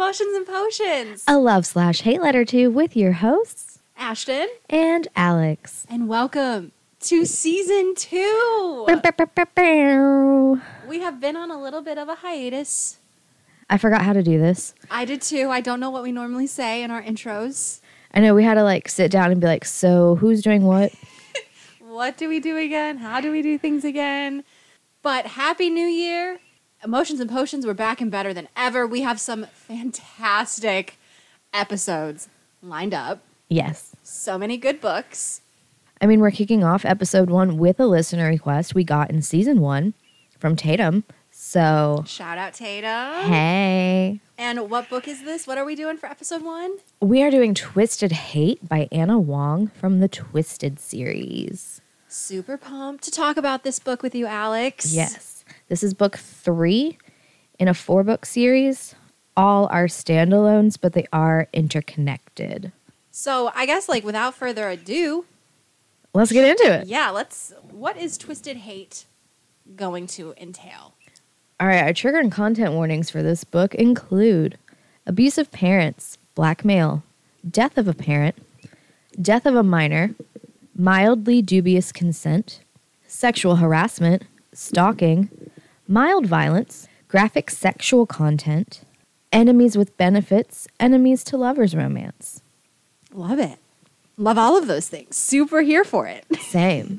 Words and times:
Emotions 0.00 0.34
and 0.34 0.46
Potions. 0.46 1.24
A 1.28 1.36
love 1.36 1.66
slash 1.66 2.00
hate 2.00 2.22
letter 2.22 2.42
to 2.46 2.68
with 2.68 2.96
your 2.96 3.12
hosts 3.12 3.80
Ashton, 3.98 4.48
and 4.70 5.06
Alex. 5.14 5.86
and 5.90 6.08
welcome 6.08 6.72
to 7.00 7.26
season 7.26 7.94
two. 7.94 8.86
We 10.88 11.00
have 11.00 11.20
been 11.20 11.36
on 11.36 11.50
a 11.50 11.60
little 11.60 11.82
bit 11.82 11.98
of 11.98 12.08
a 12.08 12.14
hiatus. 12.14 12.98
I 13.68 13.76
forgot 13.76 14.00
how 14.00 14.14
to 14.14 14.22
do 14.22 14.38
this. 14.38 14.74
I 14.90 15.04
did 15.04 15.20
too. 15.20 15.50
I 15.50 15.60
don't 15.60 15.80
know 15.80 15.90
what 15.90 16.02
we 16.02 16.12
normally 16.12 16.46
say 16.46 16.82
in 16.82 16.90
our 16.90 17.02
intros. 17.02 17.80
I 18.14 18.20
know 18.20 18.34
we 18.34 18.42
had 18.42 18.54
to 18.54 18.64
like 18.64 18.88
sit 18.88 19.10
down 19.10 19.30
and 19.30 19.38
be 19.38 19.46
like, 19.46 19.66
so 19.66 20.14
who's 20.14 20.40
doing 20.40 20.62
what? 20.62 20.94
What 21.82 22.16
do 22.16 22.30
we 22.30 22.40
do 22.40 22.56
again? 22.56 22.96
How 22.98 23.20
do 23.20 23.30
we 23.30 23.42
do 23.42 23.58
things 23.58 23.84
again? 23.84 24.44
But 25.02 25.26
happy 25.26 25.68
new 25.68 25.86
year. 25.86 26.38
Emotions 26.82 27.20
and 27.20 27.28
Potions, 27.28 27.66
we're 27.66 27.74
back 27.74 28.00
and 28.00 28.10
better 28.10 28.32
than 28.32 28.48
ever. 28.56 28.86
We 28.86 29.02
have 29.02 29.20
some 29.20 29.46
fantastic 29.52 30.96
episodes 31.52 32.28
lined 32.62 32.94
up. 32.94 33.22
Yes. 33.48 33.94
So 34.02 34.38
many 34.38 34.56
good 34.56 34.80
books. 34.80 35.42
I 36.00 36.06
mean, 36.06 36.20
we're 36.20 36.30
kicking 36.30 36.64
off 36.64 36.86
episode 36.86 37.28
one 37.28 37.58
with 37.58 37.78
a 37.80 37.86
listener 37.86 38.28
request 38.28 38.74
we 38.74 38.84
got 38.84 39.10
in 39.10 39.20
season 39.20 39.60
one 39.60 39.92
from 40.38 40.56
Tatum. 40.56 41.04
So, 41.30 42.02
Shout 42.06 42.38
out 42.38 42.54
Tatum. 42.54 43.24
hey. 43.30 44.20
And 44.38 44.70
what 44.70 44.88
book 44.88 45.06
is 45.06 45.22
this? 45.22 45.46
What 45.46 45.58
are 45.58 45.66
we 45.66 45.74
doing 45.74 45.98
for 45.98 46.06
episode 46.06 46.42
one? 46.42 46.78
We 47.02 47.22
are 47.22 47.30
doing 47.30 47.54
Twisted 47.54 48.12
Hate 48.12 48.66
by 48.66 48.88
Ana 48.90 49.18
Huang 49.18 49.66
from 49.68 50.00
the 50.00 50.08
Twisted 50.08 50.80
series. 50.80 51.82
Super 52.08 52.56
pumped 52.56 53.04
to 53.04 53.10
talk 53.10 53.36
about 53.36 53.64
this 53.64 53.78
book 53.78 54.02
with 54.02 54.14
you, 54.14 54.26
Alex. 54.26 54.92
Yes. 54.94 55.29
This 55.68 55.82
is 55.82 55.94
book 55.94 56.16
three 56.18 56.98
in 57.58 57.68
a 57.68 57.74
four 57.74 58.02
book 58.04 58.26
series. 58.26 58.94
All 59.36 59.66
are 59.66 59.86
standalones, 59.86 60.76
but 60.80 60.92
they 60.92 61.06
are 61.12 61.48
interconnected. 61.52 62.72
So 63.10 63.50
I 63.54 63.66
guess 63.66 63.88
like 63.88 64.04
without 64.04 64.34
further 64.34 64.68
ado, 64.68 65.24
Let's 66.12 66.32
get 66.32 66.48
into 66.48 66.80
it. 66.80 66.86
yeah, 66.88 67.10
let's 67.10 67.52
what 67.70 67.96
is 67.96 68.18
Twisted 68.18 68.58
Hate 68.58 69.04
going 69.76 70.06
to 70.08 70.34
entail? 70.36 70.94
All 71.60 71.66
right, 71.68 71.82
our 71.84 71.92
trigger 71.92 72.18
and 72.18 72.32
content 72.32 72.72
warnings 72.72 73.10
for 73.10 73.22
this 73.22 73.44
book 73.44 73.74
include 73.74 74.58
abusive 75.06 75.50
parents, 75.52 76.18
blackmail, 76.34 77.02
death 77.48 77.76
of 77.78 77.86
a 77.86 77.94
parent, 77.94 78.34
death 79.20 79.46
of 79.46 79.54
a 79.54 79.62
minor, 79.62 80.14
mildly 80.74 81.42
dubious 81.42 81.92
consent, 81.92 82.60
sexual 83.06 83.56
harassment, 83.56 84.24
stalking, 84.52 85.30
mild 85.90 86.24
violence, 86.24 86.86
graphic 87.08 87.50
sexual 87.50 88.06
content, 88.06 88.82
enemies 89.32 89.76
with 89.76 89.96
benefits, 89.96 90.68
enemies 90.78 91.24
to 91.24 91.36
lovers 91.36 91.74
romance. 91.74 92.40
Love 93.12 93.40
it. 93.40 93.58
Love 94.16 94.38
all 94.38 94.56
of 94.56 94.68
those 94.68 94.88
things. 94.88 95.16
Super 95.16 95.62
here 95.62 95.82
for 95.82 96.06
it. 96.06 96.24
Same. 96.40 96.98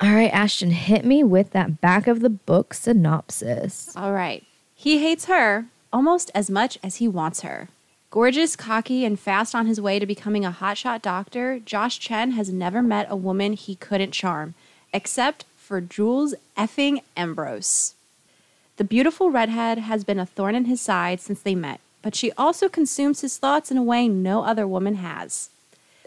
All 0.00 0.14
right, 0.14 0.32
Ashton, 0.32 0.70
hit 0.70 1.04
me 1.04 1.22
with 1.22 1.50
that 1.50 1.80
back 1.82 2.06
of 2.06 2.20
the 2.20 2.30
book 2.30 2.72
synopsis. 2.72 3.94
All 3.94 4.12
right. 4.12 4.44
He 4.74 5.00
hates 5.00 5.26
her 5.26 5.66
almost 5.92 6.30
as 6.34 6.48
much 6.48 6.78
as 6.82 6.96
he 6.96 7.08
wants 7.08 7.42
her. 7.42 7.68
Gorgeous, 8.10 8.56
cocky, 8.56 9.04
and 9.04 9.20
fast 9.20 9.54
on 9.54 9.66
his 9.66 9.78
way 9.78 9.98
to 9.98 10.06
becoming 10.06 10.44
a 10.44 10.52
hotshot 10.52 11.02
doctor, 11.02 11.58
Josh 11.58 11.98
Chen 11.98 12.30
has 12.30 12.50
never 12.50 12.80
met 12.80 13.06
a 13.10 13.16
woman 13.16 13.52
he 13.52 13.74
couldn't 13.74 14.12
charm, 14.12 14.54
except 14.94 15.44
for 15.68 15.82
Jules 15.82 16.34
effing 16.56 17.02
Ambrose. 17.14 17.92
The 18.78 18.84
beautiful 18.84 19.30
redhead 19.30 19.76
has 19.76 20.02
been 20.02 20.18
a 20.18 20.24
thorn 20.24 20.54
in 20.54 20.64
his 20.64 20.80
side 20.80 21.20
since 21.20 21.42
they 21.42 21.54
met, 21.54 21.80
but 22.00 22.14
she 22.14 22.32
also 22.38 22.70
consumes 22.70 23.20
his 23.20 23.36
thoughts 23.36 23.70
in 23.70 23.76
a 23.76 23.82
way 23.82 24.08
no 24.08 24.44
other 24.44 24.66
woman 24.66 24.94
has. 24.94 25.50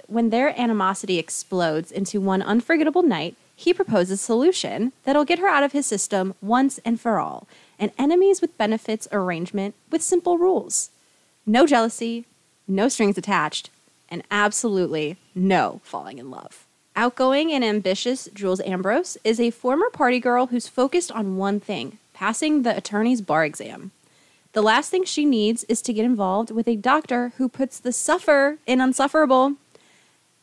When 0.07 0.31
their 0.31 0.59
animosity 0.59 1.19
explodes 1.19 1.91
into 1.91 2.19
one 2.19 2.41
unforgettable 2.41 3.03
night, 3.03 3.35
he 3.55 3.71
proposes 3.71 4.19
a 4.19 4.23
solution 4.23 4.93
that'll 5.03 5.25
get 5.25 5.37
her 5.37 5.47
out 5.47 5.61
of 5.63 5.73
his 5.73 5.85
system 5.85 6.33
once 6.41 6.79
and 6.83 6.99
for 6.99 7.19
all 7.19 7.47
an 7.77 7.91
enemies 7.99 8.41
with 8.41 8.57
benefits 8.57 9.07
arrangement 9.11 9.75
with 9.91 10.01
simple 10.01 10.39
rules 10.39 10.89
no 11.45 11.67
jealousy, 11.67 12.25
no 12.67 12.87
strings 12.87 13.17
attached, 13.17 13.69
and 14.09 14.23
absolutely 14.31 15.17
no 15.35 15.81
falling 15.83 16.17
in 16.17 16.31
love. 16.31 16.65
Outgoing 16.95 17.53
and 17.53 17.63
ambitious 17.63 18.27
Jules 18.33 18.59
Ambrose 18.61 19.17
is 19.23 19.39
a 19.39 19.51
former 19.51 19.89
party 19.89 20.19
girl 20.19 20.47
who's 20.47 20.67
focused 20.67 21.11
on 21.11 21.37
one 21.37 21.59
thing 21.59 21.97
passing 22.13 22.61
the 22.61 22.75
attorney's 22.75 23.21
bar 23.21 23.45
exam. 23.45 23.91
The 24.53 24.61
last 24.61 24.91
thing 24.91 25.05
she 25.05 25.25
needs 25.25 25.63
is 25.63 25.81
to 25.83 25.93
get 25.93 26.03
involved 26.03 26.51
with 26.51 26.67
a 26.67 26.75
doctor 26.75 27.31
who 27.37 27.47
puts 27.47 27.79
the 27.79 27.93
suffer 27.93 28.57
in 28.67 28.81
unsufferable, 28.81 29.53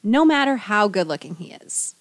no 0.03 0.25
matter 0.25 0.57
how 0.57 0.89
good 0.89 1.07
looking 1.07 1.35
he 1.35 1.53
is. 1.53 1.95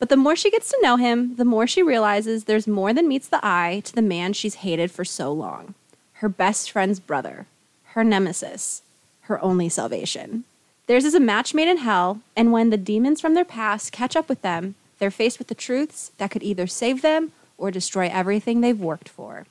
But 0.00 0.08
the 0.08 0.16
more 0.16 0.34
she 0.34 0.50
gets 0.50 0.70
to 0.70 0.80
know 0.82 0.96
him, 0.96 1.36
the 1.36 1.44
more 1.44 1.66
she 1.68 1.82
realizes 1.82 2.44
there's 2.44 2.66
more 2.66 2.92
than 2.92 3.06
meets 3.06 3.28
the 3.28 3.40
eye 3.42 3.82
to 3.84 3.94
the 3.94 4.02
man 4.02 4.32
she's 4.32 4.56
hated 4.56 4.90
for 4.90 5.04
so 5.04 5.32
long 5.32 5.74
her 6.14 6.28
best 6.28 6.70
friend's 6.70 7.00
brother, 7.00 7.46
her 7.94 8.04
nemesis, 8.04 8.82
her 9.22 9.42
only 9.42 9.70
salvation. 9.70 10.44
Theirs 10.90 11.04
is 11.04 11.14
a 11.14 11.20
match 11.20 11.54
made 11.54 11.68
in 11.68 11.76
hell, 11.76 12.18
and 12.34 12.50
when 12.50 12.70
the 12.70 12.76
demons 12.76 13.20
from 13.20 13.34
their 13.34 13.44
past 13.44 13.92
catch 13.92 14.16
up 14.16 14.28
with 14.28 14.42
them, 14.42 14.74
they're 14.98 15.12
faced 15.12 15.38
with 15.38 15.46
the 15.46 15.54
truths 15.54 16.10
that 16.18 16.32
could 16.32 16.42
either 16.42 16.66
save 16.66 17.00
them 17.00 17.30
or 17.56 17.70
destroy 17.70 18.10
everything 18.12 18.60
they've 18.60 18.80
worked 18.80 19.08
for. 19.08 19.46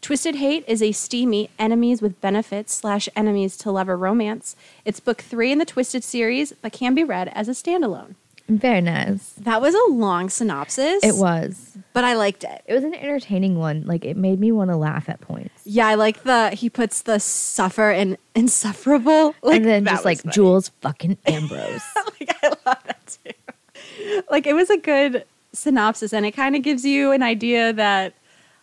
Twisted 0.00 0.36
Hate 0.36 0.64
is 0.66 0.80
a 0.80 0.92
steamy 0.92 1.50
enemies 1.58 2.00
with 2.00 2.18
benefits 2.22 2.72
slash 2.72 3.10
enemies 3.14 3.58
to 3.58 3.70
lover 3.70 3.94
romance. 3.94 4.56
It's 4.86 5.00
book 5.00 5.20
three 5.20 5.52
in 5.52 5.58
the 5.58 5.66
Twisted 5.66 6.02
series, 6.02 6.54
but 6.62 6.72
can 6.72 6.94
be 6.94 7.04
read 7.04 7.28
as 7.34 7.46
a 7.46 7.52
standalone. 7.52 8.14
Very 8.48 8.80
nice. 8.80 9.34
That 9.34 9.60
was 9.60 9.74
a 9.74 9.92
long 9.92 10.30
synopsis. 10.30 11.04
It 11.04 11.16
was. 11.16 11.76
but 11.92 12.04
I 12.04 12.14
liked 12.14 12.42
it. 12.42 12.62
It 12.66 12.72
was 12.72 12.84
an 12.84 12.94
entertaining 12.94 13.58
one. 13.58 13.84
Like 13.84 14.06
it 14.06 14.16
made 14.16 14.40
me 14.40 14.50
want 14.50 14.70
to 14.70 14.76
laugh 14.76 15.10
at 15.10 15.20
points. 15.20 15.53
Yeah, 15.64 15.86
I 15.86 15.94
like 15.94 16.22
the 16.24 16.50
he 16.50 16.68
puts 16.68 17.02
the 17.02 17.18
suffer 17.18 17.90
in 17.90 18.18
insufferable. 18.34 19.34
Like, 19.42 19.56
and 19.56 19.64
then 19.64 19.84
just 19.84 20.04
like 20.04 20.20
funny. 20.22 20.32
Jules 20.32 20.68
fucking 20.80 21.16
Ambrose. 21.26 21.82
like 22.20 22.36
I 22.42 22.48
love 22.66 22.82
that 22.84 23.18
too. 23.24 24.22
Like 24.30 24.46
it 24.46 24.54
was 24.54 24.70
a 24.70 24.76
good 24.76 25.24
synopsis, 25.52 26.12
and 26.12 26.26
it 26.26 26.32
kind 26.32 26.54
of 26.56 26.62
gives 26.62 26.84
you 26.84 27.12
an 27.12 27.22
idea 27.22 27.72
that 27.72 28.14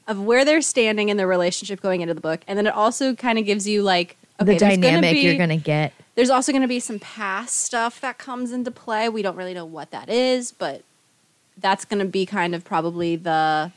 of 0.07 0.19
where 0.22 0.44
they're 0.45 0.62
standing 0.62 1.09
in 1.09 1.17
their 1.17 1.28
relationship 1.28 1.81
going 1.81 2.01
into 2.01 2.13
the 2.13 2.22
book, 2.22 2.41
and 2.47 2.57
then 2.57 2.67
it 2.67 2.73
also 2.73 3.16
kind 3.16 3.39
of 3.39 3.45
gives 3.45 3.68
you 3.68 3.81
like 3.81 4.18
okay, 4.39 4.53
the 4.53 4.59
there's 4.59 4.62
gonna 4.62 4.78
dynamic 4.81 5.13
be- 5.13 5.22
you're 5.22 5.38
gonna 5.38 5.57
get. 5.57 5.94
There's 6.16 6.29
also 6.29 6.51
going 6.51 6.62
to 6.62 6.68
be 6.68 6.81
some 6.81 7.00
past 7.00 7.57
stuff 7.57 8.01
that 8.01 8.18
comes 8.18 8.51
into 8.51 8.69
play. 8.69 9.07
We 9.07 9.22
don't 9.22 9.38
really 9.38 9.53
know 9.53 9.63
what 9.63 9.91
that 9.91 10.09
is, 10.09 10.51
but 10.51 10.83
that's 11.57 11.85
going 11.85 12.00
to 12.00 12.06
be 12.06 12.25
kind 12.25 12.53
of 12.53 12.66
probably 12.66 13.16
the 13.16 13.72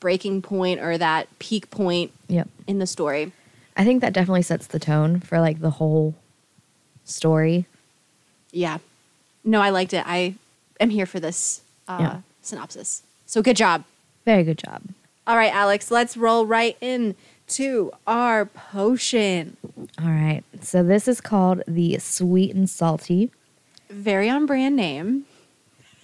breaking 0.00 0.42
point 0.42 0.80
or 0.80 0.96
that 0.98 1.26
peak 1.38 1.70
point 1.70 2.12
Yep. 2.28 2.48
in 2.66 2.78
the 2.78 2.86
story. 2.86 3.32
I 3.76 3.84
think 3.84 4.00
that 4.00 4.12
definitely 4.12 4.42
sets 4.42 4.66
the 4.66 4.78
tone 4.78 5.20
for 5.20 5.40
like 5.40 5.60
the 5.60 5.70
whole 5.70 6.14
story. 7.04 7.66
Yeah. 8.52 8.78
No, 9.44 9.60
I 9.60 9.70
liked 9.70 9.92
it. 9.94 10.04
I 10.06 10.34
am 10.80 10.90
here 10.90 11.06
for 11.06 11.20
this 11.20 11.62
uh, 11.86 11.98
Yeah. 12.00 12.20
synopsis. 12.42 13.02
So 13.26 13.40
good 13.42 13.56
job. 13.56 13.84
Very 14.24 14.42
good 14.42 14.58
job. 14.58 14.82
All 15.26 15.36
right, 15.36 15.52
Alex, 15.52 15.90
let's 15.90 16.16
roll 16.16 16.46
right 16.46 16.76
in 16.80 17.14
to 17.48 17.92
our 18.06 18.46
potion. 18.46 19.56
All 20.00 20.08
right. 20.08 20.42
So 20.62 20.82
this 20.82 21.06
is 21.08 21.20
called 21.20 21.62
the 21.66 21.98
sweet 21.98 22.54
and 22.54 22.68
salty. 22.68 23.30
Very 23.90 24.28
on 24.28 24.44
brand 24.46 24.76
name. 24.76 25.24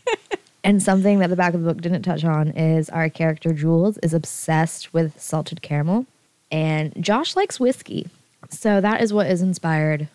And 0.65 0.83
something 0.83 1.19
that 1.19 1.29
the 1.29 1.37
back 1.37 1.53
of 1.53 1.63
the 1.63 1.69
book 1.69 1.83
didn't 1.83 2.03
touch 2.03 2.25
on 2.25 2.49
is 2.49 2.89
our 2.89 3.11
character 3.11 3.53
Jules 3.53 3.99
is 3.99 4.15
obsessed 4.15 4.95
with 4.95 5.21
salted 5.21 5.61
caramel, 5.61 6.07
and 6.51 6.93
Josh 6.99 7.37
likes 7.37 7.61
whiskey. 7.61 8.09
So 8.49 8.81
that 8.81 9.03
is 9.03 9.13
what 9.13 9.27
is 9.27 9.43
inspired 9.43 10.09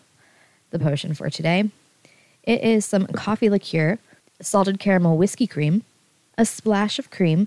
the 0.70 0.80
potion 0.80 1.14
for 1.14 1.30
today. 1.30 1.70
It 2.42 2.62
is 2.62 2.84
some 2.84 3.06
coffee 3.06 3.48
liqueur, 3.48 3.98
salted 4.42 4.80
caramel 4.80 5.16
whiskey 5.16 5.46
cream, 5.46 5.84
a 6.36 6.44
splash 6.44 6.98
of 6.98 7.12
cream, 7.12 7.46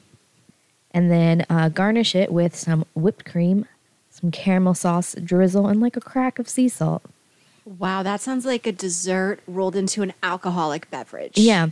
and 0.91 1.11
then 1.11 1.45
uh, 1.49 1.67
garnish 1.69 2.15
it 2.15 2.31
with 2.31 2.55
some 2.55 2.85
whipped 2.95 3.25
cream, 3.25 3.65
some 4.11 4.31
caramel 4.31 4.75
sauce 4.75 5.13
drizzle, 5.21 5.67
and 5.67 5.81
like 5.81 5.97
a 5.97 6.01
crack 6.01 6.39
of 6.39 6.47
sea 6.47 6.69
salt. 6.69 7.01
Wow, 7.65 8.03
that 8.03 8.21
sounds 8.21 8.45
like 8.45 8.65
a 8.65 8.71
dessert 8.71 9.39
rolled 9.45 9.75
into 9.75 10.03
an 10.03 10.13
alcoholic 10.21 10.89
beverage. 10.89 11.37
Yeah. 11.37 11.69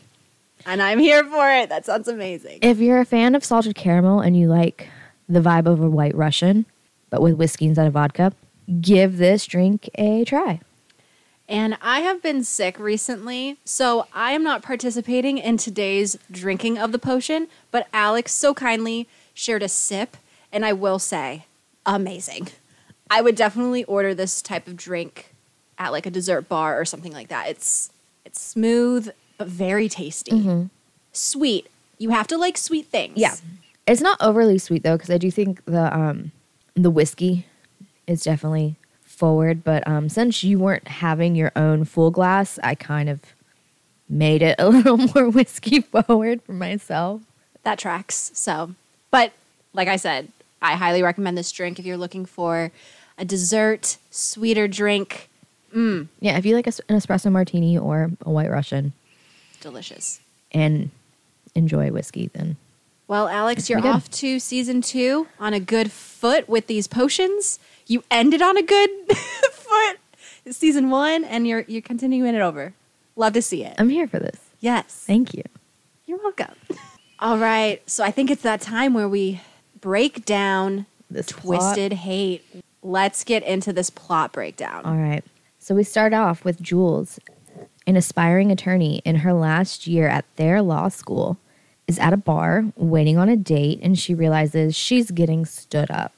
And 0.66 0.81
I'm 0.81 1.00
here 1.00 1.24
for 1.24 1.50
it. 1.52 1.69
That 1.69 1.86
sounds 1.86 2.08
amazing. 2.08 2.60
If 2.62 2.80
you're 2.80 3.00
a 3.00 3.06
fan 3.06 3.36
of 3.36 3.44
salted 3.44 3.75
caramel 3.75 4.19
and 4.19 4.38
you 4.38 4.48
like 4.48 4.88
the 5.28 5.40
vibe 5.40 5.66
of 5.66 5.81
a 5.81 5.90
white 5.90 6.16
Russian, 6.16 6.66
but 7.10 7.22
with 7.22 7.36
whiskey 7.36 7.66
instead 7.66 7.88
of 7.88 7.94
vodka, 7.94 8.34
give 8.80 9.18
this 9.18 9.46
drink 9.46 9.90
a 9.96 10.24
try. 10.25 10.60
And 11.48 11.78
I 11.81 12.00
have 12.00 12.22
been 12.22 12.44
sick 12.46 12.80
recently, 12.80 13.58
so 13.66 14.08
I 14.13 14.31
am 14.31 14.44
not 14.44 14.62
participating 14.62 15.38
in 15.38 15.58
today's 15.58 16.18
drinking 16.31 16.78
of 16.78 16.94
the 16.94 17.00
potion, 17.00 17.48
but 17.72 17.88
Alex 17.94 18.34
so 18.34 18.54
kindly 18.54 19.08
shared 19.34 19.62
a 19.62 19.68
sip, 19.68 20.16
and 20.52 20.66
I 20.66 20.72
will 20.72 21.00
say, 21.00 21.46
amazing. 21.86 22.48
I 23.10 23.22
would 23.22 23.36
definitely 23.36 23.84
order 23.84 24.13
this 24.13 24.42
type 24.42 24.68
of 24.68 24.78
drink 24.78 25.34
at 25.78 25.92
like 25.92 26.06
a 26.06 26.12
dessert 26.12 26.48
bar 26.48 26.80
or 26.80 26.86
something 26.86 27.12
like 27.12 27.28
that. 27.28 27.50
It's 27.50 27.92
it's 28.24 28.40
smooth 28.40 29.12
but 29.41 29.47
very 29.47 29.89
tasty. 29.89 30.69
Sweet. 31.13 31.67
You 31.97 32.11
have 32.11 32.27
to 32.27 32.38
like 32.38 32.57
sweet 32.57 32.85
things. 32.85 33.13
Yeah. 33.17 33.35
It's 33.88 34.01
not 34.01 34.17
overly 34.21 34.59
sweet 34.59 34.83
though, 34.83 34.97
because 34.97 35.09
I 35.09 35.17
do 35.17 35.31
think 35.31 35.65
the 35.65 35.91
um 35.95 36.31
the 36.75 36.91
whiskey 36.91 37.47
is 38.05 38.21
definitely 38.23 38.75
forward. 39.03 39.63
But 39.63 39.88
um 39.88 40.09
since 40.09 40.43
you 40.43 40.59
weren't 40.59 40.88
having 40.88 41.35
your 41.35 41.51
own 41.55 41.85
full 41.85 42.11
glass, 42.11 42.59
I 42.63 42.75
kind 42.75 43.09
of 43.09 43.19
made 44.07 44.43
it 44.43 44.55
a 44.59 44.69
little 44.75 44.97
more 44.97 45.29
whiskey 45.29 45.81
forward 45.81 46.43
for 46.43 46.53
myself. 46.53 47.21
That 47.63 47.79
tracks. 47.79 48.29
So, 48.35 48.75
but 49.09 49.31
like 49.73 49.88
I 49.88 49.95
said, 49.95 50.27
I 50.61 50.75
highly 50.75 51.01
recommend 51.01 51.35
this 51.35 51.51
drink 51.51 51.79
if 51.79 51.85
you're 51.85 51.97
looking 51.97 52.27
for 52.27 52.71
a 53.17 53.25
dessert, 53.25 53.97
sweeter 54.11 54.67
drink. 54.67 55.29
Yeah, 55.73 56.38
if 56.38 56.45
you 56.45 56.53
like 56.55 56.67
a 56.67 56.73
an 56.89 56.97
espresso 56.99 57.31
martini 57.31 57.77
or 57.77 58.11
a 58.21 58.29
white 58.29 58.51
Russian 58.51 58.93
Delicious. 59.62 60.19
and 60.52 60.90
enjoy 61.56 61.92
whiskey, 61.92 62.30
then 62.34 62.58
Well, 63.08 63.28
Alex, 63.28 63.69
you're 63.69 63.86
off 63.86 64.10
to 64.12 64.40
season 64.40 64.81
two 64.81 65.28
on 65.40 65.54
a 65.54 65.60
good 65.60 65.92
foot 65.92 66.48
with 66.50 66.68
these 66.68 66.88
potions. 66.88 67.60
You 67.88 68.04
ended 68.12 68.42
on 68.42 68.58
a 68.58 68.62
good 68.63 68.90
foot. 69.52 69.98
Season 70.50 70.90
one, 70.90 71.24
and 71.24 71.48
you're 71.48 71.66
you're 71.68 71.81
continuing 71.81 72.34
it 72.36 72.42
over. 72.42 72.74
Love 73.16 73.34
to 73.34 73.42
see 73.42 73.63
it. 73.63 73.75
I'm 73.78 73.90
here 73.90 74.08
for 74.08 74.18
this. 74.19 74.40
yes. 74.60 74.86
Thank 75.06 75.34
you. 75.34 75.44
You're 76.06 76.18
welcome. 76.18 76.56
All 77.19 77.38
right. 77.38 77.81
So 77.90 78.04
I 78.04 78.12
think 78.12 78.31
it's 78.31 78.42
that 78.42 78.60
time 78.62 78.94
where 78.94 79.08
we 79.08 79.42
break 79.80 80.25
down 80.25 80.88
This 81.12 81.28
Twisted 81.28 81.94
Hate. 81.94 82.44
Let's 82.81 83.24
get 83.24 83.44
into 83.44 83.72
this 83.72 83.90
plot 83.92 84.31
breakdown. 84.31 84.84
All 84.86 84.96
right. 84.96 85.24
So 85.60 85.75
we 85.75 85.84
start 85.84 86.13
off 86.13 86.44
with 86.44 86.60
Jules, 86.62 87.19
an 87.88 87.95
aspiring 87.95 88.51
attorney 88.51 89.01
in 89.06 89.18
her 89.18 89.33
last 89.33 89.88
year 89.88 90.07
at 90.07 90.25
their 90.36 90.62
law 90.62 90.88
school, 90.88 91.38
is 91.88 92.00
at 92.00 92.13
a 92.13 92.18
bar 92.18 92.66
waiting 92.75 93.18
on 93.18 93.28
a 93.28 93.36
date 93.36 93.80
and 93.81 94.00
she 94.00 94.13
realizes 94.13 94.75
she's 94.75 95.12
getting 95.12 95.45
stood 95.45 95.92
up. 95.92 96.13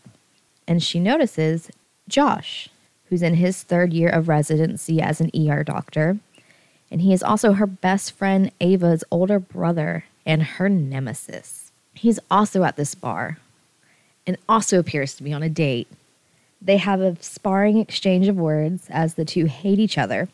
And 0.67 0.83
she 0.83 0.99
notices 0.99 1.71
Josh, 2.07 2.69
who's 3.05 3.21
in 3.21 3.35
his 3.35 3.63
third 3.63 3.93
year 3.93 4.09
of 4.09 4.27
residency 4.27 5.01
as 5.01 5.19
an 5.19 5.31
ER 5.35 5.63
doctor. 5.63 6.17
And 6.91 7.01
he 7.01 7.11
is 7.11 7.23
also 7.23 7.53
her 7.53 7.65
best 7.65 8.11
friend 8.11 8.51
Ava's 8.61 9.03
older 9.09 9.39
brother 9.39 10.05
and 10.25 10.43
her 10.43 10.69
nemesis. 10.69 11.71
He's 11.93 12.19
also 12.29 12.63
at 12.63 12.75
this 12.75 12.95
bar 12.95 13.37
and 14.25 14.37
also 14.47 14.79
appears 14.79 15.15
to 15.15 15.23
be 15.23 15.33
on 15.33 15.43
a 15.43 15.49
date. 15.49 15.87
They 16.61 16.77
have 16.77 17.01
a 17.01 17.17
sparring 17.21 17.77
exchange 17.77 18.27
of 18.27 18.37
words 18.37 18.87
as 18.89 19.15
the 19.15 19.25
two 19.25 19.45
hate 19.45 19.79
each 19.79 19.97
other. 19.97 20.29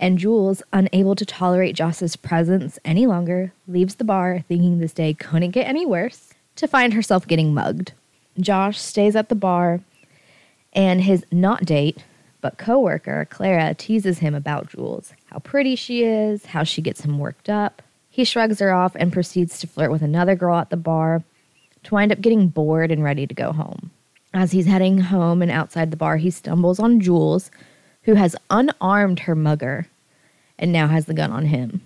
And 0.00 0.18
Jules, 0.18 0.62
unable 0.72 1.14
to 1.14 1.26
tolerate 1.26 1.76
Josh's 1.76 2.16
presence 2.16 2.78
any 2.86 3.06
longer, 3.06 3.52
leaves 3.68 3.96
the 3.96 4.04
bar 4.04 4.42
thinking 4.48 4.78
this 4.78 4.94
day 4.94 5.12
couldn't 5.12 5.50
get 5.50 5.68
any 5.68 5.84
worse 5.84 6.32
to 6.56 6.66
find 6.66 6.94
herself 6.94 7.26
getting 7.26 7.52
mugged. 7.52 7.92
Josh 8.40 8.80
stays 8.80 9.14
at 9.14 9.28
the 9.28 9.34
bar 9.34 9.80
and 10.72 11.02
his 11.02 11.26
not 11.30 11.66
date, 11.66 12.02
but 12.40 12.56
coworker 12.56 13.26
Clara 13.28 13.74
teases 13.74 14.20
him 14.20 14.34
about 14.34 14.70
Jules, 14.70 15.12
how 15.26 15.38
pretty 15.38 15.76
she 15.76 16.02
is, 16.02 16.46
how 16.46 16.64
she 16.64 16.80
gets 16.80 17.02
him 17.02 17.18
worked 17.18 17.50
up. 17.50 17.82
He 18.08 18.24
shrugs 18.24 18.58
her 18.60 18.72
off 18.72 18.96
and 18.96 19.12
proceeds 19.12 19.58
to 19.60 19.66
flirt 19.66 19.90
with 19.90 20.00
another 20.00 20.34
girl 20.34 20.56
at 20.56 20.70
the 20.70 20.78
bar 20.78 21.22
to 21.82 21.94
wind 21.94 22.10
up 22.10 22.22
getting 22.22 22.48
bored 22.48 22.90
and 22.90 23.04
ready 23.04 23.26
to 23.26 23.34
go 23.34 23.52
home. 23.52 23.90
As 24.32 24.52
he's 24.52 24.66
heading 24.66 24.98
home 24.98 25.42
and 25.42 25.50
outside 25.50 25.90
the 25.90 25.96
bar, 25.96 26.16
he 26.16 26.30
stumbles 26.30 26.78
on 26.78 27.00
Jules, 27.00 27.50
who 28.02 28.14
has 28.14 28.36
unarmed 28.50 29.20
her 29.20 29.34
mugger 29.34 29.86
and 30.58 30.72
now 30.72 30.88
has 30.88 31.06
the 31.06 31.14
gun 31.14 31.30
on 31.30 31.46
him. 31.46 31.82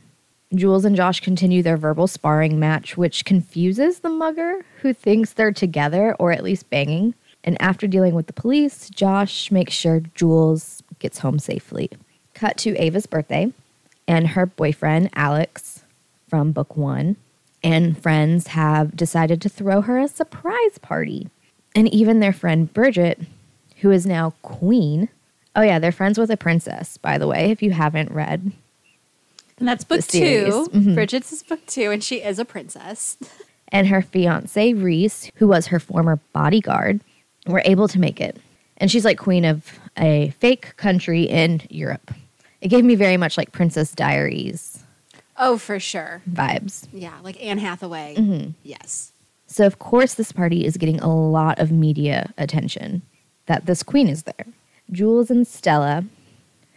Jules 0.55 0.85
and 0.85 0.95
Josh 0.95 1.21
continue 1.21 1.63
their 1.63 1.77
verbal 1.77 2.07
sparring 2.07 2.59
match, 2.59 2.97
which 2.97 3.25
confuses 3.25 4.01
the 4.01 4.09
mugger, 4.09 4.65
who 4.83 4.93
thinks 4.93 5.33
they're 5.33 5.53
together 5.53 6.15
or 6.19 6.33
at 6.33 6.45
least 6.45 6.71
banging. 6.71 7.15
And 7.43 7.61
after 7.61 7.87
dealing 7.87 8.15
with 8.15 8.27
the 8.27 8.33
police, 8.33 8.89
Josh 8.91 9.51
makes 9.51 9.75
sure 9.75 10.01
Jules 10.15 10.83
gets 10.99 11.19
home 11.19 11.39
safely. 11.39 11.91
Cut 12.35 12.57
to 12.59 12.77
Ava's 12.77 13.07
birthday, 13.07 13.53
and 14.07 14.29
her 14.29 14.47
boyfriend, 14.47 15.11
Alex, 15.15 15.85
from 16.29 16.53
book 16.53 16.77
one, 16.77 17.17
and 17.63 18.01
friends 18.01 18.49
have 18.49 18.97
decided 18.97 19.41
to 19.43 19.49
throw 19.49 19.81
her 19.83 19.99
a 19.99 20.09
surprise 20.09 20.79
party. 20.79 21.29
And 21.75 21.93
even 21.93 22.21
their 22.21 22.33
friend 22.33 22.73
Bridget, 22.73 23.21
who 23.79 23.91
is 23.91 24.07
now 24.07 24.35
queen. 24.43 25.09
Oh, 25.57 25.63
yeah, 25.63 25.79
they're 25.79 25.93
friends 25.93 26.19
with 26.19 26.31
a 26.31 26.37
princess, 26.37 26.97
by 26.99 27.19
the 27.19 27.27
way, 27.29 27.51
if 27.51 27.63
you 27.63 27.71
haven't 27.73 28.11
read. 28.11 28.53
And 29.59 29.69
that's 29.69 29.85
book 29.85 29.99
The 29.99 30.03
series. 30.03 30.53
two. 30.53 30.69
Mhm. 30.71 30.95
Bridget's 30.95 31.33
is 31.33 31.43
book 31.43 31.65
two, 31.67 31.91
and 31.93 32.03
she 32.03 32.17
is 32.17 32.39
a 32.39 32.45
princess. 32.45 33.17
And 33.69 33.87
her 33.89 34.03
fiance, 34.03 34.73
Reese, 34.73 35.31
who 35.37 35.47
was 35.49 35.69
her 35.69 35.79
former 35.79 36.19
bodyguard, 36.33 37.01
were 37.47 37.63
able 37.65 37.87
to 37.89 37.99
make 38.01 38.21
it. 38.21 38.37
And 38.79 38.91
she's 38.91 39.05
like 39.05 39.19
queen 39.19 39.45
of 39.45 39.79
a 39.97 40.31
fake 40.41 40.77
country 40.77 41.23
in 41.23 41.63
Europe. 41.71 42.13
It 42.61 42.69
gave 42.69 42.85
me 42.85 42.95
very 42.97 43.17
much 43.17 43.37
like 43.39 43.53
Princess 43.53 43.93
Diaries 43.93 44.83
Oh, 45.37 45.59
for 45.59 45.79
sure. 45.79 46.23
vibes. 46.31 46.87
Yeah, 46.93 47.15
like 47.23 47.41
Anne 47.43 47.59
Hathaway. 47.59 48.15
Mm-hmm. 48.17 48.51
Yes. 48.65 49.13
So, 49.47 49.67
of 49.67 49.79
course, 49.79 50.15
this 50.15 50.33
party 50.33 50.65
is 50.65 50.77
getting 50.77 50.99
a 51.01 51.15
lot 51.15 51.59
of 51.61 51.71
media 51.71 52.33
attention 52.39 53.03
that 53.47 53.67
this 53.67 53.83
queen 53.85 54.09
is 54.09 54.25
there. 54.25 54.47
Jules 54.93 55.31
and 55.31 55.47
Stella, 55.47 56.05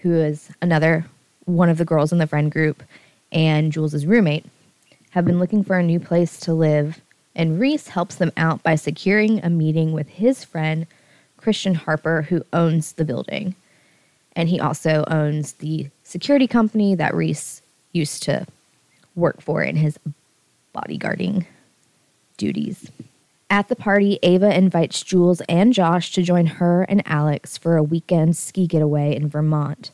who 0.02 0.14
is 0.14 0.50
another 0.62 1.06
one 1.46 1.70
of 1.70 1.78
the 1.78 1.86
girls 1.86 2.12
in 2.12 2.18
the 2.18 2.28
friend 2.28 2.52
group 2.52 2.84
and 3.32 3.72
Jules's 3.72 4.06
roommate, 4.06 4.46
have 5.12 5.26
been 5.26 5.40
looking 5.40 5.64
for 5.64 5.78
a 5.78 5.84
new 5.84 6.00
place 6.00 6.40
to 6.42 6.54
live, 6.54 7.02
and 7.36 7.60
Reese 7.60 7.90
helps 7.90 8.16
them 8.16 8.32
out 8.38 8.64
by 8.64 8.76
securing 8.76 9.44
a 9.44 9.50
meeting 9.50 9.92
with 9.92 10.08
his 10.10 10.44
friend, 10.44 10.88
Christian 11.38 11.76
Harper, 11.76 12.24
who 12.24 12.44
owns 12.54 12.94
the 12.94 13.06
building. 13.06 13.56
And 14.36 14.50
he 14.50 14.60
also 14.60 15.04
owns 15.08 15.54
the 15.54 15.90
security 16.04 16.48
company 16.48 16.96
that 16.96 17.16
Reese 17.16 17.62
used 17.94 18.24
to 18.24 18.46
work 19.16 19.42
for 19.42 19.64
in 19.64 19.76
his 19.76 20.00
bodyguarding 20.76 21.46
duties. 22.38 22.92
At 23.50 23.70
the 23.70 23.76
party, 23.78 24.20
Ava 24.24 24.56
invites 24.56 25.02
Jules 25.04 25.42
and 25.48 25.72
Josh 25.74 26.12
to 26.12 26.22
join 26.22 26.46
her 26.46 26.84
and 26.84 27.02
Alex 27.06 27.58
for 27.58 27.78
a 27.78 27.84
weekend 27.84 28.36
ski 28.36 28.68
getaway 28.68 29.16
in 29.16 29.30
Vermont, 29.30 29.92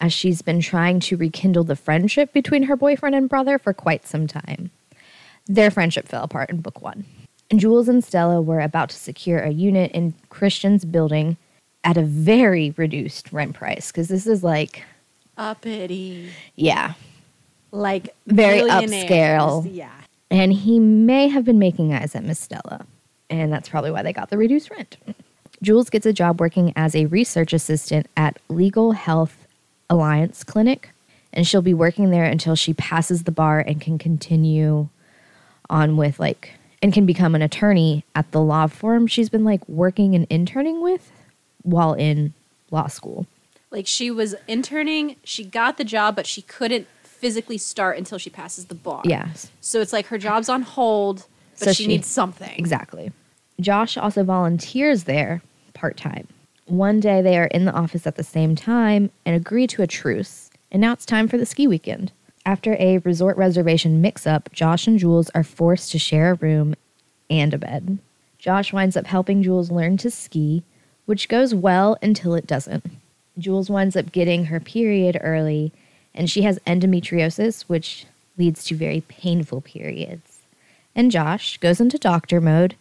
as 0.00 0.14
she's 0.14 0.40
been 0.40 0.60
trying 0.60 1.00
to 1.00 1.16
rekindle 1.16 1.64
the 1.64 1.76
friendship 1.76 2.32
between 2.32 2.64
her 2.64 2.76
boyfriend 2.76 3.14
and 3.14 3.28
brother 3.28 3.58
for 3.58 3.74
quite 3.74 4.06
some 4.06 4.26
time. 4.26 4.70
Their 5.46 5.70
friendship 5.70 6.08
fell 6.08 6.24
apart 6.24 6.48
in 6.48 6.62
book 6.62 6.80
one. 6.80 7.04
And 7.50 7.60
Jules 7.60 7.88
and 7.88 8.02
Stella 8.02 8.40
were 8.40 8.60
about 8.60 8.88
to 8.88 8.96
secure 8.96 9.40
a 9.40 9.50
unit 9.50 9.92
in 9.92 10.14
Christian's 10.30 10.84
building 10.84 11.36
at 11.84 11.96
a 11.98 12.02
very 12.02 12.72
reduced 12.76 13.30
rent 13.30 13.54
price, 13.54 13.92
because 13.92 14.08
this 14.08 14.26
is 14.26 14.42
like, 14.42 14.84
Uppity. 15.36 16.30
yeah, 16.56 16.94
Like 17.72 18.16
Very 18.26 18.62
upscale. 18.62 19.68
Yeah. 19.70 19.90
And 20.30 20.52
he 20.52 20.78
may 20.78 21.28
have 21.28 21.44
been 21.44 21.58
making 21.58 21.92
eyes 21.92 22.14
at 22.14 22.24
Miss 22.24 22.38
Stella, 22.38 22.86
and 23.30 23.52
that's 23.52 23.68
probably 23.68 23.90
why 23.90 24.02
they 24.02 24.12
got 24.12 24.30
the 24.30 24.38
reduced 24.38 24.70
rent. 24.70 24.96
Jules 25.62 25.90
gets 25.90 26.06
a 26.06 26.12
job 26.12 26.40
working 26.40 26.72
as 26.76 26.94
a 26.94 27.06
research 27.06 27.52
assistant 27.52 28.06
at 28.16 28.38
Legal 28.48 28.92
Health 28.92 29.46
Alliance 29.88 30.44
Clinic, 30.44 30.90
and 31.32 31.46
she'll 31.46 31.62
be 31.62 31.74
working 31.74 32.10
there 32.10 32.24
until 32.24 32.54
she 32.54 32.74
passes 32.74 33.24
the 33.24 33.30
bar 33.30 33.60
and 33.60 33.80
can 33.80 33.98
continue 33.98 34.88
on 35.68 35.96
with 35.96 36.20
like 36.20 36.52
and 36.82 36.92
can 36.92 37.06
become 37.06 37.34
an 37.34 37.42
attorney 37.42 38.04
at 38.14 38.30
the 38.30 38.40
law 38.40 38.66
firm 38.66 39.06
she's 39.06 39.28
been 39.28 39.44
like 39.44 39.66
working 39.68 40.14
and 40.14 40.26
interning 40.30 40.80
with 40.80 41.10
while 41.62 41.94
in 41.94 42.32
law 42.70 42.86
school. 42.86 43.26
Like 43.70 43.86
she 43.86 44.10
was 44.10 44.34
interning, 44.46 45.16
she 45.24 45.44
got 45.44 45.76
the 45.76 45.84
job, 45.84 46.16
but 46.16 46.26
she 46.26 46.42
couldn't 46.42 46.86
physically 47.16 47.58
start 47.58 47.98
until 47.98 48.18
she 48.18 48.30
passes 48.30 48.66
the 48.66 48.74
bar. 48.74 49.02
Yes. 49.04 49.50
So 49.60 49.80
it's 49.80 49.92
like 49.92 50.06
her 50.06 50.18
job's 50.18 50.48
on 50.48 50.62
hold, 50.62 51.26
but 51.58 51.66
So 51.66 51.72
she, 51.72 51.84
she- 51.84 51.88
needs 51.88 52.06
something. 52.06 52.52
Exactly. 52.58 53.12
Josh 53.60 53.96
also 53.96 54.22
volunteers 54.22 55.04
there 55.04 55.42
part 55.74 55.96
time. 55.96 56.28
One 56.66 57.00
day 57.00 57.22
they 57.22 57.38
are 57.38 57.46
in 57.46 57.64
the 57.64 57.72
office 57.72 58.06
at 58.06 58.16
the 58.16 58.24
same 58.24 58.54
time 58.54 59.10
and 59.24 59.34
agree 59.34 59.66
to 59.68 59.82
a 59.82 59.86
truce. 59.86 60.50
And 60.70 60.80
now 60.80 60.92
it's 60.92 61.06
time 61.06 61.26
for 61.28 61.38
the 61.38 61.46
ski 61.46 61.66
weekend. 61.66 62.12
After 62.44 62.74
a 62.78 62.98
resort 62.98 63.36
reservation 63.36 64.00
mix 64.00 64.26
up, 64.26 64.50
Josh 64.52 64.86
and 64.86 64.98
Jules 64.98 65.30
are 65.34 65.42
forced 65.44 65.90
to 65.92 65.98
share 65.98 66.32
a 66.32 66.34
room 66.34 66.74
and 67.30 67.54
a 67.54 67.58
bed. 67.58 67.98
Josh 68.38 68.72
winds 68.72 68.96
up 68.96 69.06
helping 69.06 69.42
Jules 69.42 69.70
learn 69.70 69.96
to 69.98 70.10
ski, 70.10 70.62
which 71.06 71.28
goes 71.28 71.54
well 71.54 71.96
until 72.02 72.34
it 72.34 72.46
doesn't. 72.46 72.84
Jules 73.38 73.70
winds 73.70 73.96
up 73.96 74.12
getting 74.12 74.46
her 74.46 74.60
period 74.60 75.18
early, 75.22 75.72
and 76.16 76.28
she 76.30 76.42
has 76.42 76.58
endometriosis, 76.66 77.62
which 77.62 78.06
leads 78.38 78.64
to 78.64 78.74
very 78.74 79.02
painful 79.08 79.60
periods. 79.60 80.40
And 80.94 81.10
Josh 81.10 81.58
goes 81.58 81.80
into 81.80 81.98
doctor 81.98 82.40
mode 82.40 82.74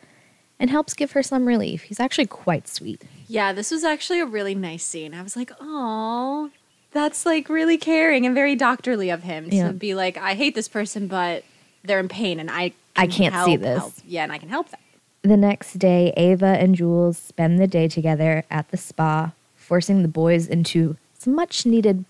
and 0.60 0.70
helps 0.70 0.94
give 0.94 1.12
her 1.12 1.22
some 1.24 1.46
relief. 1.48 1.84
He's 1.84 2.00
actually 2.00 2.28
quite 2.28 2.68
sweet. 2.68 3.02
Yeah, 3.28 3.52
this 3.54 3.72
was 3.72 3.84
actually 3.84 4.20
a 4.22 4.26
really 4.26 4.56
nice 4.56 4.84
scene. 4.84 5.14
I 5.14 5.22
was 5.22 5.36
like, 5.36 5.52
oh, 5.60 6.50
that's 6.92 7.26
like 7.26 7.50
really 7.50 7.78
caring 7.78 8.26
and 8.26 8.34
very 8.34 8.56
doctorly 8.56 9.10
of 9.10 9.24
him 9.24 9.50
Yeah. 9.52 9.68
to 9.68 9.74
be 9.74 9.94
like, 9.96 10.18
I 10.18 10.34
hate 10.34 10.56
this 10.56 10.70
person, 10.70 11.08
but 11.08 11.44
they're 11.84 12.00
in 12.00 12.08
pain 12.08 12.40
and 12.40 12.50
I 12.50 12.72
I 12.96 13.08
can 13.08 13.32
can't 13.32 13.46
see 13.46 13.58
this. 13.58 13.78
help. 13.80 13.94
Yeah, 14.08 14.24
and 14.24 14.32
I 14.32 14.38
can 14.38 14.48
help 14.50 14.70
them. 14.70 14.80
The 15.24 15.36
next 15.36 15.74
day, 15.80 16.14
Ava 16.16 16.46
and 16.46 16.76
Jules 16.76 17.18
spend 17.18 17.60
the 17.60 17.68
day 17.68 17.88
together 17.90 18.44
at 18.50 18.70
the 18.70 18.78
spa, 18.78 19.34
forcing 19.56 20.02
the 20.04 20.08
boys 20.08 20.48
into 20.48 20.96
some 21.18 21.36
much 21.36 21.66
needed 21.66 22.06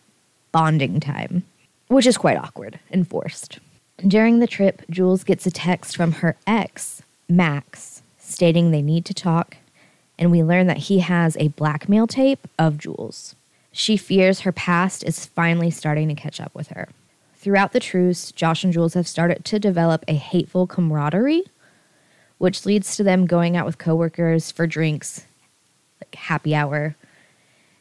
bonding 0.55 1.01
time, 1.01 1.43
which 1.89 2.07
is 2.07 2.17
quite 2.17 2.37
awkward 2.37 2.79
and 2.89 3.05
forced. 3.05 3.59
During 4.07 4.39
the 4.39 4.47
trip, 4.47 4.83
Jules 4.89 5.25
gets 5.25 5.45
a 5.45 5.51
text 5.51 5.97
from 5.97 6.13
her 6.13 6.37
ex, 6.47 7.01
Max, 7.27 8.01
stating 8.17 8.71
they 8.71 8.81
need 8.81 9.03
to 9.03 9.13
talk, 9.13 9.57
and 10.17 10.31
we 10.31 10.41
learn 10.41 10.67
that 10.67 10.87
he 10.87 10.99
has 10.99 11.35
a 11.35 11.49
blackmail 11.49 12.07
tape 12.07 12.47
of 12.57 12.77
Jules. 12.77 13.35
She 13.73 13.97
fears 13.97 14.39
her 14.39 14.53
past 14.53 15.03
is 15.03 15.25
finally 15.25 15.71
starting 15.71 16.07
to 16.07 16.15
catch 16.15 16.39
up 16.39 16.55
with 16.55 16.69
her. 16.69 16.87
Throughout 17.35 17.73
the 17.73 17.81
truce, 17.81 18.31
Josh 18.31 18.63
and 18.63 18.71
Jules 18.71 18.93
have 18.93 19.09
started 19.09 19.43
to 19.43 19.59
develop 19.59 20.05
a 20.07 20.15
hateful 20.15 20.67
camaraderie 20.67 21.43
which 22.37 22.65
leads 22.65 22.95
to 22.95 23.03
them 23.03 23.25
going 23.25 23.57
out 23.57 23.65
with 23.65 23.77
coworkers 23.77 24.51
for 24.51 24.65
drinks, 24.65 25.25
like 26.01 26.15
happy 26.15 26.55
hour, 26.55 26.95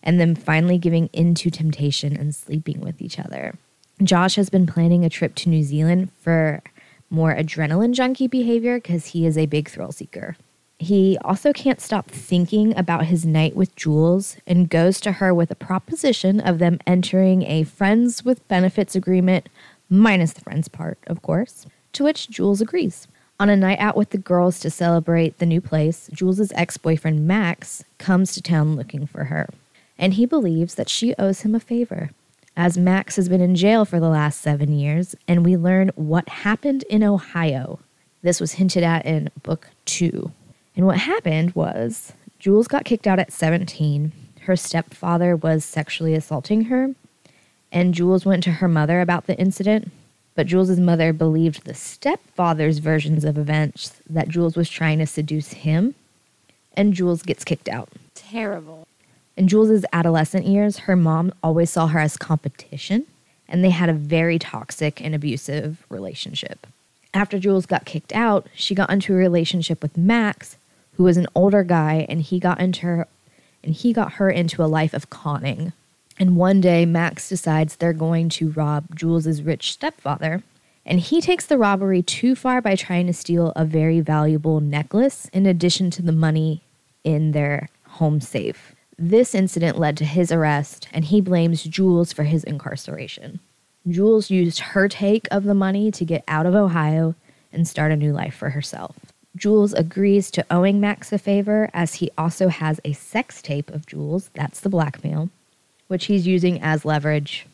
and 0.05 0.21
then 0.21 0.37
finally 0.37 0.79
giving 0.79 1.11
into 1.13 1.51
temptation 1.51 2.17
and 2.17 2.35
sleeping 2.35 2.81
with 2.81 3.03
each 3.03 3.19
other. 3.19 3.55
Josh 4.03 4.37
has 4.37 4.51
been 4.51 4.67
planning 4.67 5.05
a 5.05 5.11
trip 5.11 5.35
to 5.37 5.49
New 5.49 5.63
Zealand 5.63 6.11
for 6.21 6.63
more 7.11 7.35
adrenaline 7.35 7.93
junkie 7.93 8.29
behavior 8.29 8.77
because 8.77 9.07
he 9.07 9.27
is 9.27 9.37
a 9.37 9.47
big 9.47 9.69
thrill 9.69 9.93
seeker. 9.93 10.37
He 10.79 11.17
also 11.25 11.53
can't 11.53 11.81
stop 11.81 12.11
thinking 12.11 12.77
about 12.77 13.07
his 13.07 13.25
night 13.25 13.55
with 13.55 13.77
Jules 13.77 14.37
and 14.47 14.69
goes 14.69 15.01
to 15.01 15.13
her 15.13 15.33
with 15.33 15.51
a 15.51 15.57
proposition 15.57 16.41
of 16.41 16.59
them 16.59 16.79
entering 16.87 17.43
a 17.45 17.63
friends 17.63 18.25
with 18.25 18.47
benefits 18.49 18.97
agreement, 18.97 19.49
minus 19.89 20.33
the 20.33 20.41
friends 20.41 20.69
part, 20.69 20.99
of 21.07 21.23
course, 21.23 21.67
to 21.93 22.05
which 22.05 22.29
Jules 22.29 22.61
agrees. 22.61 23.07
On 23.39 23.49
a 23.49 23.57
night 23.57 23.79
out 23.79 23.97
with 23.97 24.11
the 24.11 24.19
girls 24.19 24.61
to 24.61 24.71
celebrate 24.71 25.39
the 25.39 25.47
new 25.47 25.61
place, 25.61 26.11
Jules' 26.13 26.53
ex 26.53 26.77
boyfriend 26.77 27.27
Max 27.27 27.85
comes 27.99 28.35
to 28.35 28.43
town 28.43 28.77
looking 28.77 29.07
for 29.07 29.25
her, 29.25 29.49
and 29.99 30.15
he 30.15 30.27
believes 30.27 30.75
that 30.75 30.89
she 30.89 31.15
owes 31.19 31.41
him 31.41 31.55
a 31.55 31.61
favor. 31.61 32.11
As 32.57 32.79
Max 32.79 33.17
has 33.17 33.29
been 33.29 33.41
in 33.41 33.57
jail 33.57 33.85
for 33.85 33.99
the 33.99 34.09
last 34.09 34.41
seven 34.41 34.73
years, 34.79 35.15
and 35.27 35.45
we 35.45 35.57
learn 35.57 35.91
what 35.97 36.29
happened 36.29 36.85
in 36.85 37.03
Ohio. 37.03 37.81
This 38.23 38.41
was 38.41 38.53
hinted 38.53 38.85
at 38.85 39.05
in 39.05 39.31
book 39.43 39.69
two. 39.85 40.31
And 40.77 40.87
what 40.87 40.99
happened 40.99 41.55
was 41.55 42.13
Jules 42.39 42.69
got 42.69 42.85
kicked 42.85 43.07
out 43.07 43.19
at 43.19 43.33
17. 43.33 44.13
Her 44.43 44.57
stepfather 44.57 45.35
was 45.35 45.65
sexually 45.65 46.15
assaulting 46.15 46.67
her, 46.67 46.95
and 47.73 47.95
Jules 47.95 48.25
went 48.25 48.45
to 48.45 48.53
her 48.53 48.69
mother 48.69 49.01
about 49.01 49.27
the 49.27 49.39
incident. 49.39 49.91
But 50.37 50.47
Jules's 50.47 50.81
mother 50.81 51.13
believed 51.13 51.65
the 51.65 51.75
stepfather's 51.75 52.79
versions 52.79 53.25
of 53.25 53.39
events 53.39 54.01
that 54.09 54.29
Jules 54.29 54.57
was 54.57 54.69
trying 54.69 54.99
to 54.99 55.07
seduce 55.07 55.53
him, 55.53 55.95
and 56.77 56.93
Jules 56.93 57.23
gets 57.23 57.45
kicked 57.45 57.69
out. 57.69 57.89
Terrible. 58.15 58.87
In 59.37 59.49
Jules's 59.49 59.85
adolescent 59.93 60.47
years, 60.47 60.79
her 60.79 60.95
mom 60.95 61.33
always 61.43 61.71
saw 61.71 61.89
her 61.89 61.99
as 61.99 62.17
competition, 62.17 63.07
and 63.49 63.65
they 63.65 63.71
had 63.71 63.89
a 63.89 63.95
very 63.95 64.39
toxic 64.39 65.01
and 65.01 65.15
abusive 65.15 65.85
relationship. 65.89 66.67
After 67.13 67.39
Jules 67.39 67.67
got 67.67 67.85
kicked 67.85 68.13
out, 68.13 68.47
she 68.55 68.75
got 68.75 68.91
into 68.91 69.13
a 69.13 69.17
relationship 69.17 69.83
with 69.83 69.99
Max, 69.99 70.57
who 70.97 71.03
was 71.03 71.17
an 71.17 71.27
older 71.35 71.65
guy, 71.65 72.07
and 72.09 72.23
he 72.23 72.39
got 72.39 72.61
into 72.61 72.83
her, 72.83 73.09
and 73.65 73.75
he 73.75 73.93
got 73.93 74.15
her 74.15 74.31
into 74.31 74.63
a 74.63 74.67
life 74.67 74.95
of 74.95 75.11
conning. 75.11 75.73
And 76.19 76.37
one 76.37 76.61
day, 76.61 76.87
Max 76.87 77.29
decides 77.29 77.75
they're 77.77 77.93
going 77.93 78.29
to 78.31 78.51
rob 78.51 78.95
Jules's 78.95 79.43
rich 79.43 79.73
stepfather, 79.73 80.45
and 80.87 81.01
he 81.01 81.21
takes 81.21 81.47
the 81.47 81.59
robbery 81.59 82.03
too 82.03 82.37
far 82.37 82.61
by 82.61 82.77
trying 82.77 83.09
to 83.09 83.13
steal 83.13 83.53
a 83.57 83.65
very 83.65 84.01
valuable 84.01 84.61
necklace 84.61 85.29
in 85.33 85.47
addition 85.47 85.91
to 85.91 86.03
the 86.03 86.13
money 86.13 86.63
in 87.03 87.33
their 87.33 87.69
home 87.85 88.21
safe. 88.21 88.74
This 88.99 89.35
incident 89.35 89.79
led 89.79 89.97
to 89.97 90.05
his 90.05 90.31
arrest, 90.31 90.89
and 90.93 91.05
he 91.05 91.21
blames 91.21 91.65
Jules 91.65 92.13
for 92.13 92.25
his 92.25 92.45
incarceration. 92.45 93.41
Jules 93.89 94.31
used 94.31 94.61
her 94.61 94.89
take 94.89 95.27
of 95.31 95.45
the 95.45 95.55
money 95.55 95.91
to 95.91 96.05
get 96.05 96.25
out 96.29 96.47
of 96.47 96.55
Ohio 96.55 97.15
and 97.53 97.67
start 97.67 97.93
a 97.93 97.97
new 97.97 98.13
life 98.13 98.35
for 98.35 98.51
herself. 98.51 98.97
Jules 99.37 99.73
agrees 99.73 100.31
to 100.31 100.47
owing 100.51 100.81
Max 100.81 101.13
a 101.13 101.19
favor 101.19 101.69
as 101.75 101.95
he 101.95 102.11
also 102.17 102.49
has 102.49 102.81
a 102.85 102.93
sex 102.93 103.43
tape 103.43 103.71
of 103.71 103.87
Jules, 103.87 104.31
that's 104.35 104.61
the 104.61 104.69
blackmail, 104.69 105.29
which 105.89 106.07
he's 106.07 106.27
using 106.27 106.63
as 106.63 106.85
leverage. 106.85 107.47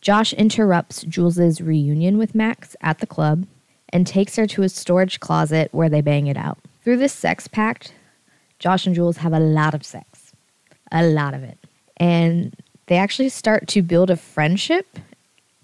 Josh 0.00 0.32
interrupts 0.32 1.02
Jules's 1.02 1.60
reunion 1.60 2.16
with 2.16 2.34
Max 2.34 2.76
at 2.80 3.00
the 3.00 3.06
club 3.06 3.46
and 3.90 4.06
takes 4.06 4.36
her 4.36 4.46
to 4.46 4.62
a 4.62 4.68
storage 4.68 5.20
closet 5.20 5.68
where 5.72 5.88
they 5.88 6.00
bang 6.00 6.26
it 6.28 6.36
out. 6.36 6.58
Through 6.82 6.96
this 6.96 7.12
sex 7.12 7.46
pact, 7.46 7.92
Josh 8.58 8.86
and 8.86 8.94
Jules 8.94 9.18
have 9.18 9.32
a 9.32 9.40
lot 9.40 9.74
of 9.74 9.84
sex, 9.84 10.17
a 10.92 11.06
lot 11.06 11.34
of 11.34 11.42
it. 11.42 11.58
And 11.96 12.56
they 12.86 12.96
actually 12.96 13.28
start 13.28 13.68
to 13.68 13.82
build 13.82 14.10
a 14.10 14.16
friendship, 14.16 14.98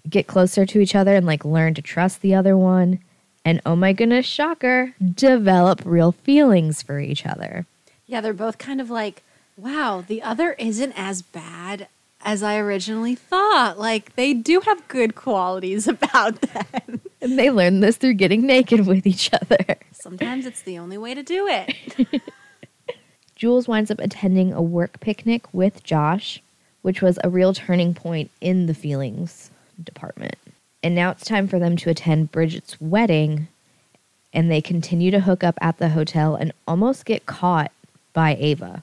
get 0.09 0.27
closer 0.27 0.65
to 0.65 0.79
each 0.79 0.95
other, 0.95 1.15
and 1.15 1.25
like 1.25 1.45
learn 1.45 1.73
to 1.75 1.81
trust 1.81 2.21
the 2.21 2.35
other 2.35 2.57
one. 2.57 2.99
And 3.43 3.61
oh 3.65 3.75
my 3.75 3.93
goodness, 3.93 4.25
shocker, 4.25 4.93
develop 5.13 5.81
real 5.85 6.11
feelings 6.11 6.81
for 6.81 6.99
each 6.99 7.25
other. 7.25 7.65
Yeah, 8.07 8.21
they're 8.21 8.33
both 8.33 8.57
kind 8.57 8.81
of 8.81 8.89
like, 8.89 9.23
wow, 9.57 10.03
the 10.05 10.21
other 10.21 10.53
isn't 10.53 10.93
as 10.95 11.21
bad 11.21 11.87
as 12.21 12.43
I 12.43 12.57
originally 12.57 13.15
thought. 13.15 13.79
Like, 13.79 14.15
they 14.15 14.33
do 14.33 14.59
have 14.61 14.87
good 14.87 15.15
qualities 15.15 15.87
about 15.87 16.41
them. 16.41 17.01
And 17.21 17.39
they 17.39 17.49
learn 17.49 17.79
this 17.79 17.97
through 17.97 18.15
getting 18.15 18.45
naked 18.45 18.85
with 18.85 19.07
each 19.07 19.31
other. 19.33 19.77
Sometimes 19.91 20.45
it's 20.45 20.61
the 20.61 20.77
only 20.77 20.97
way 20.97 21.13
to 21.13 21.23
do 21.23 21.47
it. 21.47 22.21
Jules 23.45 23.67
winds 23.67 23.91
up 23.91 23.99
attending 23.99 24.53
a 24.53 24.61
work 24.63 24.99
picnic 25.01 25.45
with 25.53 25.83
Josh, 25.83 26.41
which 26.81 27.03
was 27.03 27.19
a 27.23 27.29
real 27.29 27.53
turning 27.53 27.93
point 27.93 28.31
in 28.41 28.65
the 28.65 28.73
feelings 28.73 29.51
department. 29.83 30.33
And 30.81 30.95
now 30.95 31.11
it's 31.11 31.25
time 31.25 31.47
for 31.47 31.59
them 31.59 31.77
to 31.77 31.91
attend 31.91 32.31
Bridget's 32.31 32.81
wedding, 32.81 33.47
and 34.33 34.49
they 34.49 34.61
continue 34.61 35.11
to 35.11 35.19
hook 35.19 35.43
up 35.43 35.59
at 35.61 35.77
the 35.77 35.89
hotel 35.89 36.33
and 36.33 36.53
almost 36.67 37.05
get 37.05 37.27
caught 37.27 37.71
by 38.13 38.35
Ava, 38.39 38.81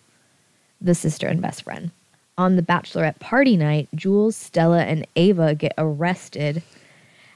the 0.80 0.94
sister 0.94 1.26
and 1.26 1.42
best 1.42 1.64
friend. 1.64 1.90
On 2.38 2.54
the 2.54 2.62
bachelorette 2.62 3.18
party 3.18 3.56
night, 3.56 3.88
Jules, 3.96 4.36
Stella, 4.36 4.84
and 4.84 5.08
Ava 5.16 5.56
get 5.56 5.74
arrested 5.76 6.62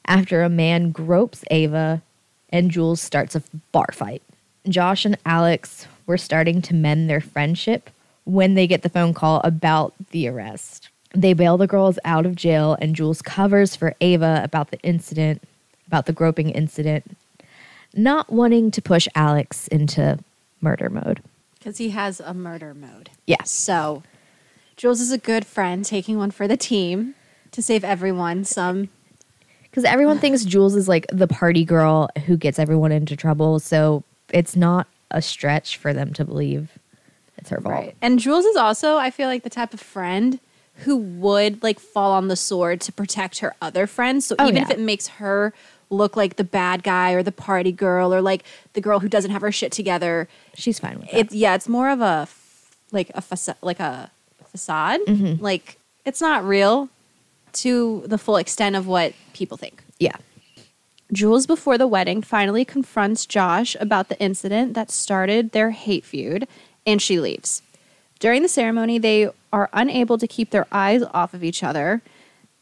after 0.07 0.45
a 0.45 0.49
man 0.49 0.93
gropes 0.93 1.45
Ava 1.51 2.03
and 2.51 2.71
Jules 2.71 3.01
starts 3.01 3.35
a 3.35 3.43
bar 3.73 3.89
fight. 3.93 4.23
Josh 4.69 5.05
and 5.05 5.19
Alex 5.27 5.89
were 6.07 6.19
starting 6.19 6.63
to 6.63 6.75
mend 6.75 7.11
their 7.11 7.21
friendship 7.21 7.91
when 8.25 8.55
they 8.55 8.67
get 8.67 8.83
the 8.83 8.89
phone 8.89 9.15
call 9.15 9.41
about 9.45 9.95
the 10.11 10.29
arrest. 10.29 10.89
They 11.15 11.33
bail 11.33 11.57
the 11.57 11.67
girls 11.67 11.99
out 12.05 12.27
of 12.27 12.35
jail, 12.35 12.77
and 12.81 12.95
Jules 12.95 13.23
covers 13.23 13.77
for 13.77 13.95
Ava 14.01 14.41
about 14.45 14.71
the 14.71 14.81
incident, 14.81 15.43
about 15.87 16.07
the 16.07 16.13
groping 16.13 16.51
incident, 16.51 17.17
not 17.95 18.31
wanting 18.31 18.71
to 18.73 18.83
push 18.83 19.09
Alex 19.15 19.69
into 19.69 20.19
murder 20.61 20.91
mode. 20.91 21.23
Because 21.59 21.79
he 21.79 21.91
has 21.91 22.21
a 22.21 22.35
murder 22.35 22.75
mode. 22.75 23.11
Yes. 23.27 23.51
So, 23.51 24.03
Jules 24.77 25.01
is 25.01 25.11
a 25.11 25.19
good 25.19 25.47
friend 25.47 25.85
taking 25.85 26.19
one 26.19 26.31
for 26.31 26.47
the 26.47 26.57
team 26.57 27.15
to 27.53 27.63
save 27.63 27.83
everyone 27.83 28.45
some. 28.45 28.91
Because 29.63 29.85
everyone 29.85 30.19
thinks 30.19 30.45
Jules 30.45 30.77
is 30.77 30.89
like 30.89 31.07
the 31.11 31.27
party 31.27 31.65
girl 31.65 32.11
who 32.27 32.37
gets 32.37 32.59
everyone 32.59 32.93
into 32.93 33.17
trouble. 33.17 33.59
So 33.59 34.05
it's 34.31 34.55
not 34.55 34.87
a 35.11 35.23
stretch 35.23 35.77
for 35.77 35.93
them 35.93 36.13
to 36.15 36.25
believe 36.25 36.71
it's 37.39 37.51
her 37.51 37.61
fault. 37.61 37.95
And 38.03 38.19
Jules 38.19 38.45
is 38.45 38.57
also, 38.57 38.97
I 38.97 39.11
feel 39.11 39.29
like, 39.29 39.43
the 39.43 39.51
type 39.51 39.73
of 39.75 39.81
friend 39.81 40.41
who 40.81 40.97
would 40.97 41.63
like 41.63 41.79
fall 41.81 42.13
on 42.13 42.29
the 42.29 42.37
sword 42.37 42.81
to 42.83 42.93
protect 42.93 43.39
her 43.39 43.55
other 43.63 43.87
friends. 43.87 44.27
So 44.27 44.37
Oh, 44.39 44.45
even 44.45 44.57
yeah. 44.57 44.63
if 44.63 44.71
it 44.71 44.79
makes 44.81 45.09
her 45.09 45.53
look 45.89 46.17
like 46.17 46.37
the 46.37 46.45
bad 46.45 46.83
guy 46.83 47.13
or 47.13 47.23
the 47.23 47.33
party 47.33 47.73
girl 47.73 48.13
or 48.13 48.21
like 48.21 48.45
the 48.75 48.81
girl 48.81 48.99
who 49.01 49.09
doesn't 49.09 49.31
have 49.31 49.41
her 49.43 49.53
shit 49.53 49.73
together, 49.73 50.29
She's 50.55 50.79
fine 50.79 50.99
with 51.01 51.09
it. 51.13 51.17
it's 51.17 51.35
yeah, 51.35 51.55
it's 51.55 51.69
more 51.69 51.89
of 51.91 52.01
a 52.01 52.29
like 52.93 53.11
a 53.15 53.21
facade, 53.23 53.57
like 53.63 53.81
a 53.81 54.11
facade. 54.51 55.01
Mm-hmm. 55.07 55.43
Like 55.43 55.79
it's 56.05 56.21
not 56.21 56.45
real 56.45 56.89
to 57.55 58.03
the 58.07 58.19
full 58.19 58.37
extent 58.37 58.77
of 58.77 58.87
what 58.87 59.15
people 59.33 59.57
think. 59.57 59.83
yeah. 59.99 60.17
Jules, 61.13 61.47
before 61.47 61.79
the 61.79 61.87
wedding, 61.87 62.21
finally 62.21 62.65
confronts 62.65 63.27
Josh 63.27 63.77
about 63.79 64.09
the 64.09 64.21
incident 64.21 64.75
that 64.75 64.91
started 64.91 65.53
their 65.53 65.71
hate 65.71 66.05
feud, 66.05 66.49
and 66.85 67.01
she 67.01 67.21
leaves. 67.21 67.63
During 68.19 68.43
the 68.43 68.49
ceremony, 68.49 68.99
they 68.99 69.31
are 69.53 69.71
unable 69.73 70.19
to 70.19 70.27
keep 70.27 70.51
their 70.51 70.67
eyes 70.73 71.03
off 71.15 71.33
of 71.33 71.45
each 71.45 71.63
other. 71.63 72.03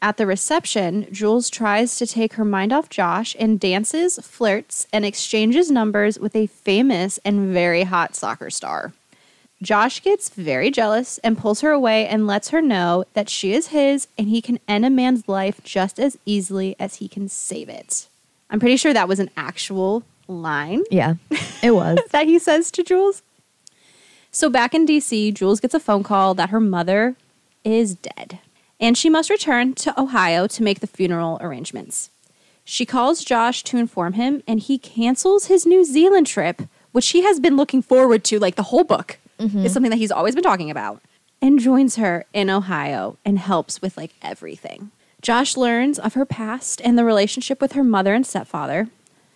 At 0.01 0.17
the 0.17 0.27
reception, 0.27 1.07
Jules 1.11 1.49
tries 1.49 1.97
to 1.97 2.05
take 2.05 2.33
her 2.33 2.45
mind 2.45 2.71
off 2.71 2.89
Josh 2.89 3.35
and 3.39 3.59
dances, 3.59 4.19
flirts, 4.19 4.85
and 4.93 5.03
exchanges 5.03 5.71
numbers 5.71 6.19
with 6.19 6.35
a 6.35 6.45
famous 6.45 7.17
and 7.25 7.51
very 7.51 7.83
hot 7.83 8.15
soccer 8.15 8.51
star. 8.51 8.93
Josh 9.63 10.03
gets 10.03 10.29
very 10.29 10.69
jealous 10.69 11.17
and 11.19 11.37
pulls 11.37 11.61
her 11.61 11.71
away 11.71 12.05
and 12.07 12.27
lets 12.27 12.49
her 12.49 12.61
know 12.61 13.05
that 13.13 13.29
she 13.29 13.53
is 13.53 13.67
his 13.67 14.07
and 14.17 14.27
he 14.27 14.41
can 14.41 14.59
end 14.67 14.85
a 14.85 14.89
man's 14.89 15.27
life 15.27 15.61
just 15.63 15.97
as 15.97 16.17
easily 16.25 16.75
as 16.77 16.95
he 16.95 17.07
can 17.07 17.27
save 17.29 17.69
it. 17.69 18.07
I'm 18.49 18.59
pretty 18.59 18.77
sure 18.77 18.93
that 18.93 19.07
was 19.07 19.19
an 19.19 19.29
actual 19.35 20.03
line 20.27 20.83
Yeah, 20.89 21.15
it 21.61 21.71
was. 21.71 21.99
that 22.11 22.27
he 22.27 22.39
says 22.39 22.71
to 22.71 22.83
Jules. 22.83 23.21
So 24.31 24.49
back 24.49 24.73
in 24.73 24.85
DC, 24.85 25.33
Jules 25.33 25.59
gets 25.59 25.73
a 25.73 25.79
phone 25.79 26.03
call 26.03 26.33
that 26.33 26.49
her 26.49 26.59
mother 26.59 27.15
is 27.63 27.95
dead 27.95 28.39
and 28.79 28.97
she 28.97 29.09
must 29.09 29.29
return 29.29 29.73
to 29.75 29.99
Ohio 29.99 30.47
to 30.47 30.63
make 30.63 30.79
the 30.79 30.87
funeral 30.87 31.37
arrangements. 31.41 32.09
She 32.63 32.85
calls 32.85 33.23
Josh 33.23 33.63
to 33.63 33.77
inform 33.77 34.13
him 34.13 34.43
and 34.47 34.59
he 34.59 34.77
cancels 34.77 35.45
his 35.45 35.65
New 35.65 35.85
Zealand 35.85 36.27
trip, 36.27 36.63
which 36.91 37.09
he 37.09 37.21
has 37.23 37.39
been 37.39 37.55
looking 37.55 37.81
forward 37.81 38.23
to 38.25 38.39
like 38.39 38.55
the 38.55 38.63
whole 38.63 38.83
book. 38.83 39.19
Mm-hmm. 39.39 39.65
It's 39.65 39.73
something 39.73 39.91
that 39.91 39.97
he's 39.97 40.11
always 40.11 40.35
been 40.35 40.43
talking 40.43 40.71
about. 40.71 41.01
And 41.41 41.59
joins 41.59 41.97
her 41.97 42.25
in 42.33 42.49
Ohio 42.49 43.17
and 43.23 43.37
helps 43.37 43.81
with 43.81 43.97
like 43.97 44.13
everything. 44.21 44.91
Josh 45.25 45.57
learns 45.57 45.97
of 45.97 46.13
her 46.13 46.23
past 46.23 46.79
and 46.83 46.99
the 46.99 47.03
relationship 47.03 47.59
with 47.59 47.71
her 47.71 47.83
mother 47.83 48.13
and 48.13 48.27
stepfather. 48.27 48.89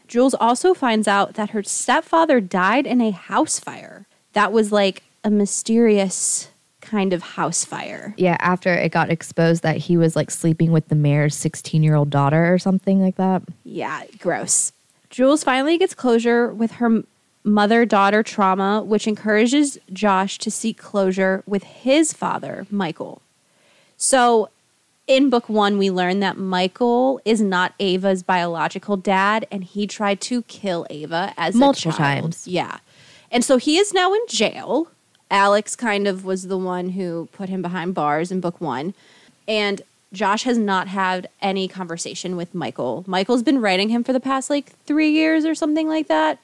Jules 0.07 0.35
also 0.35 0.75
finds 0.75 1.07
out 1.07 1.33
that 1.33 1.49
her 1.49 1.63
stepfather 1.63 2.39
died 2.39 2.85
in 2.85 3.01
a 3.01 3.09
house 3.09 3.59
fire. 3.59 4.05
That 4.33 4.51
was 4.51 4.71
like 4.71 5.01
a 5.23 5.31
mysterious 5.31 6.51
kind 6.79 7.11
of 7.11 7.23
house 7.23 7.65
fire. 7.65 8.13
yeah, 8.17 8.37
after 8.39 8.71
it 8.71 8.91
got 8.91 9.09
exposed 9.09 9.63
that 9.63 9.77
he 9.77 9.97
was 9.97 10.15
like 10.15 10.29
sleeping 10.29 10.71
with 10.71 10.89
the 10.89 10.95
mayor's 10.95 11.33
16 11.33 11.81
year 11.81 11.95
old 11.95 12.11
daughter 12.11 12.53
or 12.53 12.59
something 12.59 13.01
like 13.01 13.15
that. 13.15 13.41
Yeah, 13.63 14.03
gross. 14.19 14.71
Jules 15.09 15.43
finally 15.43 15.79
gets 15.79 15.95
closure 15.95 16.53
with 16.53 16.73
her 16.73 17.01
mother 17.43 17.83
daughter 17.83 18.21
trauma, 18.21 18.83
which 18.83 19.07
encourages 19.07 19.79
Josh 19.91 20.37
to 20.37 20.51
seek 20.51 20.77
closure 20.77 21.43
with 21.47 21.63
his 21.63 22.13
father, 22.13 22.67
Michael. 22.69 23.23
So, 23.97 24.49
in 25.09 25.29
book 25.29 25.49
one, 25.49 25.77
we 25.77 25.89
learn 25.89 26.21
that 26.21 26.37
Michael 26.37 27.19
is 27.25 27.41
not 27.41 27.73
Ava's 27.79 28.23
biological 28.23 28.95
dad, 28.95 29.45
and 29.51 29.63
he 29.63 29.87
tried 29.87 30.21
to 30.21 30.43
kill 30.43 30.85
Ava 30.89 31.33
as 31.35 31.55
Multiple 31.55 31.91
a 31.91 31.95
child. 31.95 32.23
times. 32.23 32.47
Yeah, 32.47 32.77
and 33.31 33.43
so 33.43 33.57
he 33.57 33.77
is 33.77 33.91
now 33.91 34.13
in 34.13 34.21
jail. 34.29 34.87
Alex 35.31 35.75
kind 35.75 36.07
of 36.07 36.23
was 36.23 36.47
the 36.47 36.57
one 36.57 36.89
who 36.89 37.27
put 37.33 37.49
him 37.49 37.61
behind 37.61 37.93
bars 37.95 38.31
in 38.31 38.39
book 38.39 38.61
one, 38.61 38.93
and 39.47 39.81
Josh 40.13 40.43
has 40.43 40.57
not 40.57 40.87
had 40.87 41.27
any 41.41 41.67
conversation 41.67 42.37
with 42.37 42.53
Michael. 42.53 43.03
Michael's 43.07 43.43
been 43.43 43.59
writing 43.59 43.89
him 43.89 44.03
for 44.03 44.13
the 44.13 44.19
past 44.19 44.49
like 44.49 44.71
three 44.85 45.09
years 45.09 45.43
or 45.43 45.55
something 45.55 45.87
like 45.87 46.07
that, 46.07 46.39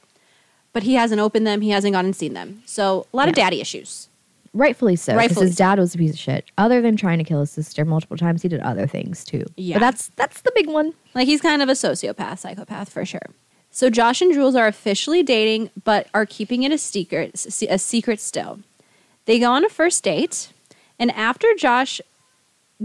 but 0.73 0.83
he 0.83 0.95
hasn't 0.95 1.21
opened 1.21 1.45
them. 1.45 1.61
He 1.61 1.69
hasn't 1.69 1.93
gone 1.93 2.05
and 2.05 2.15
seen 2.15 2.33
them. 2.33 2.63
So 2.65 3.05
a 3.13 3.17
lot 3.17 3.29
of 3.29 3.35
daddy 3.35 3.61
issues. 3.61 4.09
Rightfully 4.55 4.95
so, 4.95 5.11
because 5.11 5.17
Rightfully 5.27 5.47
his 5.47 5.55
dad 5.57 5.79
was 5.79 5.93
a 5.93 5.97
piece 5.97 6.13
of 6.13 6.19
shit. 6.19 6.45
Other 6.57 6.81
than 6.81 6.95
trying 6.95 7.17
to 7.17 7.25
kill 7.25 7.41
his 7.41 7.51
sister 7.51 7.83
multiple 7.83 8.15
times, 8.15 8.41
he 8.41 8.47
did 8.47 8.61
other 8.61 8.87
things 8.87 9.25
too. 9.25 9.43
Yeah. 9.57 9.75
but 9.75 9.81
that's 9.81 10.11
that's 10.15 10.41
the 10.41 10.51
big 10.55 10.67
one. 10.67 10.93
Like 11.13 11.27
he's 11.27 11.41
kind 11.41 11.61
of 11.61 11.67
a 11.67 11.73
sociopath, 11.73 12.39
psychopath 12.39 12.89
for 12.89 13.05
sure. 13.05 13.27
So 13.69 13.89
Josh 13.89 14.21
and 14.21 14.33
Jules 14.33 14.55
are 14.55 14.67
officially 14.67 15.23
dating, 15.23 15.71
but 15.83 16.07
are 16.13 16.25
keeping 16.25 16.63
it 16.63 16.71
a 16.71 16.77
secret, 16.77 17.45
a 17.69 17.77
secret 17.77 18.21
still. 18.21 18.59
They 19.25 19.39
go 19.39 19.51
on 19.51 19.65
a 19.65 19.69
first 19.69 20.01
date, 20.05 20.53
and 20.97 21.11
after 21.11 21.47
Josh 21.57 21.99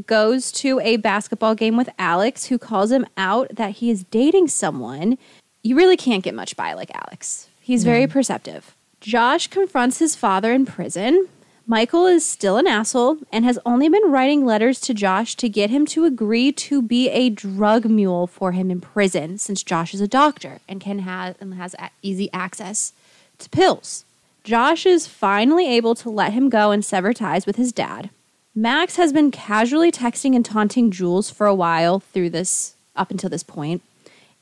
goes 0.07 0.51
to 0.53 0.81
a 0.81 0.97
basketball 0.97 1.55
game 1.55 1.77
with 1.77 1.89
Alex, 2.01 2.47
who 2.47 2.59
calls 2.59 2.91
him 2.91 3.07
out 3.17 3.55
that 3.55 3.77
he 3.77 3.91
is 3.91 4.03
dating 4.05 4.49
someone, 4.49 5.19
you 5.63 5.77
really 5.77 5.97
can't 5.97 6.25
get 6.25 6.35
much 6.35 6.57
by 6.57 6.73
like 6.73 6.91
Alex. 6.95 7.49
He's 7.61 7.85
very 7.85 8.09
perceptive. 8.09 8.75
Josh 9.01 9.47
confronts 9.47 10.01
his 10.01 10.17
father 10.17 10.53
in 10.53 10.67
prison. 10.67 11.29
Michael 11.71 12.07
is 12.07 12.27
still 12.27 12.57
an 12.57 12.67
asshole 12.67 13.19
and 13.31 13.45
has 13.45 13.57
only 13.65 13.89
been 13.89 14.11
writing 14.11 14.45
letters 14.45 14.81
to 14.81 14.93
Josh 14.93 15.37
to 15.37 15.49
get 15.49 15.71
him 15.71 15.87
to 15.87 16.05
agree 16.05 16.51
to 16.51 16.83
be 16.83 17.09
a 17.11 17.31
drug 17.31 17.85
mule 17.85 18.27
for 18.27 18.51
him 18.51 18.73
in 18.73 18.81
prison 18.81 19.39
since 19.39 19.63
Josh 19.63 19.95
is 19.95 20.01
a 20.01 20.09
doctor 20.09 20.59
and 20.69 20.81
can 20.81 20.99
have 20.99 21.37
and 21.41 21.55
has 21.55 21.77
easy 22.03 22.29
access 22.33 22.93
to 23.39 23.49
pills. 23.51 24.05
Josh 24.43 24.85
is 24.85 25.07
finally 25.07 25.69
able 25.69 25.95
to 25.95 26.11
let 26.11 26.33
him 26.33 26.49
go 26.49 26.73
and 26.73 26.85
sever 26.85 27.15
ties 27.15 27.47
with 27.47 27.55
his 27.55 27.71
dad. 27.71 28.11
Max 28.53 28.97
has 28.97 29.13
been 29.13 29.31
casually 29.31 29.93
texting 29.93 30.35
and 30.35 30.45
taunting 30.45 30.91
Jules 30.91 31.31
for 31.31 31.47
a 31.47 31.55
while 31.55 32.01
through 32.01 32.31
this 32.31 32.75
up 32.97 33.13
until 33.13 33.31
this 33.31 33.45
point, 33.45 33.81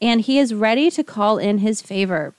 and 0.01 0.23
he 0.23 0.39
is 0.39 0.55
ready 0.55 0.91
to 0.93 1.05
call 1.05 1.37
in 1.37 1.59
his 1.59 1.83
favor. 1.83 2.33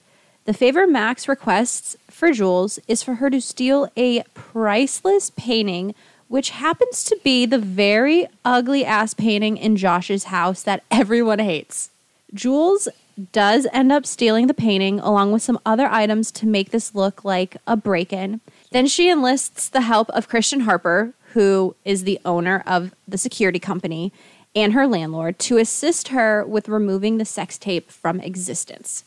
The 0.45 0.53
favor 0.53 0.87
Max 0.87 1.27
requests 1.27 1.95
for 2.09 2.31
Jules 2.31 2.79
is 2.87 3.03
for 3.03 3.15
her 3.15 3.29
to 3.29 3.41
steal 3.41 3.91
a 3.95 4.23
priceless 4.33 5.31
painting, 5.35 5.93
which 6.27 6.51
happens 6.51 7.03
to 7.05 7.17
be 7.23 7.45
the 7.45 7.59
very 7.59 8.27
ugly 8.43 8.83
ass 8.85 9.13
painting 9.13 9.57
in 9.57 9.75
Josh's 9.75 10.25
house 10.25 10.63
that 10.63 10.83
everyone 10.91 11.39
hates. 11.39 11.91
Jules 12.33 12.87
does 13.31 13.67
end 13.73 13.91
up 13.91 14.05
stealing 14.05 14.47
the 14.47 14.53
painting 14.53 14.99
along 14.99 15.31
with 15.31 15.41
some 15.41 15.59
other 15.65 15.87
items 15.87 16.31
to 16.31 16.45
make 16.45 16.71
this 16.71 16.95
look 16.95 17.25
like 17.25 17.57
a 17.67 17.75
break 17.75 18.13
in. 18.13 18.39
Then 18.71 18.87
she 18.87 19.09
enlists 19.09 19.67
the 19.69 19.81
help 19.81 20.09
of 20.11 20.29
Christian 20.29 20.61
Harper, 20.61 21.13
who 21.33 21.75
is 21.83 22.03
the 22.03 22.19
owner 22.23 22.63
of 22.65 22.93
the 23.07 23.17
security 23.17 23.59
company, 23.59 24.13
and 24.55 24.73
her 24.73 24.87
landlord 24.87 25.37
to 25.39 25.57
assist 25.57 26.09
her 26.09 26.45
with 26.45 26.69
removing 26.69 27.17
the 27.17 27.25
sex 27.25 27.57
tape 27.57 27.91
from 27.91 28.19
existence. 28.19 29.03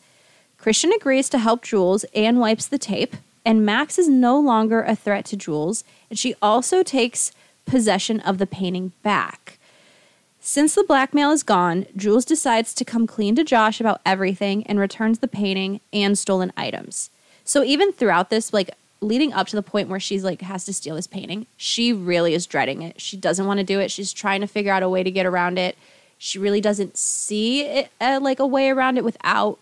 Christian 0.63 0.93
agrees 0.93 1.27
to 1.27 1.39
help 1.39 1.61
Jules 1.61 2.05
and 2.15 2.39
wipes 2.39 2.67
the 2.67 2.77
tape, 2.77 3.17
and 3.43 3.65
Max 3.65 3.99
is 3.99 4.07
no 4.07 4.39
longer 4.39 4.81
a 4.81 4.95
threat 4.95 5.25
to 5.25 5.35
Jules, 5.35 5.83
and 6.09 6.17
she 6.17 6.35
also 6.41 6.83
takes 6.83 7.33
possession 7.65 8.21
of 8.21 8.37
the 8.37 8.47
painting 8.47 8.93
back. 9.03 9.59
Since 10.39 10.75
the 10.75 10.85
blackmail 10.85 11.31
is 11.31 11.43
gone, 11.43 11.85
Jules 11.97 12.23
decides 12.23 12.73
to 12.75 12.85
come 12.85 13.07
clean 13.07 13.35
to 13.35 13.43
Josh 13.43 13.81
about 13.81 13.99
everything 14.05 14.65
and 14.65 14.79
returns 14.79 15.19
the 15.19 15.27
painting 15.27 15.81
and 15.91 16.17
stolen 16.17 16.53
items. 16.55 17.09
So 17.43 17.61
even 17.65 17.91
throughout 17.91 18.29
this, 18.29 18.53
like 18.53 18.71
leading 19.01 19.33
up 19.33 19.47
to 19.47 19.57
the 19.57 19.63
point 19.63 19.89
where 19.89 19.99
she's 19.99 20.23
like 20.23 20.39
has 20.43 20.63
to 20.63 20.73
steal 20.73 20.95
this 20.95 21.07
painting, 21.07 21.45
she 21.57 21.91
really 21.91 22.33
is 22.33 22.47
dreading 22.47 22.83
it. 22.83 23.01
She 23.01 23.17
doesn't 23.17 23.45
want 23.45 23.57
to 23.57 23.65
do 23.65 23.81
it. 23.81 23.91
She's 23.91 24.13
trying 24.13 24.39
to 24.39 24.47
figure 24.47 24.71
out 24.71 24.81
a 24.81 24.87
way 24.87 25.03
to 25.03 25.11
get 25.11 25.25
around 25.25 25.59
it. 25.59 25.77
She 26.17 26.39
really 26.39 26.61
doesn't 26.61 26.95
see 26.95 27.63
it, 27.63 27.91
uh, 27.99 28.21
like 28.21 28.39
a 28.39 28.47
way 28.47 28.69
around 28.69 28.95
it 28.95 29.03
without 29.03 29.59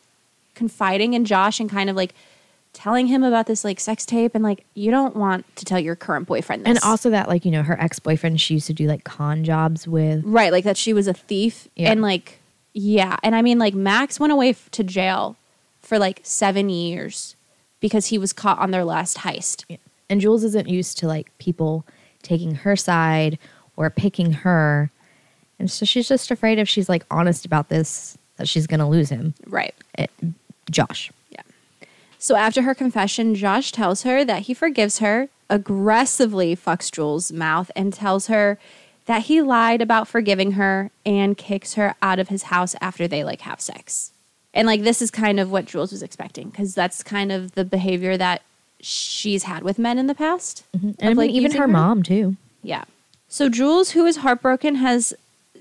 confiding 0.56 1.14
in 1.14 1.26
Josh 1.26 1.60
and 1.60 1.70
kind 1.70 1.90
of 1.90 1.96
like 1.96 2.14
telling 2.74 3.08
him 3.08 3.24
about 3.24 3.48
this 3.48 3.64
like 3.64 3.80
sex 3.80 4.06
tape 4.06 4.34
and 4.34 4.44
like 4.44 4.66
you 4.76 4.92
don't 4.92 5.16
want 5.16 5.46
to 5.58 5.66
tell 5.66 5.80
your 5.80 5.96
current 5.96 6.28
boyfriend 6.28 6.66
this. 6.66 6.70
And 6.70 6.80
also 6.84 7.10
that 7.10 7.28
like 7.28 7.44
you 7.44 7.52
know 7.52 7.64
her 7.64 7.80
ex 7.80 8.00
boyfriend 8.00 8.40
she 8.40 8.56
used 8.56 8.68
to 8.68 8.74
do 8.74 8.88
like 8.88 9.04
con 9.04 9.44
jobs 9.44 9.88
with. 9.88 10.24
Right, 10.24 10.52
like 10.52 10.64
that 10.64 10.78
she 10.78 10.94
was 10.94 11.08
a 11.08 11.14
thief. 11.14 11.68
Yeah. 11.76 11.92
And 11.92 12.02
like, 12.02 12.40
yeah. 12.74 13.18
And 13.24 13.36
I 13.36 13.42
mean, 13.42 13.60
like, 13.60 13.74
Max 13.74 14.20
went 14.20 14.32
away 14.32 14.50
f- 14.50 14.72
to 14.72 14.84
jail 14.84 15.36
for 15.82 16.00
like 16.00 16.22
seven 16.24 16.70
years 16.70 17.36
because 17.80 18.08
he 18.08 18.18
was 18.18 18.32
caught 18.32 18.60
on 18.60 18.72
their 18.72 18.86
last 18.86 19.20
heist. 19.20 19.66
And 20.10 20.22
Jules 20.22 20.44
isn't 20.44 20.70
used 20.70 20.98
to 21.00 21.08
like 21.08 21.36
people 21.38 21.86
taking 22.22 22.56
her 22.56 22.76
side 22.76 23.38
or 23.76 23.90
picking 23.90 24.32
her. 24.32 24.92
And 25.60 25.70
so 25.70 25.86
she's 25.86 26.08
just 26.08 26.32
afraid 26.32 26.60
if 26.60 26.70
she's 26.70 26.88
like 26.88 27.06
honest 27.12 27.46
about 27.46 27.70
this 27.70 28.18
that 28.38 28.48
she's 28.48 28.68
going 28.68 28.80
to 28.80 28.86
lose 28.86 29.10
him. 29.10 29.34
Right. 29.46 29.76
It, 29.98 30.12
Josh. 30.70 31.12
Yeah. 31.30 31.42
So 32.20 32.36
after 32.36 32.62
her 32.62 32.76
confession, 32.76 33.36
Josh 33.36 33.72
tells 33.72 34.04
her 34.04 34.24
that 34.26 34.44
he 34.44 34.54
forgives 34.54 35.00
her, 35.00 35.30
aggressively 35.50 36.56
fucks 36.56 36.92
Jules' 36.92 37.32
mouth, 37.32 37.72
and 37.76 37.94
tells 37.94 38.28
her 38.28 38.60
that 39.08 39.24
he 39.24 39.42
lied 39.42 39.82
about 39.82 40.08
forgiving 40.08 40.54
her 40.54 40.92
and 41.06 41.38
kicks 41.38 41.74
her 41.74 41.96
out 42.02 42.20
of 42.20 42.30
his 42.30 42.44
house 42.44 42.76
after 42.80 43.08
they 43.08 43.24
like 43.24 43.42
have 43.42 43.60
sex. 43.60 44.12
And 44.54 44.68
like 44.68 44.84
this 44.84 45.02
is 45.02 45.10
kind 45.10 45.40
of 45.40 45.52
what 45.52 45.66
Jules 45.66 45.92
was 45.92 46.04
expecting 46.04 46.50
because 46.50 46.76
that's 46.76 47.04
kind 47.04 47.32
of 47.32 47.54
the 47.54 47.66
behavior 47.66 48.18
that 48.18 48.44
she's 48.80 49.44
had 49.44 49.64
with 49.64 49.80
men 49.80 49.98
in 49.98 50.08
the 50.08 50.16
past. 50.16 50.64
Mm-hmm. 50.76 50.92
And 51.00 51.12
of, 51.12 51.18
like, 51.18 51.32
even 51.32 51.52
using 51.52 51.62
her 51.62 51.68
mom 51.68 52.04
too. 52.04 52.36
Yeah. 52.62 52.84
So 53.28 53.50
Jules, 53.50 53.92
who 53.92 54.06
is 54.06 54.18
heartbroken, 54.18 54.76
has 54.76 55.14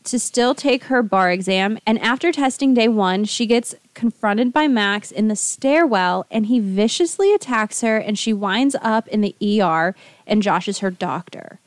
to 0.05 0.19
still 0.19 0.55
take 0.55 0.85
her 0.85 1.03
bar 1.03 1.31
exam. 1.31 1.79
And 1.87 1.99
after 2.01 2.33
testing 2.33 2.75
day 2.75 2.89
one, 2.89 3.25
she 3.25 3.47
gets 3.47 3.75
confronted 3.95 4.53
by 4.53 4.69
Max 4.69 5.11
in 5.11 5.29
the 5.29 5.37
stairwell 5.37 6.27
and 6.31 6.47
he 6.47 6.61
viciously 6.61 7.35
attacks 7.35 7.81
her 7.81 7.99
and 7.99 8.19
she 8.19 8.33
winds 8.33 8.77
up 8.81 9.09
in 9.09 9.21
the 9.21 9.35
ER 9.43 9.95
and 10.27 10.43
Josh 10.43 10.69
is 10.69 10.79
her 10.79 10.91
doctor. 10.91 11.61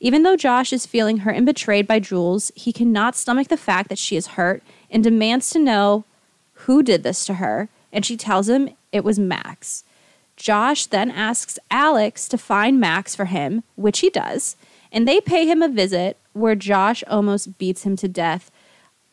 Even 0.00 0.22
though 0.22 0.36
Josh 0.36 0.72
is 0.72 0.86
feeling 0.86 1.18
hurt 1.18 1.36
and 1.36 1.46
betrayed 1.46 1.86
by 1.86 1.98
Jules, 1.98 2.52
he 2.54 2.72
cannot 2.72 3.16
stomach 3.16 3.48
the 3.48 3.56
fact 3.56 3.88
that 3.88 3.98
she 3.98 4.16
is 4.16 4.28
hurt 4.28 4.62
and 4.90 5.02
demands 5.02 5.50
to 5.50 5.58
know 5.58 6.04
who 6.52 6.82
did 6.82 7.02
this 7.02 7.24
to 7.26 7.34
her. 7.34 7.68
And 7.92 8.04
she 8.04 8.16
tells 8.16 8.48
him 8.48 8.70
it 8.92 9.04
was 9.04 9.18
Max. 9.18 9.84
Josh 10.36 10.86
then 10.86 11.10
asks 11.10 11.58
Alex 11.70 12.28
to 12.28 12.38
find 12.38 12.80
Max 12.80 13.14
for 13.14 13.26
him, 13.26 13.62
which 13.76 14.00
he 14.00 14.10
does, 14.10 14.56
and 14.94 15.06
they 15.06 15.20
pay 15.20 15.46
him 15.46 15.60
a 15.60 15.68
visit 15.68 16.16
where 16.32 16.54
Josh 16.54 17.02
almost 17.08 17.58
beats 17.58 17.82
him 17.82 17.96
to 17.96 18.08
death 18.08 18.50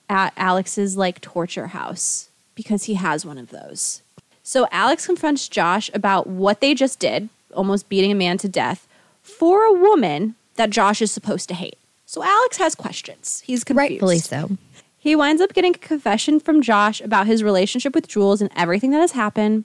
at 0.08 0.32
Alex's 0.38 0.96
like 0.96 1.20
torture 1.20 1.67
house 1.67 2.30
because 2.56 2.84
he 2.84 2.94
has 2.94 3.26
one 3.26 3.39
of 3.39 3.50
those. 3.50 4.02
So 4.44 4.67
Alex 4.72 5.08
confronts 5.08 5.50
Josh 5.50 5.89
about 5.94 6.28
what 6.28 6.62
they 6.62 6.74
just 6.74 7.00
did 7.00 7.30
almost 7.54 7.89
beating 7.89 8.12
a 8.12 8.15
man 8.15 8.38
to 8.38 8.48
death 8.48 8.88
for 9.22 9.63
a 9.63 9.74
woman 9.74 10.36
that 10.56 10.70
Josh 10.70 11.02
is 11.02 11.12
supposed 11.12 11.50
to 11.50 11.56
hate. 11.56 11.78
So 12.06 12.24
Alex 12.24 12.58
has 12.58 12.76
questions. 12.76 13.41
He's 13.46 13.63
confused. 13.63 13.91
Rightfully 13.91 14.20
so. 14.20 14.58
He 14.98 15.15
winds 15.15 15.41
up 15.41 15.54
getting 15.54 15.74
a 15.74 15.80
confession 15.80 16.39
from 16.39 16.62
Josh 16.62 17.02
about 17.02 17.26
his 17.26 17.44
relationship 17.44 17.96
with 17.96 18.08
Jules 18.08 18.41
and 18.41 18.52
everything 18.56 18.91
that 18.91 19.00
has 19.00 19.13
happened. 19.13 19.63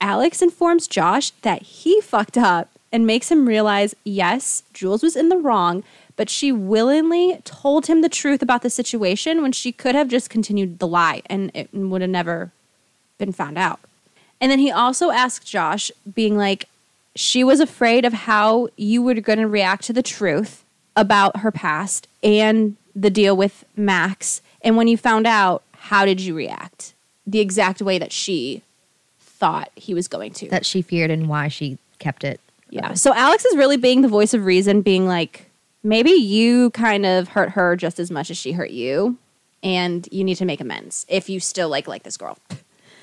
Alex 0.00 0.42
informs 0.42 0.86
Josh 0.86 1.30
that 1.42 1.62
he 1.62 2.00
fucked 2.00 2.38
up 2.38 2.68
and 2.92 3.06
makes 3.06 3.30
him 3.30 3.46
realize 3.46 3.94
yes, 4.04 4.62
Jules 4.72 5.02
was 5.02 5.16
in 5.16 5.28
the 5.28 5.36
wrong, 5.36 5.82
but 6.16 6.28
she 6.28 6.52
willingly 6.52 7.40
told 7.44 7.86
him 7.86 8.02
the 8.02 8.08
truth 8.08 8.42
about 8.42 8.62
the 8.62 8.70
situation 8.70 9.42
when 9.42 9.52
she 9.52 9.72
could 9.72 9.94
have 9.94 10.08
just 10.08 10.28
continued 10.28 10.78
the 10.78 10.86
lie 10.86 11.22
and 11.26 11.50
it 11.54 11.72
would 11.72 12.00
have 12.00 12.10
never 12.10 12.52
been 13.18 13.32
found 13.32 13.56
out. 13.56 13.80
And 14.40 14.50
then 14.50 14.58
he 14.58 14.70
also 14.70 15.10
asked 15.10 15.46
Josh, 15.46 15.90
being 16.14 16.36
like, 16.36 16.66
she 17.14 17.44
was 17.44 17.60
afraid 17.60 18.04
of 18.04 18.12
how 18.12 18.68
you 18.76 19.02
were 19.02 19.14
going 19.14 19.38
to 19.38 19.46
react 19.46 19.84
to 19.84 19.92
the 19.92 20.02
truth 20.02 20.64
about 20.96 21.38
her 21.38 21.50
past 21.50 22.08
and 22.22 22.76
the 22.94 23.10
deal 23.10 23.36
with 23.36 23.64
Max. 23.76 24.42
And 24.62 24.76
when 24.76 24.88
you 24.88 24.96
found 24.96 25.26
out, 25.26 25.62
how 25.72 26.04
did 26.04 26.20
you 26.20 26.34
react? 26.34 26.94
The 27.26 27.40
exact 27.40 27.82
way 27.82 27.98
that 27.98 28.12
she 28.12 28.62
thought 29.20 29.70
he 29.74 29.94
was 29.94 30.08
going 30.08 30.32
to. 30.34 30.48
That 30.48 30.66
she 30.66 30.82
feared 30.82 31.10
and 31.10 31.28
why 31.28 31.48
she 31.48 31.78
kept 31.98 32.24
it. 32.24 32.40
Yeah. 32.70 32.94
So 32.94 33.12
Alex 33.14 33.44
is 33.44 33.56
really 33.56 33.76
being 33.76 34.02
the 34.02 34.08
voice 34.08 34.34
of 34.34 34.44
reason, 34.44 34.82
being 34.82 35.06
like, 35.06 35.50
maybe 35.82 36.10
you 36.10 36.70
kind 36.70 37.04
of 37.06 37.28
hurt 37.28 37.50
her 37.50 37.76
just 37.76 37.98
as 37.98 38.10
much 38.10 38.30
as 38.30 38.36
she 38.36 38.52
hurt 38.52 38.70
you. 38.70 39.18
And 39.62 40.08
you 40.10 40.24
need 40.24 40.36
to 40.36 40.46
make 40.46 40.60
amends 40.60 41.04
if 41.08 41.28
you 41.28 41.38
still 41.38 41.68
like 41.68 41.86
like 41.86 42.02
this 42.02 42.16
girl. 42.16 42.38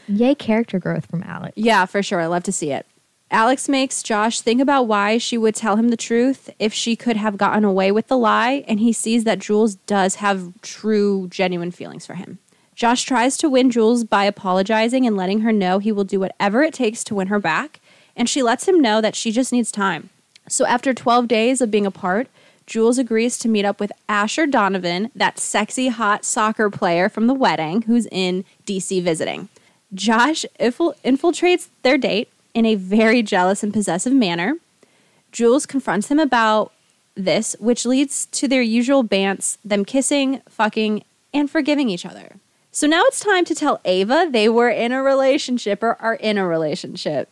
Yay, 0.08 0.34
character 0.34 0.80
growth 0.80 1.06
from 1.06 1.22
Alex. 1.24 1.54
Yeah, 1.56 1.86
for 1.86 2.02
sure. 2.02 2.20
I 2.20 2.26
love 2.26 2.44
to 2.44 2.52
see 2.52 2.72
it. 2.72 2.88
Alex 3.30 3.68
makes 3.68 4.02
Josh 4.02 4.40
think 4.40 4.62
about 4.62 4.84
why 4.84 5.18
she 5.18 5.38
would 5.38 5.54
tell 5.54 5.76
him 5.76 5.90
the 5.90 5.98
truth 5.98 6.50
if 6.60 6.74
she 6.74 6.96
could 6.96 7.18
have 7.18 7.38
gotten 7.38 7.66
away 7.66 7.92
with 7.92 8.08
the 8.08 8.18
lie, 8.18 8.64
and 8.68 8.80
he 8.80 8.94
sees 8.94 9.26
that 9.26 9.40
Jules 9.40 9.76
does 9.76 10.16
have 10.16 10.54
true, 10.62 11.28
genuine 11.30 11.72
feelings 11.72 12.06
for 12.06 12.14
him. 12.14 12.40
Josh 12.74 13.04
tries 13.04 13.38
to 13.38 13.50
win 13.50 13.70
Jules 13.70 14.06
by 14.06 14.24
apologizing 14.24 15.06
and 15.06 15.18
letting 15.18 15.42
her 15.42 15.52
know 15.52 15.80
he 15.80 15.92
will 15.92 16.06
do 16.06 16.22
whatever 16.22 16.64
it 16.64 16.74
takes 16.74 17.04
to 17.04 17.16
win 17.16 17.28
her 17.28 17.40
back, 17.40 17.82
and 18.18 18.28
she 18.28 18.44
lets 18.44 18.68
him 18.68 18.82
know 18.82 19.00
that 19.00 19.16
she 19.16 19.32
just 19.32 19.54
needs 19.54 19.72
time. 19.72 20.10
So 20.50 20.66
after 20.66 20.94
12 20.94 21.28
days 21.28 21.62
of 21.62 21.72
being 21.72 21.86
apart, 21.86 22.28
Jules 22.66 22.98
agrees 22.98 23.38
to 23.38 23.48
meet 23.48 23.64
up 23.64 23.80
with 23.80 23.94
Asher 24.10 24.46
Donovan, 24.46 25.10
that 25.16 25.40
sexy, 25.40 25.88
hot 25.88 26.26
soccer 26.26 26.70
player 26.70 27.08
from 27.08 27.28
the 27.28 27.34
wedding 27.34 27.84
who's 27.84 28.08
in 28.08 28.44
DC 28.66 29.02
visiting. 29.02 29.48
Josh 29.94 30.46
infiltrates 30.60 31.70
their 31.84 31.98
date 31.98 32.30
in 32.54 32.66
a 32.66 32.76
very 32.76 33.22
jealous 33.24 33.64
and 33.64 33.72
possessive 33.72 34.12
manner. 34.12 34.56
Jules 35.32 35.66
confronts 35.66 36.10
him 36.10 36.20
about 36.20 36.74
this, 37.16 37.56
which 37.60 37.86
leads 37.86 38.26
to 38.28 38.48
their 38.48 38.62
usual 38.62 39.04
bants, 39.04 39.58
them 39.64 39.86
kissing, 39.86 40.42
fucking, 40.50 41.04
and 41.34 41.50
forgiving 41.50 41.90
each 41.90 42.06
other. 42.06 42.36
So 42.72 42.86
now 42.86 43.04
it's 43.06 43.20
time 43.20 43.46
to 43.46 43.56
tell 43.56 43.80
Ava 43.86 44.28
they 44.30 44.50
were 44.50 44.70
in 44.70 44.92
a 44.92 45.02
relationship 45.02 45.82
or 45.82 45.96
are 46.02 46.16
in 46.16 46.38
a 46.38 46.46
relationship. 46.46 47.30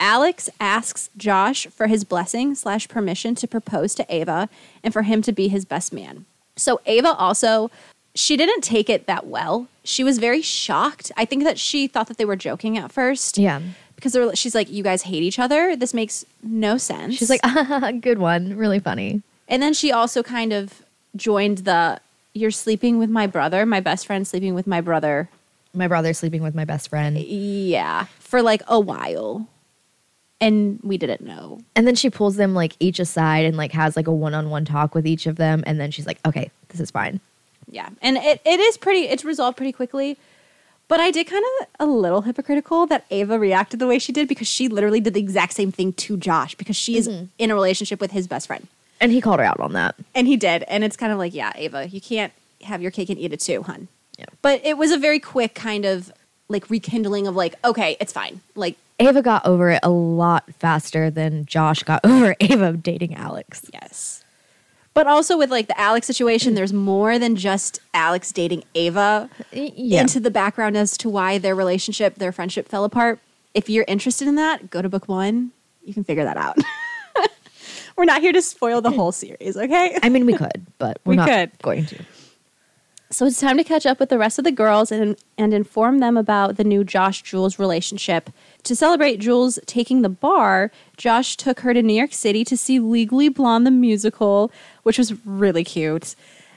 Alex 0.00 0.50
asks 0.60 1.10
Josh 1.16 1.66
for 1.68 1.86
his 1.86 2.04
blessing 2.04 2.54
slash 2.54 2.88
permission 2.88 3.34
to 3.36 3.46
propose 3.46 3.94
to 3.94 4.14
Ava 4.14 4.48
and 4.82 4.92
for 4.92 5.02
him 5.02 5.22
to 5.22 5.32
be 5.32 5.48
his 5.48 5.64
best 5.64 5.92
man. 5.92 6.24
So 6.56 6.80
Ava 6.86 7.14
also 7.14 7.70
she 8.14 8.36
didn't 8.36 8.62
take 8.62 8.88
it 8.88 9.06
that 9.06 9.26
well. 9.26 9.66
She 9.82 10.04
was 10.04 10.18
very 10.18 10.40
shocked. 10.40 11.10
I 11.16 11.24
think 11.24 11.44
that 11.44 11.58
she 11.58 11.86
thought 11.86 12.06
that 12.08 12.16
they 12.16 12.24
were 12.24 12.36
joking 12.36 12.78
at 12.78 12.92
first. 12.92 13.38
Yeah. 13.38 13.60
Because 13.96 14.16
were, 14.16 14.34
she's 14.34 14.54
like, 14.54 14.70
you 14.70 14.82
guys 14.82 15.02
hate 15.02 15.22
each 15.22 15.38
other. 15.38 15.76
This 15.76 15.92
makes 15.92 16.24
no 16.42 16.78
sense. 16.78 17.16
She's 17.16 17.30
like, 17.30 17.40
ah, 17.44 17.90
good 18.00 18.18
one. 18.18 18.56
Really 18.56 18.78
funny. 18.78 19.22
and 19.48 19.62
then 19.62 19.74
she 19.74 19.90
also 19.92 20.22
kind 20.22 20.52
of 20.52 20.82
joined 21.16 21.58
the, 21.58 22.00
you're 22.34 22.50
sleeping 22.50 22.98
with 22.98 23.10
my 23.10 23.26
brother, 23.26 23.66
my 23.66 23.80
best 23.80 24.06
friend 24.06 24.26
sleeping 24.26 24.54
with 24.54 24.66
my 24.66 24.80
brother. 24.80 25.28
My 25.72 25.88
brother 25.88 26.12
sleeping 26.14 26.42
with 26.42 26.54
my 26.54 26.64
best 26.64 26.88
friend. 26.88 27.18
Yeah. 27.18 28.04
For 28.20 28.42
like 28.42 28.62
a 28.68 28.78
while. 28.78 29.48
And 30.40 30.78
we 30.82 30.98
didn't 30.98 31.22
know. 31.22 31.60
And 31.74 31.86
then 31.86 31.94
she 31.94 32.10
pulls 32.10 32.36
them 32.36 32.54
like 32.54 32.74
each 32.80 32.98
aside 32.98 33.44
and 33.44 33.56
like 33.56 33.72
has 33.72 33.96
like 33.96 34.06
a 34.06 34.12
one 34.12 34.34
on 34.34 34.50
one 34.50 34.64
talk 34.64 34.94
with 34.94 35.06
each 35.06 35.26
of 35.26 35.36
them. 35.36 35.62
And 35.66 35.80
then 35.80 35.90
she's 35.90 36.06
like, 36.06 36.18
okay, 36.26 36.50
this 36.68 36.80
is 36.80 36.90
fine. 36.90 37.20
Yeah. 37.70 37.88
And 38.02 38.16
it, 38.16 38.40
it 38.44 38.60
is 38.60 38.76
pretty, 38.76 39.06
it's 39.08 39.24
resolved 39.24 39.56
pretty 39.56 39.72
quickly. 39.72 40.18
But 40.86 41.00
I 41.00 41.10
did 41.10 41.26
kind 41.26 41.42
of 41.60 41.68
a 41.80 41.86
little 41.86 42.22
hypocritical 42.22 42.86
that 42.86 43.06
Ava 43.10 43.38
reacted 43.38 43.80
the 43.80 43.86
way 43.86 43.98
she 43.98 44.12
did 44.12 44.28
because 44.28 44.48
she 44.48 44.68
literally 44.68 45.00
did 45.00 45.14
the 45.14 45.20
exact 45.20 45.54
same 45.54 45.72
thing 45.72 45.94
to 45.94 46.16
Josh 46.16 46.54
because 46.54 46.76
she 46.76 46.96
is 46.96 47.08
mm-hmm. 47.08 47.26
in 47.38 47.50
a 47.50 47.54
relationship 47.54 48.00
with 48.00 48.10
his 48.10 48.26
best 48.26 48.48
friend. 48.48 48.68
And 49.00 49.10
he 49.10 49.20
called 49.20 49.40
her 49.40 49.46
out 49.46 49.60
on 49.60 49.72
that. 49.72 49.94
And 50.14 50.26
he 50.26 50.36
did. 50.36 50.62
And 50.64 50.84
it's 50.84 50.96
kind 50.96 51.10
of 51.10 51.18
like, 51.18 51.32
yeah, 51.32 51.52
Ava, 51.54 51.88
you 51.88 52.00
can't 52.00 52.32
have 52.62 52.82
your 52.82 52.90
cake 52.90 53.08
and 53.08 53.18
eat 53.18 53.32
it 53.32 53.40
too, 53.40 53.62
hun. 53.62 53.88
Yeah. 54.18 54.26
But 54.42 54.64
it 54.64 54.76
was 54.76 54.92
a 54.92 54.98
very 54.98 55.20
quick 55.20 55.54
kind 55.54 55.84
of 55.84 56.12
like 56.48 56.68
rekindling 56.68 57.26
of 57.26 57.34
like, 57.34 57.54
okay, 57.64 57.96
it's 57.98 58.12
fine. 58.12 58.40
Like, 58.54 58.76
Ava 59.00 59.22
got 59.22 59.44
over 59.44 59.70
it 59.70 59.80
a 59.82 59.90
lot 59.90 60.44
faster 60.58 61.10
than 61.10 61.44
Josh 61.46 61.82
got 61.82 62.00
over 62.04 62.36
Ava 62.40 62.72
dating 62.74 63.14
Alex. 63.14 63.62
yes. 63.72 64.20
But 64.94 65.08
also 65.08 65.36
with 65.36 65.50
like 65.50 65.66
the 65.66 65.78
Alex 65.80 66.06
situation, 66.06 66.54
there's 66.54 66.72
more 66.72 67.18
than 67.18 67.34
just 67.34 67.80
Alex 67.92 68.30
dating 68.30 68.62
Ava 68.76 69.28
Yeah. 69.52 70.02
into 70.02 70.20
the 70.20 70.30
background 70.30 70.76
as 70.76 70.96
to 70.98 71.08
why 71.08 71.38
their 71.38 71.56
relationship, 71.56 72.14
their 72.16 72.30
friendship 72.30 72.68
fell 72.68 72.84
apart. 72.84 73.18
If 73.54 73.68
you're 73.68 73.84
interested 73.88 74.28
in 74.28 74.36
that, 74.36 74.70
go 74.70 74.82
to 74.82 74.88
book 74.88 75.08
one. 75.08 75.50
You 75.84 75.92
can 75.94 76.04
figure 76.04 76.22
that 76.24 76.36
out. 76.36 76.56
We're 77.96 78.04
not 78.04 78.20
here 78.22 78.32
to 78.32 78.42
spoil 78.42 78.80
the 78.80 78.90
whole 78.90 79.12
series, 79.12 79.56
okay? 79.56 79.96
I 80.02 80.08
mean, 80.08 80.26
we 80.26 80.32
could, 80.36 80.66
but 80.78 80.98
we're 81.04 81.10
We 81.12 81.16
not 81.16 81.28
could. 81.28 81.50
going 81.62 81.86
to. 81.86 82.04
So 83.10 83.26
it's 83.26 83.38
time 83.40 83.56
to 83.58 83.62
catch 83.64 83.86
up 83.86 84.00
with 84.00 84.08
the 84.08 84.18
rest 84.18 84.38
of 84.38 84.44
the 84.44 84.50
girls 84.50 84.90
and, 84.90 85.16
and 85.38 85.54
inform 85.54 85.98
them 86.00 86.16
about 86.16 86.56
the 86.56 86.64
new 86.64 86.82
Josh 86.82 87.22
Jules 87.22 87.56
relationship. 87.60 88.30
To 88.64 88.74
celebrate 88.74 89.18
Jules 89.20 89.58
taking 89.66 90.00
the 90.00 90.08
bar, 90.08 90.70
Josh 90.96 91.36
took 91.36 91.60
her 91.60 91.74
to 91.74 91.82
New 91.82 91.94
York 91.94 92.14
City 92.14 92.44
to 92.44 92.56
see 92.56 92.80
Legally 92.80 93.28
Blonde 93.28 93.66
the 93.66 93.70
musical, 93.70 94.50
which 94.84 94.96
was 94.96 95.14
really 95.26 95.64
cute. 95.64 96.14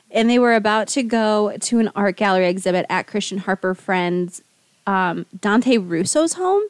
And 0.09 0.29
they 0.29 0.39
were 0.39 0.55
about 0.55 0.87
to 0.89 1.03
go 1.03 1.57
to 1.57 1.79
an 1.79 1.91
art 1.95 2.15
gallery 2.15 2.47
exhibit 2.47 2.85
at 2.89 3.07
Christian 3.07 3.39
Harper 3.39 3.75
Friends 3.75 4.41
um, 4.85 5.25
Dante 5.39 5.77
Russo's 5.77 6.33
home. 6.33 6.63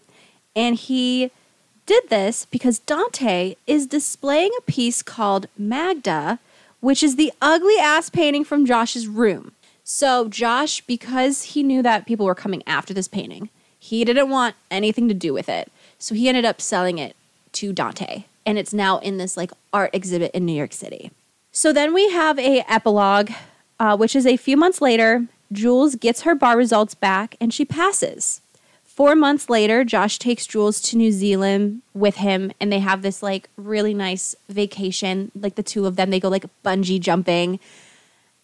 And 0.55 0.75
he 0.75 1.29
did 1.85 2.09
this 2.09 2.45
because 2.45 2.79
Dante 2.79 3.55
is 3.67 3.85
displaying 3.85 4.51
a 4.57 4.63
piece 4.63 5.03
called 5.03 5.45
Magda, 5.55 6.39
which 6.79 7.03
is 7.03 7.15
the 7.15 7.31
ugly 7.43 7.77
ass 7.79 8.09
painting 8.09 8.43
from 8.43 8.65
Josh's 8.65 9.07
room. 9.07 9.51
So, 9.83 10.27
Josh, 10.27 10.81
because 10.81 11.43
he 11.43 11.61
knew 11.61 11.83
that 11.83 12.07
people 12.07 12.25
were 12.25 12.35
coming 12.35 12.63
after 12.65 12.93
this 12.93 13.07
painting, 13.07 13.49
he 13.87 14.03
didn't 14.05 14.29
want 14.29 14.55
anything 14.69 15.07
to 15.07 15.13
do 15.13 15.33
with 15.33 15.49
it. 15.49 15.71
So, 15.99 16.15
he 16.15 16.27
ended 16.27 16.45
up 16.45 16.61
selling 16.61 16.97
it 16.97 17.15
to 17.53 17.73
Dante. 17.73 18.25
And 18.45 18.57
it's 18.57 18.73
now 18.73 18.99
in 18.99 19.17
this 19.17 19.35
like 19.35 19.51
art 19.73 19.89
exhibit 19.93 20.31
in 20.31 20.45
New 20.45 20.53
York 20.53 20.73
City. 20.73 21.11
So 21.51 21.73
then 21.73 21.93
we 21.93 22.09
have 22.11 22.37
a 22.37 22.63
epilogue, 22.71 23.31
uh, 23.79 23.97
which 23.97 24.15
is 24.15 24.25
a 24.25 24.37
few 24.37 24.55
months 24.55 24.79
later. 24.79 25.27
Jules 25.51 25.95
gets 25.95 26.21
her 26.21 26.35
bar 26.35 26.55
results 26.55 26.93
back 26.93 27.35
and 27.41 27.53
she 27.53 27.65
passes. 27.65 28.41
Four 28.83 29.15
months 29.15 29.49
later, 29.49 29.83
Josh 29.83 30.17
takes 30.17 30.47
Jules 30.47 30.79
to 30.81 30.97
New 30.97 31.11
Zealand 31.11 31.81
with 31.93 32.15
him, 32.15 32.51
and 32.59 32.71
they 32.71 32.79
have 32.79 33.03
this 33.03 33.21
like 33.21 33.49
really 33.55 33.93
nice 33.93 34.35
vacation. 34.49 35.31
Like 35.39 35.55
the 35.55 35.61
two 35.61 35.85
of 35.85 35.97
them, 35.97 36.09
they 36.09 36.19
go 36.19 36.29
like 36.29 36.45
bungee 36.63 36.99
jumping, 36.99 37.59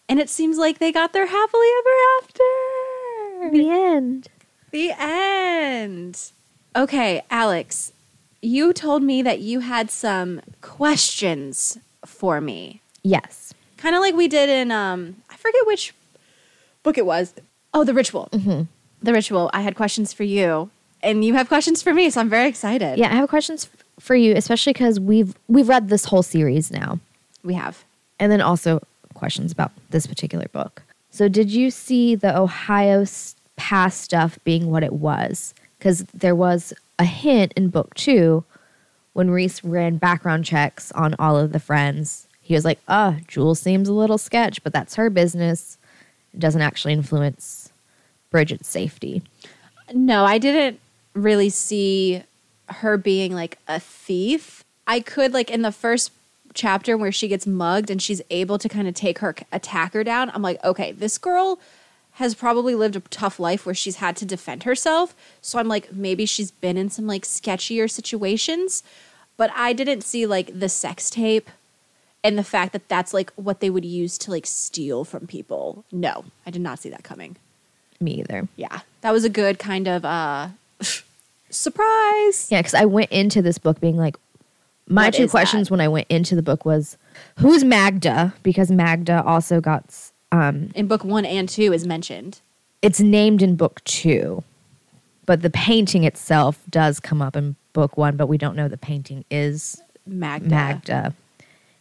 and 0.08 0.20
it 0.20 0.28
seems 0.28 0.56
like 0.56 0.78
they 0.78 0.92
got 0.92 1.12
their 1.12 1.26
happily 1.26 1.68
ever 1.78 1.96
after. 2.18 3.50
The 3.50 3.68
end. 3.68 4.28
The 4.74 4.90
end. 4.98 6.20
Okay, 6.74 7.22
Alex, 7.30 7.92
you 8.42 8.72
told 8.72 9.04
me 9.04 9.22
that 9.22 9.38
you 9.38 9.60
had 9.60 9.88
some 9.88 10.40
questions 10.62 11.78
for 12.04 12.40
me. 12.40 12.80
Yes. 13.04 13.54
Kind 13.76 13.94
of 13.94 14.00
like 14.00 14.16
we 14.16 14.26
did 14.26 14.48
in 14.48 14.72
um 14.72 15.14
I 15.30 15.36
forget 15.36 15.64
which 15.68 15.94
book 16.82 16.98
it 16.98 17.06
was. 17.06 17.34
Oh, 17.72 17.84
The 17.84 17.94
Ritual. 17.94 18.28
Mm-hmm. 18.32 18.62
The 19.00 19.12
Ritual. 19.12 19.48
I 19.52 19.60
had 19.60 19.76
questions 19.76 20.12
for 20.12 20.24
you, 20.24 20.70
and 21.04 21.24
you 21.24 21.34
have 21.34 21.46
questions 21.46 21.80
for 21.80 21.94
me, 21.94 22.10
so 22.10 22.20
I'm 22.20 22.28
very 22.28 22.48
excited. 22.48 22.98
Yeah, 22.98 23.12
I 23.12 23.14
have 23.14 23.28
questions 23.28 23.68
f- 23.72 23.84
for 24.02 24.16
you, 24.16 24.34
especially 24.34 24.72
because 24.72 24.98
we've 24.98 25.36
we've 25.46 25.68
read 25.68 25.88
this 25.88 26.06
whole 26.06 26.24
series 26.24 26.72
now, 26.72 26.98
we 27.44 27.54
have. 27.54 27.84
and 28.18 28.32
then 28.32 28.40
also 28.40 28.80
questions 29.14 29.52
about 29.52 29.70
this 29.90 30.08
particular 30.08 30.46
book. 30.52 30.82
So, 31.12 31.28
did 31.28 31.52
you 31.52 31.70
see 31.70 32.16
the 32.16 32.36
Ohio 32.36 33.02
s- 33.02 33.36
past 33.56 34.00
stuff 34.00 34.38
being 34.44 34.70
what 34.70 34.82
it 34.82 34.92
was? 34.92 35.54
Because 35.78 36.02
there 36.14 36.34
was 36.34 36.72
a 36.98 37.04
hint 37.04 37.52
in 37.56 37.68
book 37.68 37.94
two 37.94 38.44
when 39.12 39.30
Reese 39.30 39.62
ran 39.62 39.96
background 39.96 40.44
checks 40.44 40.90
on 40.92 41.14
all 41.18 41.36
of 41.36 41.52
the 41.52 41.60
friends. 41.60 42.26
He 42.40 42.54
was 42.54 42.64
like, 42.64 42.80
"Ah, 42.88 43.16
Jules 43.26 43.60
seems 43.60 43.88
a 43.88 43.92
little 43.92 44.18
sketch, 44.18 44.62
but 44.62 44.72
that's 44.72 44.96
her 44.96 45.08
business. 45.08 45.78
It 46.32 46.40
doesn't 46.40 46.60
actually 46.60 46.92
influence 46.92 47.72
Bridget's 48.30 48.68
safety." 48.68 49.22
No, 49.92 50.24
I 50.24 50.38
didn't 50.38 50.80
really 51.14 51.50
see 51.50 52.22
her 52.68 52.96
being 52.96 53.34
like 53.34 53.58
a 53.68 53.78
thief. 53.80 54.64
I 54.86 55.00
could 55.00 55.32
like 55.32 55.50
in 55.50 55.62
the 55.62 55.72
first 55.72 56.10
chapter 56.54 56.96
where 56.96 57.12
she 57.12 57.28
gets 57.28 57.46
mugged 57.46 57.90
and 57.90 58.00
she's 58.00 58.22
able 58.30 58.58
to 58.58 58.68
kind 58.68 58.88
of 58.88 58.94
take 58.94 59.18
her 59.18 59.34
attacker 59.52 60.04
down. 60.04 60.30
I'm 60.34 60.42
like, 60.42 60.62
okay, 60.64 60.92
this 60.92 61.18
girl 61.18 61.58
has 62.14 62.34
probably 62.34 62.74
lived 62.74 62.96
a 62.96 63.00
tough 63.00 63.40
life 63.40 63.66
where 63.66 63.74
she's 63.74 63.96
had 63.96 64.16
to 64.16 64.24
defend 64.24 64.62
herself. 64.62 65.14
So 65.40 65.58
I'm 65.58 65.68
like, 65.68 65.92
maybe 65.92 66.26
she's 66.26 66.50
been 66.50 66.76
in 66.76 66.90
some 66.90 67.06
like 67.06 67.22
sketchier 67.22 67.90
situations. 67.90 68.82
But 69.36 69.50
I 69.54 69.72
didn't 69.72 70.02
see 70.02 70.26
like 70.26 70.58
the 70.58 70.68
sex 70.68 71.10
tape 71.10 71.50
and 72.22 72.38
the 72.38 72.44
fact 72.44 72.72
that 72.72 72.88
that's 72.88 73.12
like 73.12 73.32
what 73.34 73.60
they 73.60 73.68
would 73.68 73.84
use 73.84 74.16
to 74.18 74.30
like 74.30 74.46
steal 74.46 75.04
from 75.04 75.26
people. 75.26 75.84
No, 75.90 76.24
I 76.46 76.50
did 76.50 76.62
not 76.62 76.78
see 76.78 76.88
that 76.90 77.02
coming. 77.02 77.36
Me 78.00 78.12
either. 78.20 78.48
Yeah, 78.56 78.80
that 79.00 79.10
was 79.12 79.24
a 79.24 79.28
good 79.28 79.58
kind 79.58 79.88
of 79.88 80.04
uh 80.04 80.48
surprise. 81.50 82.48
Yeah, 82.50 82.60
because 82.60 82.74
I 82.74 82.84
went 82.84 83.10
into 83.10 83.42
this 83.42 83.58
book 83.58 83.80
being 83.80 83.96
like, 83.96 84.16
my 84.86 85.06
What 85.06 85.14
two 85.14 85.28
questions 85.28 85.68
that? 85.68 85.72
when 85.72 85.80
I 85.80 85.88
went 85.88 86.06
into 86.08 86.34
the 86.36 86.42
book 86.42 86.64
was, 86.64 86.96
who's 87.38 87.64
Magda? 87.64 88.34
Because 88.42 88.70
Magda 88.70 89.22
also 89.24 89.60
got, 89.60 89.84
um, 90.34 90.70
In 90.74 90.86
book 90.86 91.04
one 91.04 91.24
and 91.24 91.48
two 91.48 91.72
is 91.72 91.86
mentioned. 91.86 92.40
it's 92.82 93.00
named 93.00 93.42
in 93.42 93.56
book 93.56 93.82
two, 93.84 94.42
but 95.26 95.42
the 95.42 95.50
painting 95.50 96.04
itself 96.04 96.58
does 96.70 97.00
come 97.00 97.22
up 97.22 97.36
in 97.36 97.56
book 97.72 97.96
one, 97.96 98.16
but 98.16 98.26
we 98.28 98.38
don't 98.38 98.56
know 98.56 98.68
the 98.68 98.76
painting 98.76 99.24
is 99.30 99.80
Magda. 100.06 100.48
Magda. 100.48 101.14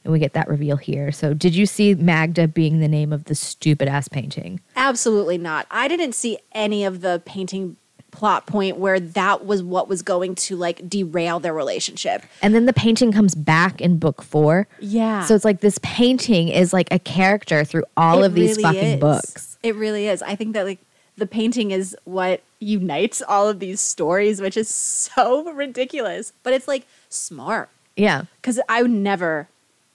And 0.03 0.11
we 0.11 0.19
get 0.19 0.33
that 0.33 0.49
reveal 0.49 0.75
here. 0.75 1.13
So, 1.13 1.33
did 1.33 1.55
you 1.55 1.65
see 1.65 1.93
Magda 1.95 2.45
being 2.47 2.79
the 2.79 2.89
name 2.89 3.13
of 3.13 3.23
the 3.25 3.35
stupid 3.35 3.87
ass 3.87 4.09
painting? 4.09 4.59
Absolutely 4.75 5.37
not. 5.37 5.65
I 5.71 5.87
didn't 5.87 6.11
see 6.13 6.37
any 6.51 6.83
of 6.83 6.99
the 6.99 7.21
painting 7.25 7.77
plot 8.13 8.45
point 8.45 8.78
where 8.78 8.99
that 8.99 9.45
was 9.45 9.62
what 9.62 9.89
was 9.89 10.02
going 10.02 10.36
to 10.36 10.56
like 10.56 10.88
derail 10.88 11.39
their 11.39 11.54
relationship. 11.54 12.23
And 12.41 12.54
then 12.56 12.65
the 12.65 12.73
painting 12.73 13.12
comes 13.12 13.36
back 13.36 13.82
in 13.82 13.97
book 13.97 14.21
four. 14.21 14.67
Yeah. 14.80 15.26
So 15.26 15.36
it's 15.36 15.43
like 15.43 15.60
this 15.62 15.80
painting 15.82 16.47
is 16.49 16.71
like 16.71 16.88
a 16.91 16.99
character 16.99 17.65
through 17.65 17.84
all 17.97 18.23
It 18.23 18.28
of 18.28 18.34
these 18.36 18.58
really 18.58 18.63
fucking 18.63 18.93
is. 18.95 18.99
books. 18.99 19.58
It 19.63 19.76
really 19.76 20.08
is. 20.08 20.21
I 20.21 20.36
think 20.36 20.54
that 20.54 20.63
like 20.65 20.80
the 21.17 21.28
painting 21.28 21.71
is 21.71 21.95
what 22.06 22.41
unites 22.60 23.21
all 23.21 23.47
of 23.49 23.60
these 23.60 23.82
stories, 23.82 24.39
which 24.41 24.56
is 24.58 24.69
so 24.69 25.52
ridiculous. 25.52 26.34
But 26.43 26.54
it's 26.54 26.67
like 26.67 26.86
smart. 27.10 27.69
Yeah. 27.95 28.23
Because 28.41 28.60
I 28.69 28.82
would 28.82 28.91
never 28.91 29.47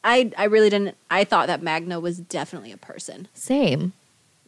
I 0.04 0.33
I 0.37 0.44
really 0.44 0.70
didn't 0.70 0.96
I 1.11 1.24
thought 1.24 1.46
that 1.46 1.62
Magda 1.62 2.00
was 2.00 2.18
definitely 2.18 2.72
a 2.72 2.76
person. 2.76 3.28
Same. 3.35 3.92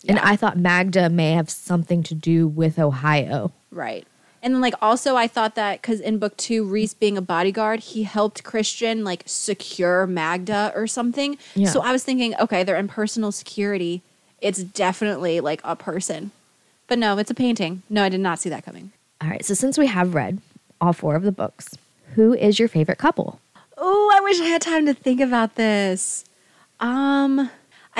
And 0.08 0.18
I 0.18 0.36
thought 0.36 0.56
Magda 0.56 1.10
may 1.10 1.32
have 1.32 1.50
something 1.50 2.02
to 2.04 2.14
do 2.14 2.48
with 2.48 2.78
Ohio. 2.78 3.52
Right. 3.70 4.06
And 4.42 4.54
then 4.54 4.60
like 4.60 4.74
also 4.80 5.16
I 5.16 5.26
thought 5.26 5.54
that 5.56 5.82
because 5.82 6.00
in 6.00 6.18
book 6.18 6.36
two, 6.36 6.64
Reese 6.64 6.94
being 6.94 7.18
a 7.18 7.22
bodyguard, 7.22 7.80
he 7.80 8.04
helped 8.04 8.42
Christian 8.42 9.04
like 9.04 9.22
secure 9.26 10.06
Magda 10.06 10.72
or 10.74 10.86
something. 10.86 11.36
Yeah. 11.54 11.68
So 11.68 11.82
I 11.82 11.92
was 11.92 12.02
thinking, 12.04 12.34
okay, 12.36 12.64
they're 12.64 12.76
in 12.76 12.88
personal 12.88 13.32
security. 13.32 14.02
It's 14.40 14.62
definitely 14.62 15.40
like 15.40 15.60
a 15.64 15.76
person. 15.76 16.30
But 16.86 16.98
no, 16.98 17.18
it's 17.18 17.30
a 17.30 17.34
painting. 17.34 17.82
No, 17.90 18.02
I 18.02 18.08
did 18.08 18.20
not 18.20 18.38
see 18.38 18.48
that 18.48 18.64
coming. 18.64 18.92
All 19.20 19.28
right. 19.28 19.44
So 19.44 19.52
since 19.52 19.76
we 19.76 19.86
have 19.86 20.14
read 20.14 20.40
all 20.80 20.94
four 20.94 21.14
of 21.14 21.22
the 21.22 21.32
books, 21.32 21.76
who 22.14 22.32
is 22.32 22.58
your 22.58 22.68
favorite 22.68 22.98
couple? 22.98 23.38
Oh, 23.76 24.12
I 24.14 24.20
wish 24.20 24.40
I 24.40 24.44
had 24.44 24.62
time 24.62 24.86
to 24.86 24.94
think 24.94 25.20
about 25.20 25.56
this. 25.56 26.24
Um, 26.80 27.50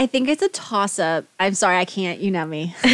I 0.00 0.06
think 0.06 0.30
it's 0.30 0.40
a 0.40 0.48
toss 0.48 0.98
up. 0.98 1.26
I'm 1.38 1.52
sorry, 1.52 1.76
I 1.76 1.84
can't. 1.84 2.20
You 2.20 2.30
know 2.30 2.46
me. 2.46 2.74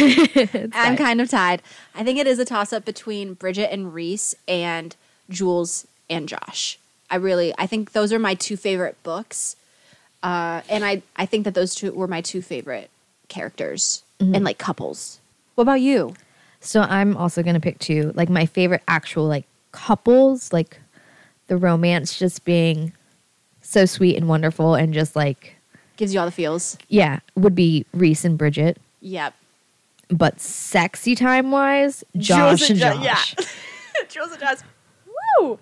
I'm 0.73 0.97
kind 0.97 1.21
of 1.21 1.29
tied. 1.29 1.61
I 1.95 2.03
think 2.03 2.19
it 2.19 2.27
is 2.27 2.37
a 2.37 2.43
toss 2.43 2.73
up 2.73 2.83
between 2.83 3.33
Bridget 3.33 3.71
and 3.71 3.93
Reese 3.93 4.35
and 4.45 4.93
Jules 5.29 5.87
and 6.09 6.27
Josh. 6.27 6.77
I 7.09 7.15
really, 7.15 7.53
I 7.57 7.65
think 7.65 7.93
those 7.93 8.11
are 8.11 8.19
my 8.19 8.33
two 8.33 8.57
favorite 8.57 9.01
books. 9.03 9.55
Uh, 10.21 10.63
and 10.67 10.83
I, 10.83 11.01
I 11.15 11.25
think 11.25 11.45
that 11.45 11.53
those 11.53 11.75
two 11.75 11.93
were 11.93 12.09
my 12.09 12.19
two 12.19 12.41
favorite 12.41 12.89
characters 13.29 14.03
and 14.19 14.43
like 14.43 14.57
couples. 14.57 15.21
What 15.55 15.61
about 15.61 15.79
you? 15.79 16.13
So 16.59 16.81
I'm 16.81 17.15
also 17.15 17.41
going 17.41 17.53
to 17.53 17.61
pick 17.61 17.79
two. 17.79 18.11
Like 18.15 18.27
my 18.27 18.45
favorite 18.45 18.83
actual 18.85 19.27
like 19.27 19.45
couples, 19.71 20.51
like 20.51 20.81
the 21.47 21.55
romance 21.55 22.19
just 22.19 22.43
being 22.43 22.91
so 23.61 23.85
sweet 23.85 24.17
and 24.17 24.27
wonderful 24.27 24.75
and 24.75 24.93
just 24.93 25.15
like 25.15 25.56
Gives 25.97 26.13
you 26.13 26.19
all 26.19 26.25
the 26.25 26.31
feels. 26.31 26.77
yeah, 26.87 27.19
would 27.35 27.55
be 27.55 27.85
Reese 27.93 28.23
and 28.23 28.37
Bridget. 28.37 28.77
Yep. 29.01 29.33
But 30.09 30.39
sexy 30.39 31.15
time 31.15 31.51
wise, 31.51 32.03
Josh 32.15 32.69
and 32.69 32.79
Jo- 32.79 32.93
Josh. 33.01 33.35
Yeah. 33.37 33.45
Jules 34.09 34.31
and 34.31 34.39
Josh. 34.39 34.57
Woo! 35.41 35.59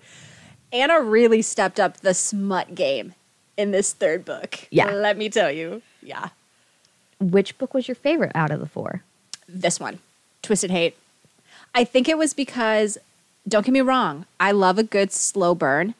Ana 0.72 1.00
really 1.00 1.42
stepped 1.42 1.80
up 1.80 1.98
the 1.98 2.14
smut 2.14 2.74
game 2.74 3.14
in 3.56 3.70
this 3.72 3.92
third 3.92 4.24
book. 4.24 4.68
Yeah. 4.70 4.90
Let 4.92 5.16
me 5.16 5.28
tell 5.30 5.50
you. 5.50 5.82
Yeah. 6.02 6.28
Which 7.18 7.56
book 7.58 7.72
was 7.74 7.88
your 7.88 7.94
favorite 7.94 8.32
out 8.34 8.50
of 8.50 8.60
the 8.60 8.66
four? 8.66 9.02
This 9.48 9.80
one, 9.80 9.98
Twisted 10.42 10.70
Hate. 10.70 10.96
I 11.74 11.82
think 11.84 12.08
it 12.08 12.18
was 12.18 12.34
because, 12.34 12.98
don't 13.48 13.64
get 13.64 13.72
me 13.72 13.80
wrong, 13.80 14.26
I 14.38 14.52
love 14.52 14.78
a 14.78 14.82
good 14.82 15.12
slow 15.12 15.54
burn, 15.54 15.94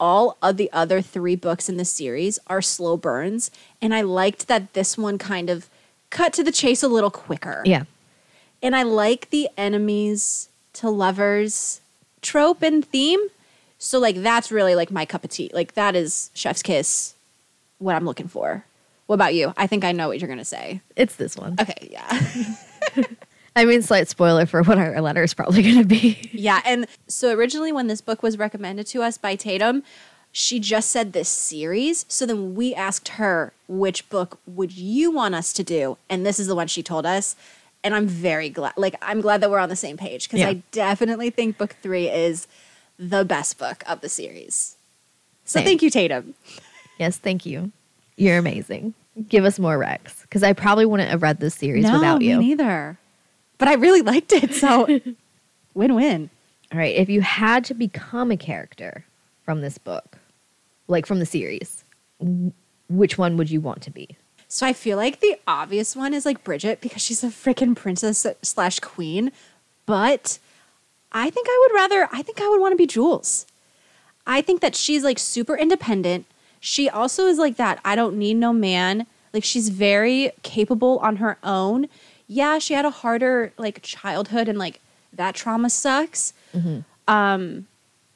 all 0.00 0.38
of 0.42 0.56
the 0.56 0.72
other 0.72 1.02
three 1.02 1.36
books 1.36 1.68
in 1.68 1.76
the 1.76 1.84
series 1.84 2.38
are 2.46 2.62
slow 2.62 2.96
burns. 2.96 3.50
And 3.80 3.94
I 3.94 4.00
liked 4.00 4.48
that 4.48 4.72
this 4.72 4.96
one 4.96 5.18
kind 5.18 5.50
of 5.50 5.68
cut 6.08 6.32
to 6.32 6.42
the 6.42 6.50
chase 6.50 6.82
a 6.82 6.88
little 6.88 7.10
quicker. 7.10 7.62
Yeah. 7.64 7.84
And 8.62 8.74
I 8.74 8.82
like 8.82 9.30
the 9.30 9.48
enemies 9.56 10.48
to 10.74 10.90
lovers 10.90 11.80
trope 12.22 12.62
and 12.62 12.84
theme. 12.84 13.20
So 13.78 13.98
like 13.98 14.16
that's 14.16 14.50
really 14.50 14.74
like 14.74 14.90
my 14.90 15.04
cup 15.04 15.24
of 15.24 15.30
tea. 15.30 15.50
Like 15.52 15.74
that 15.74 15.94
is 15.94 16.30
Chef's 16.34 16.62
Kiss 16.62 17.14
what 17.78 17.94
I'm 17.96 18.04
looking 18.04 18.28
for. 18.28 18.64
What 19.06 19.14
about 19.14 19.34
you? 19.34 19.52
I 19.56 19.66
think 19.66 19.84
I 19.84 19.92
know 19.92 20.08
what 20.08 20.20
you're 20.20 20.28
gonna 20.28 20.44
say. 20.44 20.80
It's 20.96 21.16
this 21.16 21.36
one. 21.36 21.56
Okay, 21.60 21.88
yeah. 21.90 22.54
I 23.56 23.64
mean, 23.64 23.82
slight 23.82 24.08
spoiler 24.08 24.46
for 24.46 24.62
what 24.62 24.78
our 24.78 25.00
letter 25.00 25.22
is 25.22 25.34
probably 25.34 25.62
going 25.62 25.78
to 25.78 25.84
be. 25.84 26.30
yeah. 26.32 26.60
And 26.64 26.86
so 27.08 27.32
originally 27.34 27.72
when 27.72 27.88
this 27.88 28.00
book 28.00 28.22
was 28.22 28.38
recommended 28.38 28.86
to 28.88 29.02
us 29.02 29.18
by 29.18 29.34
Tatum, 29.36 29.82
she 30.32 30.60
just 30.60 30.90
said 30.90 31.12
this 31.12 31.28
series. 31.28 32.06
So 32.08 32.24
then 32.26 32.54
we 32.54 32.74
asked 32.74 33.08
her, 33.08 33.52
which 33.66 34.08
book 34.08 34.38
would 34.46 34.76
you 34.76 35.10
want 35.10 35.34
us 35.34 35.52
to 35.54 35.64
do? 35.64 35.98
And 36.08 36.24
this 36.24 36.38
is 36.38 36.46
the 36.46 36.54
one 36.54 36.68
she 36.68 36.82
told 36.82 37.04
us. 37.04 37.34
And 37.82 37.94
I'm 37.94 38.06
very 38.06 38.50
glad 38.50 38.74
like 38.76 38.94
I'm 39.02 39.20
glad 39.22 39.40
that 39.40 39.50
we're 39.50 39.58
on 39.58 39.70
the 39.70 39.76
same 39.76 39.96
page 39.96 40.28
because 40.28 40.40
Yeah. 40.40 40.48
I 40.50 40.62
definitely 40.70 41.30
think 41.30 41.56
book 41.58 41.74
three 41.82 42.08
is 42.08 42.46
the 42.98 43.24
best 43.24 43.58
book 43.58 43.82
of 43.86 44.02
the 44.02 44.08
series. 44.08 44.76
So 45.46 45.58
Same. 45.58 45.64
thank 45.64 45.82
you, 45.82 45.88
Tatum. 45.90 46.34
yes, 46.98 47.16
thank 47.16 47.46
you. 47.46 47.72
You're 48.16 48.36
amazing. 48.38 48.92
Give 49.28 49.44
us 49.46 49.58
more 49.58 49.78
Rex 49.78 50.20
because 50.22 50.42
I 50.42 50.52
probably 50.52 50.84
wouldn't 50.86 51.08
have 51.10 51.22
read 51.22 51.40
this 51.40 51.54
series 51.54 51.90
without 51.90 52.20
you. 52.22 52.38
me 52.38 52.48
neither. 52.48 52.98
But 53.60 53.68
I 53.68 53.74
really 53.74 54.02
liked 54.02 54.32
it, 54.32 54.54
so 54.54 54.86
win-win. 55.74 56.30
All 56.72 56.78
right. 56.78 56.96
If 56.96 57.08
you 57.08 57.20
had 57.20 57.64
to 57.66 57.74
become 57.74 58.30
a 58.30 58.36
character 58.36 59.04
from 59.44 59.60
this 59.60 59.76
book, 59.78 60.18
like 60.88 61.06
from 61.06 61.18
the 61.20 61.26
series, 61.26 61.84
which 62.88 63.18
one 63.18 63.36
would 63.36 63.50
you 63.50 63.60
want 63.60 63.82
to 63.82 63.90
be? 63.90 64.16
So 64.48 64.66
I 64.66 64.72
feel 64.72 64.96
like 64.96 65.20
the 65.20 65.36
obvious 65.46 65.94
one 65.94 66.14
is 66.14 66.24
like 66.26 66.42
Bridget 66.42 66.80
because 66.80 67.02
she's 67.02 67.22
a 67.22 67.28
freaking 67.28 67.76
princess 67.76 68.26
slash 68.42 68.80
queen. 68.80 69.30
But 69.86 70.38
I 71.12 71.28
think 71.30 71.46
I 71.48 71.66
would 71.68 71.74
rather, 71.74 72.08
I 72.12 72.22
think 72.22 72.40
I 72.40 72.48
would 72.48 72.60
want 72.60 72.72
to 72.72 72.76
be 72.76 72.86
Jules. 72.86 73.46
I 74.26 74.40
think 74.40 74.60
that 74.60 74.74
she's 74.74 75.04
like 75.04 75.18
super 75.18 75.56
independent. 75.56 76.24
She 76.60 76.88
also 76.88 77.26
is 77.26 77.38
like 77.38 77.56
that. 77.56 77.78
I 77.84 77.94
don't 77.94 78.16
need 78.16 78.34
no 78.34 78.52
man. 78.52 79.06
Like 79.32 79.44
she's 79.44 79.68
very 79.68 80.32
capable 80.42 80.98
on 80.98 81.16
her 81.16 81.36
own. 81.44 81.88
Yeah, 82.32 82.60
she 82.60 82.74
had 82.74 82.84
a 82.84 82.90
harder 82.90 83.52
like 83.58 83.82
childhood 83.82 84.48
and 84.48 84.56
like 84.56 84.78
that 85.12 85.34
trauma 85.34 85.68
sucks. 85.68 86.32
Um, 87.08 87.66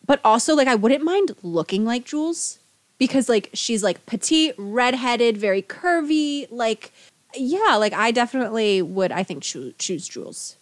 but 0.06 0.20
also 0.24 0.54
like 0.54 0.68
I 0.68 0.76
wouldn't 0.76 1.02
mind 1.02 1.34
looking 1.42 1.84
like 1.84 2.04
Jules 2.04 2.60
because 2.96 3.28
like 3.28 3.50
she's 3.54 3.82
like 3.82 4.06
petite, 4.06 4.54
redheaded, 4.56 5.36
very 5.36 5.62
curvy. 5.62 6.46
Like 6.48 6.92
yeah, 7.34 7.74
like 7.74 7.92
I 7.92 8.12
definitely 8.12 8.82
would. 8.82 9.10
I 9.10 9.24
think 9.24 9.42
choo- 9.42 9.74
choose 9.78 10.06
Jules. 10.06 10.56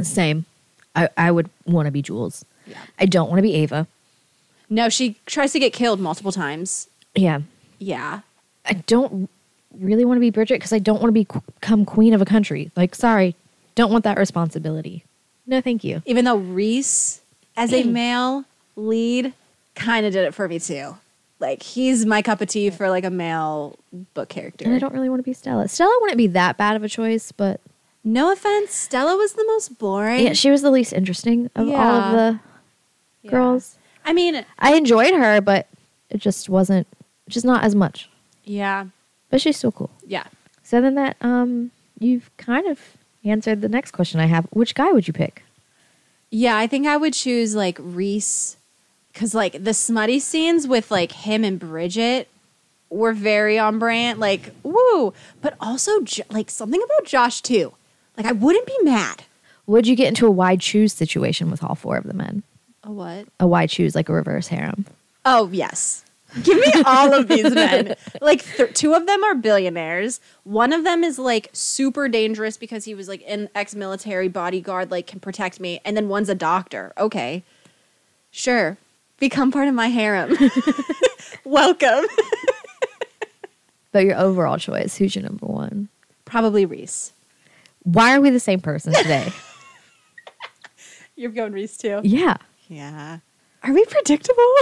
Same. 0.00 0.44
I, 0.94 1.08
I 1.16 1.32
would 1.32 1.50
want 1.66 1.86
to 1.86 1.90
be 1.90 2.02
Jules. 2.02 2.44
Yeah. 2.68 2.78
I 3.00 3.06
don't 3.06 3.28
want 3.28 3.38
to 3.38 3.42
be 3.42 3.54
Ava. 3.54 3.88
No, 4.68 4.88
she 4.88 5.16
tries 5.26 5.50
to 5.54 5.58
get 5.58 5.72
killed 5.72 5.98
multiple 5.98 6.30
times. 6.30 6.88
Yeah. 7.16 7.40
Yeah. 7.80 8.20
I 8.64 8.74
don't 8.74 9.28
really 9.78 10.04
want 10.04 10.16
to 10.16 10.20
be 10.20 10.30
Bridget 10.30 10.54
because 10.54 10.72
I 10.72 10.78
don't 10.78 11.00
want 11.00 11.08
to 11.08 11.12
be 11.12 11.26
become 11.60 11.84
queen 11.84 12.14
of 12.14 12.20
a 12.22 12.24
country. 12.24 12.70
Like, 12.76 12.94
sorry, 12.94 13.36
don't 13.74 13.90
want 13.92 14.04
that 14.04 14.18
responsibility. 14.18 15.04
No, 15.46 15.60
thank 15.60 15.84
you. 15.84 16.02
Even 16.06 16.24
though 16.24 16.36
Reese, 16.36 17.20
as 17.56 17.72
a 17.72 17.82
mm. 17.82 17.92
male 17.92 18.44
lead, 18.76 19.32
kind 19.74 20.06
of 20.06 20.12
did 20.12 20.24
it 20.24 20.34
for 20.34 20.48
me 20.48 20.58
too. 20.58 20.96
Like 21.38 21.62
he's 21.62 22.04
my 22.04 22.20
cup 22.22 22.40
of 22.40 22.48
tea 22.48 22.70
for 22.70 22.90
like 22.90 23.04
a 23.04 23.10
male 23.10 23.78
book 24.14 24.28
character. 24.28 24.66
And 24.66 24.74
I 24.74 24.78
don't 24.78 24.92
really 24.92 25.08
want 25.08 25.20
to 25.20 25.24
be 25.24 25.32
Stella. 25.32 25.68
Stella 25.68 25.96
wouldn't 26.02 26.18
be 26.18 26.26
that 26.28 26.56
bad 26.56 26.76
of 26.76 26.84
a 26.84 26.88
choice, 26.88 27.32
but 27.32 27.60
No 28.04 28.30
offense, 28.30 28.72
Stella 28.72 29.16
was 29.16 29.32
the 29.32 29.44
most 29.46 29.78
boring. 29.78 30.24
yeah, 30.26 30.32
she 30.34 30.50
was 30.50 30.62
the 30.62 30.70
least 30.70 30.92
interesting 30.92 31.50
of 31.54 31.68
all 31.68 31.74
of 31.80 32.12
the 32.12 32.40
Yeah. 33.22 33.30
girls. 33.30 33.76
I 34.04 34.12
mean, 34.12 34.44
I 34.58 34.74
enjoyed 34.74 35.14
her, 35.14 35.40
but 35.40 35.66
it 36.10 36.18
just 36.18 36.48
wasn't, 36.48 36.86
just 37.28 37.44
not 37.46 37.64
as 37.64 37.74
much. 37.74 38.08
yeah, 38.44 38.86
But 39.30 39.40
she's 39.40 39.56
still 39.56 39.72
cool. 39.72 39.90
yeah. 40.06 40.24
So 40.62 40.80
then 40.80 40.94
that 40.94 41.16
um, 41.20 41.70
you've 41.98 42.30
kind 42.36 42.66
of 42.66 42.78
answered 43.24 43.60
the 43.60 43.68
next 43.68 43.90
question 43.90 44.20
I 44.20 44.26
have. 44.26 44.46
Which 44.50 44.74
guy 44.74 44.92
would 44.92 45.08
you 45.08 45.12
pick? 45.12 45.42
Yeah, 46.30 46.56
I 46.56 46.66
think 46.68 46.86
I 46.86 46.96
would 46.96 47.12
choose 47.12 47.56
like 47.56 47.76
Rhys 47.80 48.56
because 49.12 49.34
like 49.34 49.64
the 49.64 49.74
smutty 49.74 50.20
scenes 50.20 50.68
with 50.68 50.90
like 50.90 51.10
him 51.12 51.42
and 51.42 51.58
Bridget 51.58 52.28
were 52.88 53.12
very 53.12 53.58
on 53.58 53.78
brand. 53.80 54.20
Like, 54.20 54.52
woo! 54.62 55.12
But 55.42 55.56
also 55.60 56.04
like 56.30 56.50
something 56.50 56.80
about 56.82 57.06
Josh 57.06 57.40
too. 57.40 57.72
Like, 58.16 58.26
I 58.26 58.32
wouldn't 58.32 58.66
be 58.66 58.76
mad. 58.82 59.24
Would 59.66 59.86
you 59.86 59.96
get 59.96 60.08
into 60.08 60.26
a 60.26 60.30
why 60.30 60.56
choose 60.56 60.92
situation 60.92 61.50
with 61.50 61.62
all 61.64 61.74
four 61.74 61.96
of 61.96 62.04
the 62.04 62.14
men? 62.14 62.42
A 62.84 62.92
what? 62.92 63.26
A 63.38 63.46
why 63.46 63.66
choose, 63.66 63.94
like 63.94 64.08
a 64.08 64.12
reverse 64.12 64.48
harem. 64.48 64.86
Oh 65.24 65.48
yes. 65.52 66.04
Give 66.42 66.58
me 66.58 66.72
all 66.86 67.12
of 67.14 67.28
these 67.28 67.52
men. 67.54 67.94
Like 68.20 68.44
th- 68.56 68.74
two 68.74 68.94
of 68.94 69.06
them 69.06 69.22
are 69.24 69.34
billionaires. 69.34 70.20
One 70.44 70.72
of 70.72 70.84
them 70.84 71.02
is 71.04 71.18
like 71.18 71.48
super 71.52 72.08
dangerous 72.08 72.56
because 72.56 72.84
he 72.84 72.94
was 72.94 73.08
like 73.08 73.22
an 73.26 73.48
ex-military 73.54 74.28
bodyguard, 74.28 74.90
like 74.90 75.06
can 75.06 75.20
protect 75.20 75.60
me. 75.60 75.80
And 75.84 75.96
then 75.96 76.08
one's 76.08 76.28
a 76.28 76.34
doctor. 76.34 76.92
Okay, 76.98 77.42
sure. 78.30 78.76
Become 79.18 79.50
part 79.52 79.68
of 79.68 79.74
my 79.74 79.88
harem. 79.88 80.36
Welcome. 81.44 82.04
But 83.92 84.04
your 84.04 84.16
overall 84.20 84.56
choice, 84.56 84.96
who's 84.96 85.16
your 85.16 85.24
number 85.24 85.46
one? 85.46 85.88
Probably 86.24 86.64
Rhys. 86.64 87.12
Why 87.82 88.14
are 88.14 88.20
we 88.20 88.30
the 88.30 88.38
same 88.38 88.60
person 88.60 88.92
today? 88.92 89.32
You're 91.16 91.32
going 91.32 91.52
Rhys 91.52 91.76
too. 91.76 92.00
yeah. 92.04 92.36
Yeah. 92.68 93.18
Are 93.64 93.72
we 93.72 93.84
predictable? 93.86 94.54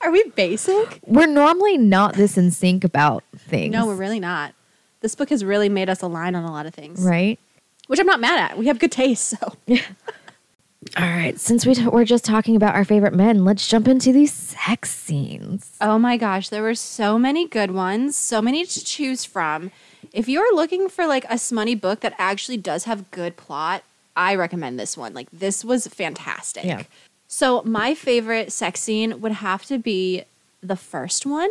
are 0.04 0.10
we 0.10 0.22
basic? 0.36 1.00
We're 1.06 1.26
normally 1.26 1.78
not 1.78 2.14
this 2.14 2.36
in 2.38 2.50
sync 2.50 2.84
about 2.84 3.24
things. 3.36 3.72
No, 3.72 3.86
we're 3.86 3.94
really 3.96 4.20
not. 4.20 4.54
This 5.00 5.14
book 5.14 5.30
has 5.30 5.44
really 5.44 5.68
made 5.68 5.88
us 5.88 6.02
align 6.02 6.34
on 6.34 6.44
a 6.44 6.50
lot 6.52 6.66
of 6.66 6.74
things, 6.74 7.00
Right? 7.02 7.38
which 7.86 7.98
I'm 7.98 8.06
not 8.06 8.20
mad 8.20 8.38
at. 8.52 8.58
We 8.58 8.66
have 8.68 8.78
good 8.78 8.92
taste, 8.92 9.28
so. 9.28 9.54
All 10.96 11.04
right. 11.04 11.38
Since 11.38 11.66
we 11.66 11.74
t- 11.74 11.86
we're 11.86 12.04
just 12.04 12.24
talking 12.24 12.56
about 12.56 12.74
our 12.74 12.84
favorite 12.84 13.14
men, 13.14 13.44
let's 13.44 13.66
jump 13.68 13.86
into 13.86 14.12
these 14.12 14.32
sex 14.32 14.90
scenes. 14.90 15.76
Oh 15.80 15.98
my 15.98 16.16
gosh, 16.16 16.48
there 16.48 16.62
were 16.62 16.74
so 16.74 17.18
many 17.18 17.46
good 17.46 17.70
ones, 17.72 18.16
so 18.16 18.40
many 18.40 18.64
to 18.64 18.84
choose 18.84 19.24
from. 19.24 19.70
If 20.12 20.28
you're 20.28 20.54
looking 20.54 20.88
for 20.88 21.06
like 21.06 21.26
a 21.28 21.36
smutty 21.36 21.74
book 21.74 22.00
that 22.00 22.14
actually 22.18 22.56
does 22.56 22.84
have 22.84 23.10
good 23.10 23.36
plot, 23.36 23.82
I 24.16 24.34
recommend 24.34 24.80
this 24.80 24.96
one. 24.96 25.12
Like 25.12 25.28
this 25.32 25.64
was 25.64 25.86
fantastic. 25.86 26.64
Yeah. 26.64 26.82
So 27.32 27.62
my 27.62 27.94
favorite 27.94 28.50
sex 28.50 28.80
scene 28.80 29.20
would 29.20 29.30
have 29.30 29.64
to 29.66 29.78
be 29.78 30.24
the 30.64 30.74
first 30.74 31.24
one. 31.24 31.48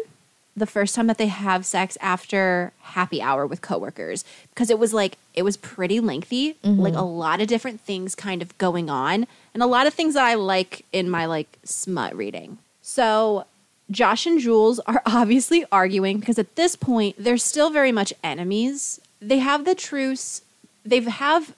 The 0.53 0.65
first 0.65 0.93
time 0.93 1.07
that 1.07 1.17
they 1.17 1.27
have 1.27 1.65
sex 1.65 1.97
after 2.01 2.73
happy 2.81 3.21
hour 3.21 3.47
with 3.47 3.61
coworkers 3.61 4.25
because 4.49 4.69
it 4.69 4.77
was 4.77 4.93
like 4.93 5.17
it 5.33 5.43
was 5.43 5.55
pretty 5.55 6.01
lengthy, 6.01 6.55
mm-hmm. 6.55 6.81
like 6.81 6.95
a 6.95 7.01
lot 7.01 7.39
of 7.39 7.47
different 7.47 7.79
things 7.79 8.13
kind 8.13 8.41
of 8.41 8.55
going 8.57 8.89
on 8.89 9.25
and 9.53 9.63
a 9.63 9.67
lot 9.67 9.87
of 9.87 9.93
things 9.93 10.15
that 10.15 10.25
I 10.25 10.33
like 10.33 10.83
in 10.91 11.09
my 11.09 11.25
like 11.25 11.57
smut 11.63 12.13
reading. 12.13 12.57
So 12.81 13.45
Josh 13.89 14.25
and 14.25 14.37
Jules 14.37 14.79
are 14.79 15.01
obviously 15.05 15.63
arguing 15.71 16.19
because 16.19 16.37
at 16.37 16.57
this 16.57 16.75
point 16.75 17.15
they're 17.17 17.37
still 17.37 17.69
very 17.69 17.93
much 17.93 18.13
enemies. 18.21 18.99
They 19.21 19.37
have 19.37 19.63
the 19.63 19.75
truce. 19.75 20.41
They 20.83 20.99
have 20.99 21.53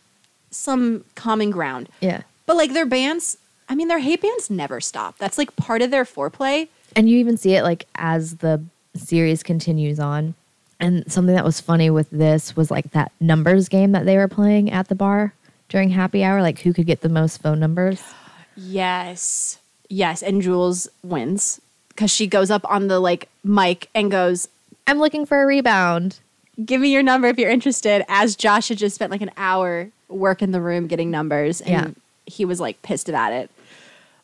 some 0.52 1.06
common 1.16 1.50
ground. 1.50 1.90
Yeah. 2.02 2.22
But 2.46 2.56
like 2.56 2.74
their 2.74 2.86
bands, 2.86 3.38
I 3.72 3.76
mean 3.76 3.88
their 3.88 4.00
hate 4.00 4.22
bands 4.22 4.50
never 4.50 4.82
stop. 4.82 5.18
That's 5.18 5.38
like 5.38 5.56
part 5.56 5.82
of 5.82 5.92
their 5.92 6.04
foreplay. 6.04 6.68
And 6.94 7.10
you 7.10 7.18
even 7.20 7.38
see 7.38 7.54
it 7.56 7.64
like 7.64 7.88
as 7.96 8.36
the 8.38 8.62
series 8.96 9.44
continues 9.44 9.98
on. 9.98 10.34
And 10.78 11.10
something 11.10 11.34
that 11.36 11.46
was 11.46 11.62
funny 11.62 11.90
with 11.90 12.10
this 12.12 12.54
was 12.56 12.70
like 12.70 12.92
that 12.92 13.14
numbers 13.22 13.70
game 13.70 13.94
that 13.94 14.06
they 14.06 14.18
were 14.18 14.28
playing 14.28 14.72
at 14.72 14.90
the 14.90 14.96
bar 14.96 15.34
during 15.70 15.90
happy 15.92 16.22
hour, 16.22 16.42
like 16.42 16.60
who 16.60 16.74
could 16.74 16.86
get 16.86 17.00
the 17.00 17.08
most 17.08 17.42
phone 17.42 17.62
numbers. 17.62 18.04
Yes. 18.58 19.58
Yes, 19.90 20.22
and 20.22 20.42
Jules 20.42 20.90
wins 21.02 21.62
cuz 21.96 22.12
she 22.12 22.28
goes 22.28 22.52
up 22.52 22.70
on 22.70 22.88
the 22.90 23.00
like 23.00 23.30
mic 23.44 23.90
and 23.96 24.12
goes, 24.12 24.50
I'm 24.86 25.00
looking 25.00 25.26
for 25.26 25.42
a 25.42 25.46
rebound. 25.46 26.20
"Give 26.66 26.82
me 26.82 26.92
your 26.92 27.04
number 27.04 27.28
if 27.30 27.38
you're 27.38 27.50
interested." 27.50 28.04
As 28.10 28.36
Josh 28.36 28.68
had 28.68 28.78
just 28.78 28.96
spent 28.96 29.12
like 29.12 29.22
an 29.22 29.32
hour 29.38 29.90
working 30.10 30.52
the 30.52 30.60
room 30.62 30.88
getting 30.88 31.10
numbers 31.10 31.62
and 31.62 31.70
Yeah. 31.70 31.88
he 32.26 32.44
was 32.44 32.60
like 32.60 32.82
pissed 32.82 33.08
about 33.08 33.32
it. 33.32 33.50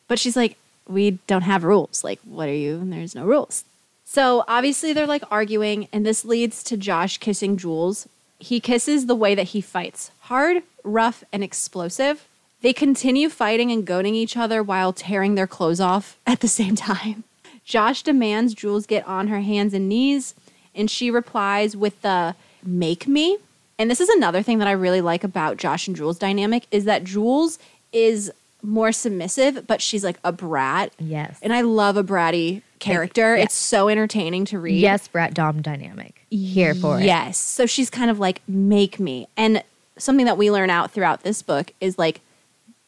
But 0.07 0.19
she's 0.19 0.35
like, 0.35 0.57
"We 0.87 1.19
don't 1.27 1.41
have 1.41 1.63
rules. 1.63 2.03
Like, 2.03 2.19
what 2.23 2.49
are 2.49 2.53
you? 2.53 2.75
And 2.79 2.91
there's 2.91 3.15
no 3.15 3.25
rules." 3.25 3.65
So 4.05 4.45
obviously 4.47 4.93
they're 4.93 5.05
like 5.05 5.23
arguing, 5.29 5.89
and 5.91 6.05
this 6.05 6.23
leads 6.23 6.63
to 6.63 6.77
Josh 6.77 7.17
kissing 7.17 7.57
Jules. 7.57 8.07
He 8.39 8.59
kisses 8.59 9.05
the 9.05 9.15
way 9.15 9.35
that 9.35 9.47
he 9.47 9.61
fights 9.61 10.11
hard, 10.21 10.63
rough, 10.83 11.23
and 11.33 11.43
explosive. 11.43 12.25
They 12.61 12.73
continue 12.73 13.29
fighting 13.29 13.71
and 13.71 13.85
goading 13.85 14.15
each 14.15 14.37
other 14.37 14.63
while 14.63 14.93
tearing 14.93 15.35
their 15.35 15.47
clothes 15.47 15.79
off 15.79 16.17
at 16.27 16.39
the 16.39 16.47
same 16.47 16.75
time. 16.75 17.25
Josh 17.65 18.01
demands 18.01 18.53
Jules 18.53 18.85
get 18.85 19.05
on 19.05 19.27
her 19.27 19.41
hands 19.41 19.73
and 19.73 19.89
knees, 19.89 20.33
and 20.73 20.89
she 20.89 21.11
replies 21.11 21.75
with 21.75 22.01
the 22.01 22.35
make 22.63 23.07
me. 23.07 23.37
And 23.77 23.91
this 23.91 23.99
is 23.99 24.09
another 24.09 24.41
thing 24.41 24.59
that 24.59 24.67
I 24.67 24.71
really 24.71 25.01
like 25.01 25.23
about 25.25 25.57
Josh 25.57 25.85
and 25.87 25.95
Jules' 25.95 26.17
dynamic 26.17 26.65
is 26.71 26.85
that 26.85 27.03
Jules 27.03 27.59
is 27.91 28.31
more 28.67 28.91
submissive, 28.91 29.65
but 29.65 29.81
she's 29.81 30.03
like 30.03 30.17
a 30.23 30.31
brat. 30.31 30.93
Yes. 30.99 31.39
And 31.41 31.53
I 31.53 31.61
love 31.61 31.95
a 31.97 32.03
bratty 32.03 32.61
character. 32.79 33.35
Yeah. 33.35 33.43
It's 33.43 33.53
so 33.55 33.87
entertaining 33.87 34.45
to 34.45 34.59
read. 34.59 34.79
yes, 34.79 35.07
Brat 35.07 35.33
Dom 35.33 35.61
dynamic. 35.61 36.25
Here 36.29 36.75
for 36.75 36.99
it. 36.99 37.05
Yes. 37.05 37.37
So 37.37 37.65
she's 37.65 37.89
kind 37.89 38.11
of 38.11 38.19
like, 38.19 38.41
make 38.47 38.99
me. 38.99 39.27
And 39.37 39.63
something 39.97 40.25
that 40.25 40.37
we 40.37 40.51
learn 40.51 40.69
out 40.69 40.91
throughout 40.91 41.23
this 41.23 41.41
book 41.41 41.71
is 41.79 41.97
like, 41.97 42.19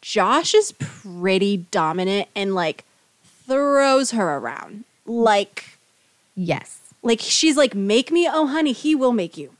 Josh 0.01 0.53
is 0.53 0.73
pretty 0.73 1.65
dominant 1.71 2.27
and 2.35 2.53
like 2.55 2.83
throws 3.45 4.11
her 4.11 4.37
around. 4.37 4.83
Like, 5.05 5.77
Yes. 6.35 6.79
like 7.01 7.19
she's 7.21 7.57
like, 7.57 7.73
make 7.73 8.11
me. 8.11 8.27
Oh, 8.31 8.47
honey, 8.47 8.71
he 8.73 8.95
will 8.95 9.11
make 9.13 9.37
you. 9.37 9.51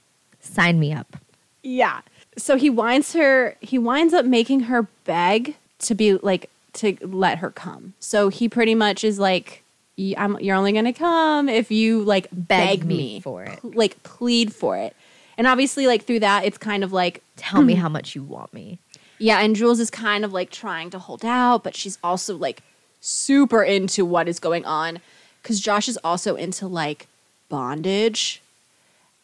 Sign 0.41 0.79
me 0.79 0.93
up. 0.93 1.17
Yeah. 1.63 2.01
So 2.37 2.55
he 2.55 2.69
winds 2.69 3.13
her, 3.13 3.55
he 3.61 3.77
winds 3.77 4.13
up 4.13 4.25
making 4.25 4.61
her 4.61 4.83
beg 5.05 5.55
to 5.79 5.95
be 5.95 6.13
like, 6.13 6.49
to 6.73 6.97
let 7.01 7.39
her 7.39 7.49
come. 7.51 7.93
So 7.99 8.29
he 8.29 8.47
pretty 8.47 8.75
much 8.75 9.03
is 9.03 9.19
like, 9.19 9.63
I'm, 10.17 10.39
you're 10.39 10.55
only 10.55 10.71
going 10.71 10.85
to 10.85 10.93
come 10.93 11.49
if 11.49 11.71
you 11.71 12.03
like 12.03 12.27
beg, 12.31 12.79
Beg 12.81 12.85
me 12.85 12.95
me, 12.97 13.19
for 13.19 13.43
it. 13.43 13.59
Pl- 13.59 13.71
like 13.75 14.01
plead 14.03 14.53
for 14.53 14.77
it. 14.77 14.95
And 15.37 15.47
obviously, 15.47 15.87
like 15.87 16.03
through 16.03 16.19
that, 16.21 16.45
it's 16.45 16.57
kind 16.57 16.83
of 16.83 16.93
like, 16.93 17.21
Tell 17.35 17.61
me 17.61 17.73
how 17.83 17.89
much 17.89 18.15
you 18.15 18.23
want 18.23 18.53
me. 18.53 18.79
yeah. 19.17 19.39
And 19.41 19.55
Jules 19.55 19.79
is 19.79 19.89
kind 19.89 20.23
of 20.23 20.31
like 20.31 20.51
trying 20.51 20.89
to 20.91 20.99
hold 20.99 21.25
out, 21.25 21.63
but 21.63 21.75
she's 21.75 21.97
also 22.03 22.37
like 22.37 22.61
super 23.01 23.63
into 23.63 24.05
what 24.05 24.27
is 24.27 24.39
going 24.39 24.65
on 24.65 24.99
because 25.41 25.59
Josh 25.59 25.87
is 25.87 25.97
also 26.03 26.35
into 26.35 26.67
like 26.67 27.07
bondage. 27.49 28.41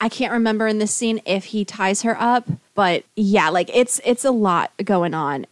I 0.02 0.10
can't 0.10 0.32
remember 0.34 0.68
in 0.68 0.80
this 0.80 0.94
scene 0.94 1.22
if 1.26 1.46
he 1.46 1.64
ties 1.64 2.02
her 2.02 2.20
up, 2.20 2.48
but 2.74 3.04
yeah, 3.16 3.50
like 3.50 3.70
it's 3.74 4.02
it's 4.04 4.26
a 4.26 4.32
lot 4.32 4.72
going 4.84 5.14
on. 5.14 5.46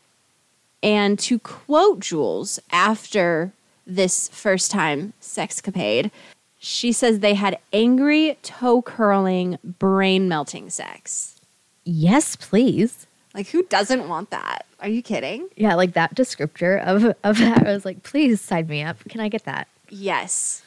And 0.84 1.18
to 1.20 1.40
quote 1.40 2.02
Jules 2.02 2.60
after 2.72 3.54
this 3.88 4.28
first 4.28 4.70
time 4.70 5.14
sexcapade, 5.22 6.12
she 6.60 6.92
says 6.92 7.20
they 7.20 7.34
had 7.34 7.58
angry, 7.72 8.38
toe 8.44 8.82
curling, 8.82 9.58
brain 9.64 10.28
melting 10.28 10.70
sex. 10.70 11.38
Yes, 11.86 12.36
please. 12.36 13.08
Like 13.34 13.48
who 13.48 13.64
doesn't 13.64 14.08
want 14.08 14.30
that? 14.30 14.66
Are 14.80 14.88
you 14.90 15.02
kidding? 15.02 15.48
Yeah, 15.56 15.76
like 15.76 15.94
that 15.94 16.16
descriptor 16.16 16.82
of 16.86 17.16
of 17.24 17.38
that. 17.40 17.66
I 17.68 17.74
was 17.74 17.86
like, 17.86 18.04
please 18.04 18.40
sign 18.42 18.68
me 18.68 18.84
up. 18.84 18.98
Can 19.10 19.22
I 19.22 19.30
get 19.30 19.46
that 19.46 19.68
Yes. 19.90 20.62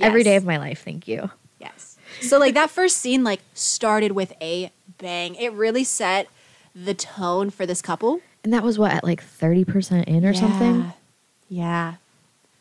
every 0.00 0.20
Yes. 0.20 0.24
day 0.26 0.36
of 0.36 0.44
my 0.44 0.58
life? 0.58 0.82
Thank 0.84 1.08
you. 1.08 1.30
Yes. 1.60 1.96
So 2.20 2.38
like 2.38 2.54
that 2.54 2.70
first 2.70 2.98
scene 2.98 3.24
like 3.24 3.40
started 3.54 4.12
with 4.12 4.32
a 4.40 4.70
bang. 4.98 5.34
It 5.36 5.52
really 5.52 5.84
set 5.84 6.26
the 6.74 6.94
tone 6.94 7.50
for 7.50 7.66
this 7.66 7.80
couple. 7.82 8.20
And 8.44 8.52
that 8.52 8.62
was 8.62 8.78
what 8.78 8.92
at 8.92 9.04
like 9.04 9.22
thirty 9.22 9.64
percent 9.64 10.08
in 10.08 10.24
or 10.24 10.32
something. 10.34 10.80
Yeah. 10.80 10.90
Yeah. 11.48 11.94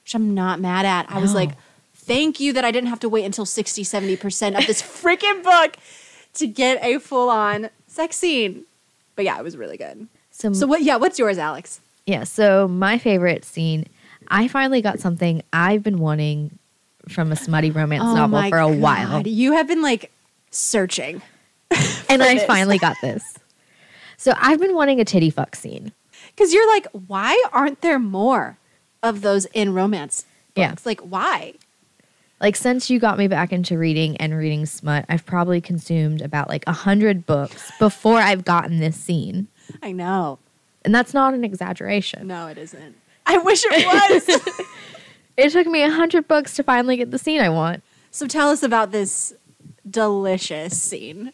Which 0.03 0.15
I'm 0.15 0.33
not 0.33 0.59
mad 0.59 0.85
at. 0.85 1.05
I 1.09 1.19
was 1.19 1.33
like, 1.35 1.51
thank 1.93 2.39
you 2.39 2.51
that 2.53 2.65
I 2.65 2.71
didn't 2.71 2.89
have 2.89 2.99
to 3.01 3.09
wait 3.09 3.23
until 3.25 3.45
60, 3.45 3.83
70% 3.83 4.57
of 4.57 4.65
this 4.65 4.81
freaking 5.03 5.43
book 5.43 5.77
to 6.33 6.47
get 6.47 6.83
a 6.83 6.99
full 6.99 7.29
on 7.29 7.69
sex 7.85 8.15
scene. 8.15 8.63
But 9.15 9.25
yeah, 9.25 9.37
it 9.37 9.43
was 9.43 9.55
really 9.55 9.77
good. 9.77 10.07
So, 10.31 10.51
So 10.53 10.65
what 10.65 10.81
yeah, 10.81 10.95
what's 10.95 11.19
yours, 11.19 11.37
Alex? 11.37 11.79
yeah, 12.07 12.23
so 12.23 12.67
my 12.67 12.97
favorite 12.97 13.45
scene. 13.45 13.85
I 14.29 14.47
finally 14.47 14.81
got 14.81 14.99
something 14.99 15.43
I've 15.53 15.83
been 15.83 15.99
wanting 15.99 16.57
from 17.07 17.31
a 17.31 17.35
smutty 17.35 17.69
romance 17.71 18.03
Oh 18.05 18.15
novel 18.15 18.49
for 18.49 18.57
a 18.59 18.67
while, 18.67 19.25
You 19.27 19.53
have 19.53 19.67
been 19.67 19.81
like 19.83 20.11
searching. 20.49 21.21
and 22.09 22.21
I 22.23 22.35
this. 22.35 22.45
finally 22.45 22.77
got 22.79 22.95
this. 23.01 23.37
So 24.19 24.33
I've 24.37 24.59
been 24.59 24.75
wanting 24.75 24.99
a 24.99 25.05
titty 25.05 25.29
fuck 25.29 25.55
scene. 25.55 25.93
Because 26.35 26.53
you're 26.53 26.67
like, 26.67 26.85
why 26.91 27.41
aren't 27.53 27.81
there 27.81 27.97
more? 27.99 28.57
of 29.01 29.21
those 29.21 29.45
in 29.53 29.73
romance 29.73 30.25
Yeah. 30.57 30.71
books. 30.71 30.85
Like, 30.85 30.99
why? 30.99 31.53
Like 32.41 32.57
since 32.57 32.89
you 32.89 32.99
got 32.99 33.17
me 33.17 33.29
back 33.29 33.53
into 33.53 33.77
reading 33.77 34.17
and 34.17 34.35
reading 34.37 34.65
smut, 34.65 35.05
I've 35.07 35.25
probably 35.25 35.61
consumed 35.61 36.21
about 36.21 36.49
like 36.49 36.65
a 36.67 36.73
hundred 36.73 37.25
books 37.25 37.71
before 37.79 38.17
I've 38.19 38.43
gotten 38.43 38.79
this 38.79 38.97
scene. 38.97 39.47
I 39.81 39.93
know. 39.93 40.37
And 40.83 40.93
that's 40.93 41.13
not 41.13 41.33
an 41.33 41.45
exaggeration. 41.45 42.27
No, 42.27 42.47
it 42.47 42.57
isn't. 42.57 42.95
I 43.25 43.37
wish 43.37 43.61
it 43.65 44.27
was. 44.27 44.65
It 45.37 45.53
took 45.53 45.67
me 45.67 45.81
a 45.83 45.89
hundred 45.89 46.27
books 46.27 46.55
to 46.55 46.63
finally 46.63 46.97
get 46.97 47.11
the 47.11 47.17
scene 47.17 47.39
I 47.39 47.47
want. 47.47 47.81
so 48.11 48.27
tell 48.27 48.49
us 48.49 48.63
about 48.63 48.91
this 48.91 49.33
delicious 49.89 50.79
scene. 50.81 51.31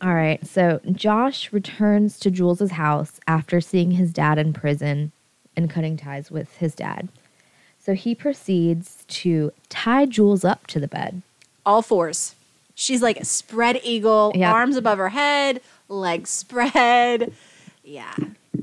All 0.00 0.14
right, 0.14 0.44
so 0.46 0.80
Josh 0.92 1.52
returns 1.52 2.20
to 2.20 2.30
Jules's 2.30 2.72
house 2.72 3.18
after 3.26 3.60
seeing 3.60 3.92
his 3.92 4.12
dad 4.12 4.38
in 4.38 4.52
prison 4.52 5.10
and 5.56 5.68
cutting 5.68 5.96
ties 5.96 6.30
with 6.30 6.56
his 6.58 6.74
dad. 6.74 7.08
So 7.80 7.94
he 7.94 8.14
proceeds 8.14 9.04
to 9.08 9.52
tie 9.68 10.06
Jules 10.06 10.44
up 10.44 10.66
to 10.68 10.78
the 10.78 10.86
bed. 10.86 11.22
All 11.66 11.82
fours. 11.82 12.36
She's 12.76 13.02
like 13.02 13.16
a 13.18 13.24
spread 13.24 13.80
eagle, 13.82 14.30
Yeah. 14.36 14.52
arms 14.52 14.76
above 14.76 14.98
her 14.98 15.08
head, 15.08 15.60
legs 15.88 16.30
spread. 16.30 17.32
Yeah. 17.82 18.14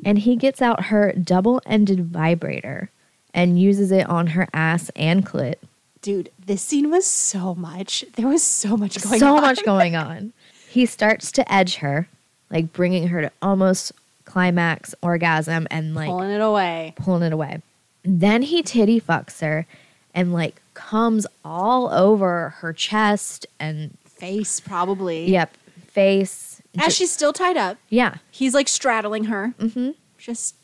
and 0.06 0.20
he 0.20 0.36
gets 0.36 0.62
out 0.62 0.86
her 0.86 1.12
double-ended 1.14 2.06
vibrator 2.06 2.92
and 3.34 3.60
uses 3.60 3.92
it 3.92 4.08
on 4.08 4.28
her 4.28 4.48
ass 4.54 4.90
and 4.96 5.26
clit. 5.26 5.56
Dude, 6.02 6.30
this 6.46 6.62
scene 6.62 6.92
was 6.92 7.06
so 7.08 7.56
much. 7.56 8.06
There 8.16 8.28
was 8.28 8.44
so 8.44 8.78
much 8.78 9.02
going 9.02 9.20
so 9.20 9.36
on. 9.36 9.38
So 9.38 9.42
much 9.42 9.66
going 9.66 9.96
on. 9.96 10.32
He 10.76 10.86
starts 10.86 11.32
to 11.32 11.52
edge 11.54 11.76
her, 11.76 12.10
like 12.52 12.74
bringing 12.74 13.08
her 13.08 13.22
to 13.22 13.32
almost 13.42 13.94
climax 14.26 14.94
orgasm 15.02 15.68
and 15.72 15.96
like 15.96 16.10
Pulling 16.10 16.32
it 16.32 16.42
away. 16.42 16.94
pulling 16.98 17.24
it 17.24 17.32
away. 17.32 17.62
Then 18.04 18.42
he 18.42 18.62
titty 18.62 19.00
fucks 19.00 19.40
her 19.40 19.66
and 20.14 20.34
like 20.34 20.62
comes 20.74 21.26
all 21.46 21.90
over 21.94 22.50
her 22.60 22.74
chest 22.74 23.46
and 23.58 23.98
Face, 24.06 24.60
probably. 24.60 25.30
yep, 25.32 25.56
face. 25.88 26.62
As 26.78 26.94
she's 26.94 27.10
still 27.12 27.32
tied 27.32 27.56
up, 27.56 27.78
yeah. 27.90 28.16
he's 28.30 28.54
like 28.54 28.68
straddling 28.68 29.26
her. 29.26 29.54
Mm-hmm. 29.58 29.92
Just, 30.18 30.56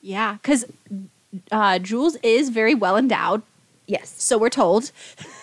yeah. 0.00 0.38
Because 0.40 0.64
uh, 1.52 1.78
Jules 1.80 2.16
is 2.22 2.48
very 2.48 2.74
well 2.74 2.96
endowed. 2.96 3.42
Yes. 3.86 4.14
So 4.16 4.38
we're 4.38 4.48
told. 4.48 4.90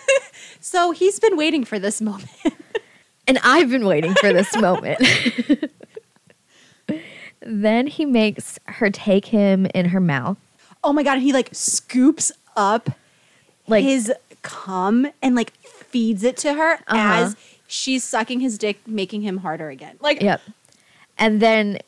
so 0.60 0.90
he's 0.90 1.20
been 1.20 1.36
waiting 1.36 1.64
for 1.64 1.78
this 1.78 2.00
moment. 2.00 2.28
And 3.28 3.38
I've 3.42 3.70
been 3.70 3.86
waiting 3.86 4.14
for 4.14 4.32
this 4.32 4.54
moment. 4.56 4.98
then 7.40 7.86
he 7.86 8.04
makes 8.04 8.58
her 8.66 8.90
take 8.90 9.26
him 9.26 9.66
in 9.74 9.86
her 9.86 10.00
mouth. 10.00 10.36
oh 10.84 10.92
my 10.92 11.02
God. 11.02 11.14
And 11.14 11.22
he 11.22 11.32
like 11.32 11.48
scoops 11.52 12.32
up 12.56 12.90
Like 13.68 13.84
his 13.84 14.12
cum 14.42 15.06
and 15.22 15.34
like 15.34 15.52
feeds 15.62 16.24
it 16.24 16.36
to 16.38 16.54
her 16.54 16.74
Uh-huh. 16.88 17.24
as 17.24 17.36
she's 17.66 18.02
sucking 18.04 18.40
his 18.40 18.58
dick, 18.58 18.80
making 18.86 19.22
him 19.22 19.38
harder 19.38 19.68
again. 19.70 19.96
Like, 20.00 20.20
Yep. 20.20 20.40
And 21.18 21.40
then 21.40 21.78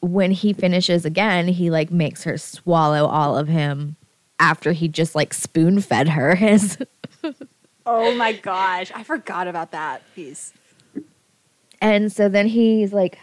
when 0.00 0.32
he 0.32 0.52
finishes 0.52 1.04
again, 1.04 1.48
he 1.48 1.70
like 1.70 1.90
makes 1.90 2.24
her 2.24 2.36
swallow 2.36 3.06
all 3.06 3.36
of 3.38 3.48
him 3.48 3.96
after 4.38 4.72
he 4.72 4.88
just 4.88 5.14
like 5.14 5.32
spoon 5.32 5.80
fed 5.80 6.08
her 6.10 6.34
his 6.34 6.76
oh 7.86 8.14
my 8.16 8.32
gosh. 8.32 8.90
I 8.94 9.02
forgot 9.04 9.46
about 9.48 9.70
that 9.72 10.02
piece. 10.14 10.52
And 11.82 12.10
so 12.10 12.30
then 12.30 12.46
he's 12.46 12.94
like 12.94 13.18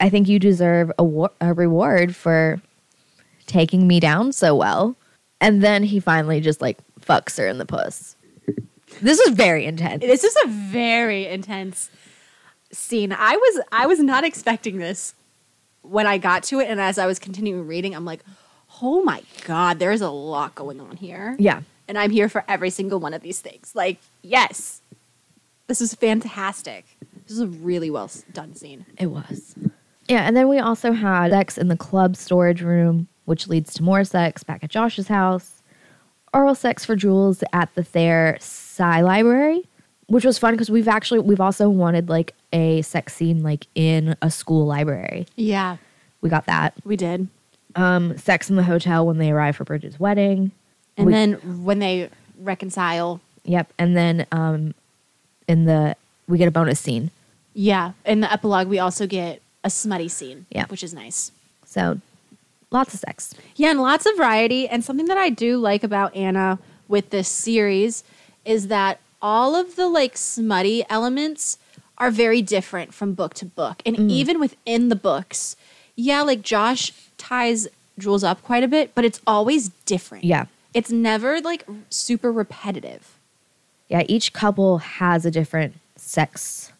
I 0.00 0.08
think 0.08 0.28
you 0.28 0.38
deserve 0.38 0.90
a, 0.98 1.04
wa- 1.04 1.30
a 1.40 1.52
reward 1.52 2.14
for 2.14 2.60
taking 3.46 3.86
me 3.86 4.00
down 4.00 4.32
so 4.32 4.54
well. 4.54 4.96
And 5.40 5.62
then 5.62 5.82
he 5.82 6.00
finally 6.00 6.40
just 6.40 6.60
like 6.60 6.78
fucks 7.00 7.36
her 7.38 7.46
in 7.46 7.58
the 7.58 7.66
puss. 7.66 8.16
This 9.02 9.20
was 9.24 9.34
very 9.36 9.66
intense. 9.66 10.02
This 10.02 10.24
is 10.24 10.34
a 10.44 10.48
very 10.48 11.26
intense 11.26 11.90
scene. 12.72 13.12
I 13.12 13.36
was 13.36 13.60
I 13.70 13.86
was 13.86 14.00
not 14.00 14.24
expecting 14.24 14.78
this 14.78 15.14
when 15.82 16.06
I 16.06 16.16
got 16.16 16.42
to 16.44 16.58
it, 16.60 16.68
and 16.68 16.80
as 16.80 16.98
I 16.98 17.06
was 17.06 17.18
continuing 17.18 17.66
reading, 17.66 17.94
I'm 17.94 18.06
like, 18.06 18.24
oh 18.82 19.02
my 19.04 19.22
god, 19.44 19.78
there's 19.78 20.00
a 20.00 20.08
lot 20.08 20.54
going 20.54 20.80
on 20.80 20.96
here. 20.96 21.36
Yeah. 21.38 21.62
And 21.86 21.98
I'm 21.98 22.10
here 22.10 22.30
for 22.30 22.44
every 22.48 22.70
single 22.70 22.98
one 22.98 23.12
of 23.12 23.20
these 23.20 23.40
things. 23.40 23.72
Like, 23.74 23.98
yes, 24.22 24.80
this 25.66 25.80
is 25.82 25.94
fantastic. 25.94 26.86
This 27.28 27.36
is 27.36 27.40
a 27.40 27.46
really 27.46 27.90
well 27.90 28.10
done 28.32 28.54
scene. 28.54 28.86
It 28.96 29.06
was. 29.06 29.54
Yeah, 30.08 30.22
and 30.26 30.34
then 30.36 30.48
we 30.48 30.58
also 30.58 30.92
had 30.92 31.30
sex 31.30 31.58
in 31.58 31.68
the 31.68 31.76
club 31.76 32.16
storage 32.16 32.62
room, 32.62 33.08
which 33.26 33.46
leads 33.48 33.74
to 33.74 33.82
more 33.82 34.02
sex 34.04 34.42
back 34.42 34.64
at 34.64 34.70
Josh's 34.70 35.08
house. 35.08 35.62
Oral 36.32 36.54
sex 36.54 36.84
for 36.84 36.96
Jules 36.96 37.44
at 37.52 37.74
the 37.74 37.82
Thayer 37.84 38.36
Psi 38.40 39.02
Library, 39.02 39.66
which 40.06 40.24
was 40.24 40.38
fun 40.38 40.54
because 40.54 40.70
we've 40.70 40.88
actually 40.88 41.20
we've 41.20 41.40
also 41.40 41.68
wanted 41.68 42.08
like 42.08 42.34
a 42.52 42.80
sex 42.82 43.14
scene 43.14 43.42
like 43.42 43.66
in 43.74 44.16
a 44.22 44.30
school 44.30 44.64
library. 44.66 45.26
Yeah, 45.36 45.76
We 46.22 46.30
got 46.30 46.46
that. 46.46 46.74
we 46.84 46.96
did. 46.96 47.28
Um, 47.76 48.16
sex 48.16 48.48
in 48.48 48.56
the 48.56 48.62
hotel 48.62 49.06
when 49.06 49.18
they 49.18 49.30
arrive 49.30 49.56
for 49.56 49.64
Bridget's 49.64 50.00
wedding. 50.00 50.50
And 50.96 51.06
We- 51.06 51.12
then 51.12 51.64
when 51.64 51.78
they 51.80 52.08
reconcile, 52.40 53.20
Yep, 53.44 53.72
and 53.78 53.96
then 53.96 54.26
um, 54.32 54.74
in 55.46 55.64
the 55.66 55.94
we 56.26 56.36
get 56.38 56.48
a 56.48 56.50
bonus 56.50 56.80
scene. 56.80 57.10
Yeah, 57.60 57.94
in 58.06 58.20
the 58.20 58.32
epilogue, 58.32 58.68
we 58.68 58.78
also 58.78 59.08
get 59.08 59.42
a 59.64 59.68
smutty 59.68 60.06
scene, 60.06 60.46
Yeah. 60.48 60.66
which 60.66 60.84
is 60.84 60.94
nice. 60.94 61.32
So 61.66 62.00
lots 62.70 62.94
of 62.94 63.00
sex. 63.00 63.34
Yeah, 63.56 63.70
and 63.70 63.82
lots 63.82 64.06
of 64.06 64.16
variety. 64.16 64.68
And 64.68 64.84
something 64.84 65.06
that 65.06 65.18
I 65.18 65.28
do 65.28 65.58
like 65.58 65.82
about 65.82 66.14
Ana 66.14 66.60
with 66.86 67.10
this 67.10 67.26
series 67.26 68.04
is 68.44 68.68
that 68.68 69.00
all 69.20 69.56
of 69.56 69.74
the 69.74 69.88
like 69.88 70.16
smutty 70.16 70.84
elements 70.88 71.58
are 71.98 72.12
very 72.12 72.42
different 72.42 72.94
from 72.94 73.14
book 73.14 73.34
to 73.34 73.44
book. 73.44 73.82
And 73.84 73.96
mm. 73.96 74.08
even 74.08 74.38
within 74.38 74.88
the 74.88 74.94
books, 74.94 75.56
yeah, 75.96 76.22
like 76.22 76.42
Josh 76.42 76.92
ties 77.16 77.66
Jules 77.98 78.22
up 78.22 78.40
quite 78.44 78.62
a 78.62 78.68
bit, 78.68 78.94
but 78.94 79.04
it's 79.04 79.20
always 79.26 79.70
different. 79.84 80.22
Yeah. 80.22 80.44
It's 80.74 80.92
never 80.92 81.40
like 81.40 81.66
super 81.90 82.30
repetitive. 82.30 83.18
Yeah, 83.88 84.04
each 84.06 84.32
couple 84.32 84.78
has 84.78 85.26
a 85.26 85.30
different 85.32 85.74
sex 85.96 86.70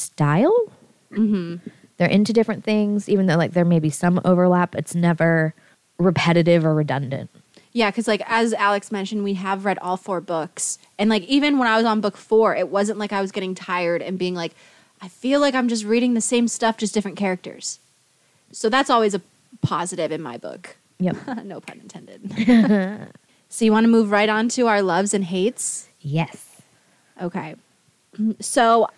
style. 0.00 0.72
Mm-hmm. 1.12 1.68
They're 1.96 2.08
into 2.08 2.32
different 2.32 2.64
things, 2.64 3.08
even 3.08 3.26
though 3.26 3.36
like 3.36 3.52
there 3.52 3.64
may 3.64 3.78
be 3.78 3.90
some 3.90 4.20
overlap. 4.24 4.74
It's 4.74 4.94
never 4.94 5.54
repetitive 5.98 6.64
or 6.64 6.74
redundant. 6.74 7.30
Yeah, 7.72 7.90
because 7.90 8.08
like 8.08 8.22
as 8.26 8.52
Alex 8.54 8.90
mentioned, 8.90 9.22
we 9.22 9.34
have 9.34 9.64
read 9.64 9.78
all 9.78 9.96
four 9.96 10.20
books, 10.20 10.78
and 10.98 11.08
like 11.10 11.22
even 11.24 11.58
when 11.58 11.68
I 11.68 11.76
was 11.76 11.84
on 11.84 12.00
book 12.00 12.16
four, 12.16 12.56
it 12.56 12.68
wasn't 12.68 12.98
like 12.98 13.12
I 13.12 13.20
was 13.20 13.30
getting 13.30 13.54
tired 13.54 14.02
and 14.02 14.18
being 14.18 14.34
like, 14.34 14.54
I 15.00 15.08
feel 15.08 15.40
like 15.40 15.54
I'm 15.54 15.68
just 15.68 15.84
reading 15.84 16.14
the 16.14 16.20
same 16.20 16.48
stuff, 16.48 16.76
just 16.76 16.94
different 16.94 17.16
characters. 17.16 17.78
So 18.52 18.68
that's 18.68 18.90
always 18.90 19.14
a 19.14 19.22
positive 19.62 20.10
in 20.10 20.20
my 20.20 20.36
book. 20.36 20.76
Yep. 20.98 21.16
no 21.44 21.60
pun 21.60 21.80
intended. 21.80 23.08
so 23.48 23.64
you 23.64 23.72
want 23.72 23.84
to 23.84 23.88
move 23.88 24.10
right 24.10 24.28
on 24.28 24.48
to 24.50 24.66
our 24.66 24.82
loves 24.82 25.14
and 25.14 25.24
hates? 25.24 25.88
yes. 26.00 26.46
Okay. 27.20 27.54
So 28.40 28.88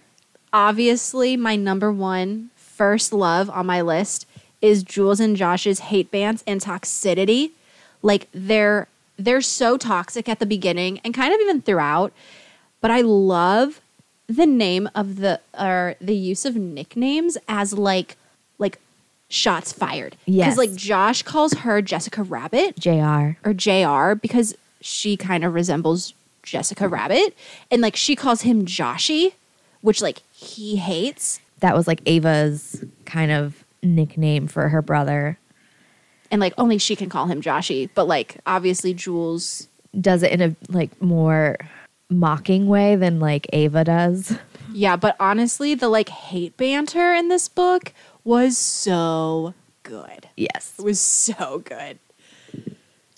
obviously, 0.53 1.37
my 1.37 1.57
number 1.57 1.93
one 1.93 2.51
first 2.57 3.13
love 3.13 3.49
on 3.51 3.67
my 3.67 3.81
list 3.81 4.27
is 4.61 4.83
Jules 4.83 5.21
and 5.21 5.37
Josh's 5.37 5.81
hate 5.81 6.11
bands 6.11 6.43
and 6.47 6.61
toxicity. 6.61 7.51
Like 8.03 8.29
they're 8.33 8.89
they're 9.19 9.41
so 9.41 9.77
toxic 9.77 10.29
at 10.29 10.39
the 10.39 10.47
beginning 10.47 11.01
and 11.05 11.15
kind 11.15 11.35
of 11.35 11.41
even 11.41 11.63
throughout. 11.63 12.13
But 12.81 12.91
I 12.91 13.03
love 13.03 13.81
the 14.27 14.47
name 14.47 14.89
of 14.95 15.17
the 15.17 15.41
or 15.59 15.97
the 16.01 16.17
use 16.17 16.45
of 16.45 16.57
nicknames 16.57 17.37
as 17.49 17.75
like 17.75 18.17
like 18.59 18.79
shots 19.29 19.73
fired. 19.73 20.17
Yes. 20.27 20.47
Because 20.47 20.59
like 20.59 20.75
Josh 20.75 21.23
calls 21.23 21.53
her 21.55 21.83
Jessica 21.83 22.23
Rabbit 22.23 22.79
JR. 22.79 23.37
or 23.45 23.53
JR 23.55 24.15
because 24.15 24.55
she 24.81 25.17
kind 25.17 25.45
of 25.45 25.55
resembles 25.55 26.15
Jessica 26.43 26.89
Rabbit. 26.89 27.37
And 27.71 27.83
like 27.83 27.97
she 27.97 28.17
calls 28.17 28.43
him 28.43 28.67
Joshy, 28.67 29.33
which 29.83 30.01
like 30.03 30.23
he 30.33 30.77
hates. 30.77 31.41
That 31.61 31.77
was 31.77 31.87
like 31.87 32.01
Ava's 32.07 32.85
kind 33.05 33.31
of 33.31 33.65
nickname 33.83 34.49
for 34.49 34.69
her 34.69 34.83
brother. 34.83 35.39
And 36.31 36.41
like 36.41 36.55
only 36.57 36.79
she 36.79 36.97
can 36.97 37.09
call 37.09 37.27
him 37.27 37.43
Joshy. 37.43 37.91
But 37.95 38.09
like 38.09 38.39
obviously 38.47 38.95
Jules 38.95 39.69
Does 40.01 40.23
it 40.23 40.33
in 40.33 40.41
a 40.41 40.57
like 40.69 41.01
more 41.03 41.59
mocking 42.09 42.67
way 42.67 42.97
than 42.97 43.21
like 43.21 43.47
Ava 43.53 43.85
does. 43.85 44.37
Yeah, 44.75 44.97
but 44.97 45.17
honestly, 45.21 45.75
the 45.75 45.89
like 45.89 46.09
hate 46.09 46.57
banter 46.57 47.13
in 47.13 47.29
this 47.29 47.47
book 47.47 47.93
was 48.25 48.57
so 48.57 49.53
good. 49.83 50.29
Yes. 50.35 50.75
It 50.79 50.83
was 50.83 50.99
so 50.99 51.59
good. 51.59 51.99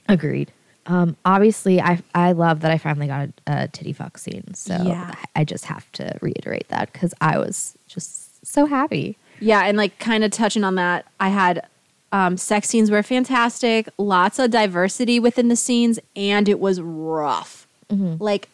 Agreed. 0.08 0.50
Um, 0.86 1.16
obviously, 1.24 1.80
I 1.80 2.02
I 2.14 2.32
love 2.32 2.60
that 2.60 2.70
I 2.70 2.78
finally 2.78 3.06
got 3.06 3.28
a, 3.28 3.32
a 3.64 3.68
titty 3.68 3.92
fuck 3.92 4.18
scene. 4.18 4.52
So 4.54 4.74
Yeah. 4.82 5.14
I, 5.36 5.40
I 5.40 5.44
just 5.44 5.64
have 5.66 5.90
to 5.92 6.16
reiterate 6.20 6.68
that 6.68 6.92
because 6.92 7.14
I 7.20 7.38
was 7.38 7.74
just 7.88 8.46
so 8.46 8.66
happy. 8.66 9.16
Yeah, 9.40 9.62
and 9.64 9.76
like 9.78 9.98
kind 9.98 10.22
of 10.24 10.30
touching 10.30 10.62
on 10.64 10.74
that, 10.76 11.06
I 11.20 11.28
had 11.30 11.66
Um, 12.12 12.36
sex 12.36 12.68
scenes 12.68 12.90
were 12.90 13.02
fantastic, 13.02 13.88
lots 13.98 14.38
of 14.38 14.50
diversity 14.50 15.18
within 15.18 15.48
the 15.48 15.56
scenes, 15.56 15.98
and 16.14 16.48
it 16.48 16.60
was 16.60 16.80
rough. 16.80 17.66
Like, 17.90 18.48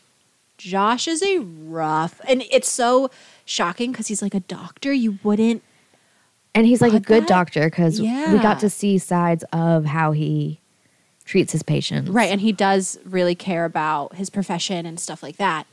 Josh 0.58 1.08
is 1.08 1.22
a 1.22 1.38
rough, 1.38 2.20
and 2.28 2.42
it's 2.50 2.68
so 2.68 3.10
shocking 3.44 3.90
because 3.92 4.06
he's 4.08 4.22
like 4.22 4.34
a 4.34 4.40
doctor. 4.40 4.92
You 4.92 5.18
wouldn't 5.22 5.62
And 6.54 6.66
he's 6.66 6.80
like 6.82 6.92
a 6.94 7.00
good 7.00 7.22
that- 7.24 7.28
doctor 7.28 7.64
because 7.70 8.00
we 8.00 8.06
got 8.38 8.60
to 8.60 8.70
see 8.70 8.98
sides 8.98 9.44
of 9.52 9.84
how 9.86 10.12
he 10.12 10.59
treats 11.30 11.52
his 11.52 11.62
patients. 11.62 12.10
Right, 12.10 12.30
and 12.30 12.40
he 12.40 12.50
does 12.50 12.98
really 13.04 13.36
care 13.36 13.64
about 13.64 14.16
his 14.16 14.30
profession 14.30 14.84
and 14.84 14.98
stuff 14.98 15.22
like 15.22 15.36
that. 15.36 15.68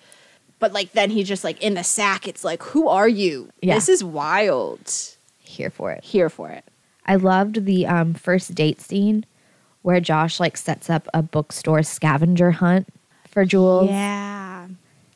But 0.59 0.71
like 0.71 0.91
then 0.91 1.09
he 1.09 1.23
just 1.23 1.43
like 1.43 1.61
in 1.63 1.73
the 1.73 1.83
sack, 1.83 2.27
it's 2.27 2.43
like, 2.43 2.61
who 2.61 2.87
are 2.87 3.07
you? 3.07 3.49
Yeah. 3.61 3.73
This 3.73 3.89
is 3.89 4.03
wild. 4.03 4.93
Here 5.39 5.71
for 5.71 5.91
it. 5.91 6.03
Here 6.03 6.29
for 6.29 6.49
it. 6.51 6.63
I 7.07 7.15
loved 7.15 7.65
the 7.65 7.87
um, 7.87 8.13
first 8.13 8.53
date 8.53 8.79
scene 8.81 9.25
where 9.81 9.99
Josh 9.99 10.39
like 10.39 10.57
sets 10.57 10.91
up 10.91 11.07
a 11.13 11.23
bookstore 11.23 11.81
scavenger 11.81 12.51
hunt 12.51 12.87
for 13.27 13.43
Jules. 13.43 13.89
Yeah. 13.89 14.67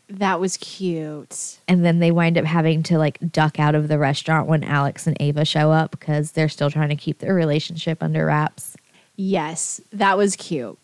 That 0.10 0.40
was 0.40 0.58
cute. 0.58 1.60
And 1.68 1.86
then 1.86 2.00
they 2.00 2.12
wind 2.12 2.38
up 2.38 2.46
having 2.46 2.82
to 2.84 2.98
like 2.98 3.20
duck 3.32 3.60
out 3.60 3.76
of 3.76 3.88
the 3.90 4.00
restaurant 4.00 4.48
when 4.48 4.64
Alex 4.64 5.06
and 5.06 5.16
Ava 5.20 5.46
show 5.46 5.72
up 5.72 5.92
because 5.92 6.32
they're 6.32 6.50
still 6.50 6.72
trying 6.72 6.90
to 6.90 6.96
keep 6.96 7.20
their 7.20 7.34
relationship 7.36 8.02
under 8.02 8.26
wraps. 8.26 8.76
Yes, 9.24 9.80
that 9.94 10.18
was 10.18 10.36
cute. 10.36 10.80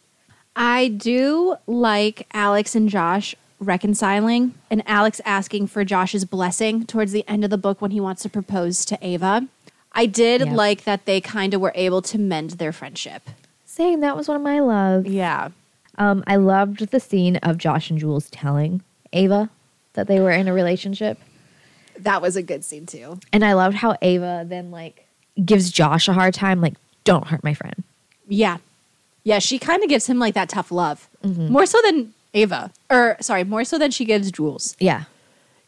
I 0.56 0.90
do 0.90 1.56
like 1.66 2.28
Alex 2.34 2.76
and 2.76 2.88
Josh 2.88 3.34
reconciling 3.60 4.54
and 4.70 4.84
Alex 4.86 5.20
asking 5.26 5.68
for 5.68 5.84
Josh's 5.84 6.24
blessing 6.24 6.86
towards 6.86 7.12
the 7.14 7.28
end 7.28 7.44
of 7.44 7.50
the 7.50 7.58
book 7.58 7.82
when 7.82 7.90
he 7.90 8.00
wants 8.00 8.22
to 8.22 8.30
propose 8.30 8.86
to 8.86 8.98
Ava. 9.02 9.48
I 9.92 10.06
did 10.06 10.42
Yep. 10.42 10.56
like 10.56 10.84
that 10.84 11.06
they 11.06 11.20
kind 11.20 11.56
of 11.56 11.62
were 11.62 11.72
able 11.74 12.04
to 12.04 12.20
mend 12.20 12.52
their 12.52 12.72
friendship. 12.72 13.28
Saying 13.66 14.02
that 14.02 14.16
was 14.16 14.28
one 14.28 14.38
of 14.38 14.44
my 14.44 14.60
loves. 14.60 15.08
Yeah. 15.10 15.50
Um, 15.98 16.24
I 16.28 16.36
loved 16.36 16.92
the 16.92 17.00
scene 17.00 17.38
of 17.38 17.58
Josh 17.58 17.90
and 17.90 17.98
Jules 17.98 18.30
telling 18.30 18.84
Ava 19.14 19.50
that 19.94 20.06
they 20.06 20.20
were 20.20 20.30
in 20.32 20.48
a 20.48 20.54
relationship. 20.54 21.18
That 21.98 22.22
was 22.22 22.36
a 22.36 22.44
good 22.44 22.64
scene 22.64 22.86
too. 22.86 23.20
And 23.34 23.44
I 23.44 23.54
loved 23.54 23.78
how 23.78 23.98
Ava 24.04 24.46
then 24.48 24.70
like 24.70 25.08
gives 25.44 25.72
Josh 25.72 26.08
a 26.08 26.14
hard 26.14 26.36
time, 26.36 26.62
like, 26.62 26.76
don't 27.04 27.26
hurt 27.26 27.44
my 27.44 27.56
friend. 27.56 27.84
Yeah. 28.28 28.58
Yeah, 29.24 29.40
she 29.40 29.60
kind 29.60 29.84
of 29.84 29.90
gives 29.90 30.08
him 30.08 30.20
like 30.20 30.34
that 30.36 30.50
tough 30.50 30.72
love. 30.72 31.08
Mm-hmm. 31.24 31.50
More 31.52 31.66
so 31.66 31.80
than 31.84 32.14
Ava. 32.34 32.72
Or 32.90 33.18
sorry, 33.20 33.44
more 33.44 33.64
so 33.64 33.78
than 33.78 33.92
she 33.92 34.06
gives 34.06 34.32
Jules. 34.32 34.76
Yeah. 34.80 35.04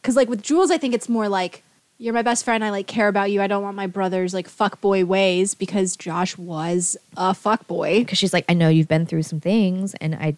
Cuz 0.03 0.16
like 0.16 0.30
with 0.30 0.41
Jules 0.41 0.72
I 0.72 0.78
think 0.78 0.93
it's 0.93 1.10
more 1.10 1.28
like 1.28 1.64
you're 1.97 2.14
my 2.14 2.22
best 2.22 2.45
friend. 2.45 2.64
I 2.64 2.70
like 2.70 2.88
care 2.88 3.10
about 3.10 3.30
you. 3.30 3.41
I 3.41 3.47
don't 3.47 3.62
want 3.62 3.76
my 3.76 3.88
brother's 3.88 4.34
like 4.34 4.49
fuckboy 4.49 5.03
ways 5.03 5.53
because 5.53 5.97
Josh 5.97 6.38
was 6.38 6.95
a 7.18 7.32
fuckboy. 7.34 7.99
Because 7.99 8.18
she's 8.18 8.32
like, 8.34 8.45
I 8.47 8.53
know 8.53 8.70
you've 8.70 8.88
been 8.88 9.05
through 9.05 9.24
some 9.24 9.41
things. 9.41 9.93
And 9.95 10.16
I, 10.16 10.36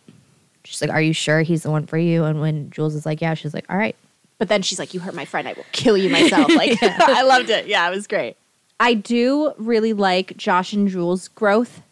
she's 0.64 0.82
like, 0.82 0.90
Are 0.90 1.02
you 1.02 1.14
sure 1.14 1.44
he's 1.44 1.62
the 1.62 1.70
one 1.70 1.86
for 1.86 2.00
you? 2.00 2.24
And 2.24 2.42
when 2.42 2.72
Jules 2.72 2.96
is 2.96 3.06
like, 3.06 3.22
Yeah, 3.22 3.36
she's 3.36 3.54
like, 3.54 3.66
All 3.70 3.78
right. 3.78 3.96
But 4.42 4.50
then 4.50 4.64
she's 4.64 4.80
like, 4.80 4.96
"You 4.96 5.00
hurt 5.00 5.14
my 5.14 5.24
friend. 5.24 5.48
I 5.48 5.54
will 5.54 5.68
kill 5.72 5.96
you 5.96 6.10
myself." 6.10 6.50
Like 6.56 6.80
I 6.82 7.22
loved 7.22 7.52
it. 7.52 7.68
Yeah, 7.68 7.88
it 7.88 7.94
was 7.94 8.08
great. 8.08 8.38
I 8.80 8.96
do 8.96 9.54
really 9.60 9.94
like 9.94 10.36
Josh 10.36 10.74
and 10.74 10.88
Jules' 10.88 11.28
growth 11.28 11.84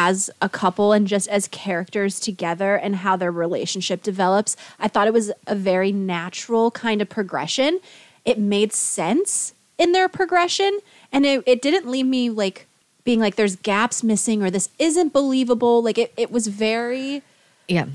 as 0.00 0.30
a 0.40 0.48
couple 0.48 0.92
and 0.92 1.08
just 1.08 1.26
as 1.26 1.48
characters 1.48 2.20
together 2.20 2.76
and 2.76 2.94
how 2.96 3.16
their 3.16 3.32
relationship 3.32 4.00
develops. 4.00 4.56
I 4.78 4.86
thought 4.86 5.08
it 5.08 5.12
was 5.12 5.32
a 5.48 5.56
very 5.56 5.90
natural 5.90 6.70
kind 6.70 7.02
of 7.02 7.08
progression. 7.08 7.80
It 8.24 8.38
made 8.38 8.72
sense 8.72 9.54
in 9.76 9.90
their 9.90 10.08
progression, 10.08 10.78
and 11.12 11.26
it, 11.26 11.42
it 11.46 11.60
didn't 11.60 11.90
leave 11.90 12.06
me 12.06 12.30
like 12.30 12.66
being 13.02 13.18
like 13.18 13.34
there's 13.34 13.56
gaps 13.56 14.04
missing 14.04 14.40
or 14.40 14.50
this 14.52 14.68
isn't 14.78 15.12
believable. 15.12 15.82
Like 15.82 15.98
it, 15.98 16.12
it 16.16 16.30
was 16.30 16.46
very 16.46 17.22
Yeah. 17.66 17.86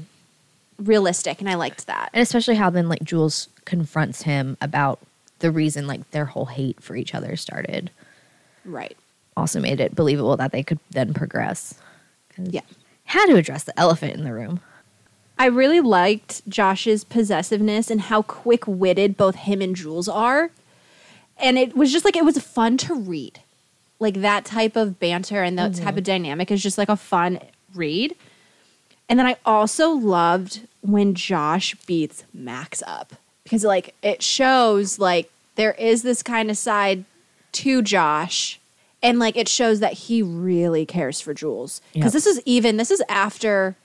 realistic, 0.78 1.40
and 1.40 1.50
I 1.50 1.54
liked 1.56 1.88
that. 1.88 2.10
And 2.14 2.22
especially 2.22 2.56
how 2.56 2.70
then 2.70 2.90
like 2.90 3.04
Jules 3.04 3.48
confronts 3.64 4.24
him 4.24 4.58
about 4.60 5.00
the 5.40 5.52
reason 5.52 5.88
like 5.88 6.12
their 6.12 6.26
whole 6.26 6.48
hate 6.48 6.82
for 6.84 6.98
each 6.98 7.16
other 7.16 7.38
started. 7.38 7.92
Right. 8.66 8.98
Also 9.38 9.62
made 9.62 9.80
it 9.80 9.96
believable 9.96 10.36
that 10.36 10.52
they 10.52 10.64
could 10.64 10.80
then 10.92 11.14
progress. 11.14 11.76
Yeah. 12.38 12.62
Had 13.06 13.28
to 13.28 13.36
address 13.36 13.64
the 13.64 13.78
elephant 13.80 14.16
in 14.16 14.24
the 14.24 14.34
room. 14.34 14.62
I 15.38 15.48
really 15.48 15.82
liked 15.82 16.48
Josh's 16.48 17.04
possessiveness 17.04 17.90
and 17.90 18.02
how 18.02 18.22
quick 18.22 18.68
witted 18.68 19.18
both 19.18 19.36
him 19.36 19.62
and 19.62 19.76
Jules 19.76 20.08
are. 20.08 20.52
And 21.38 21.58
it 21.58 21.76
was 21.76 21.92
just 21.92 22.06
like, 22.06 22.16
it 22.16 22.26
was 22.26 22.38
fun 22.40 22.78
to 22.78 22.96
read. 22.96 23.40
Like 24.00 24.16
that 24.16 24.46
type 24.46 24.76
of 24.76 25.00
banter 25.00 25.42
and 25.44 25.58
that 25.58 25.74
type 25.76 25.88
mm-hmm. 25.88 25.98
of 25.98 26.04
dynamic 26.04 26.52
is 26.52 26.62
just 26.62 26.78
like 26.78 26.90
a 26.90 26.96
fun 26.96 27.40
read. 27.74 28.16
And 29.10 29.20
then 29.20 29.26
I 29.26 29.38
also 29.46 29.90
loved 29.90 30.62
when 30.82 31.14
Josh 31.14 31.76
beats 31.86 32.24
Max 32.34 32.82
up 32.86 33.14
because, 33.44 33.64
like, 33.64 33.96
it 34.02 34.24
shows 34.24 35.00
like 35.00 35.30
there 35.56 35.74
is 35.74 36.04
this 36.04 36.24
kind 36.24 36.50
of 36.50 36.58
side 36.58 37.06
to 37.54 37.82
Josh. 37.82 38.60
And 39.04 39.20
like 39.20 39.36
it 39.38 39.48
shows 39.50 39.80
that 39.82 39.94
he 39.94 40.24
really 40.24 40.86
cares 40.86 41.20
for 41.22 41.34
Jules. 41.34 41.82
Because 41.94 42.14
Yep. 42.14 42.24
this 42.24 42.26
is 42.26 42.42
even, 42.46 42.78
this 42.78 42.90
is 42.90 43.04
after 43.10 43.76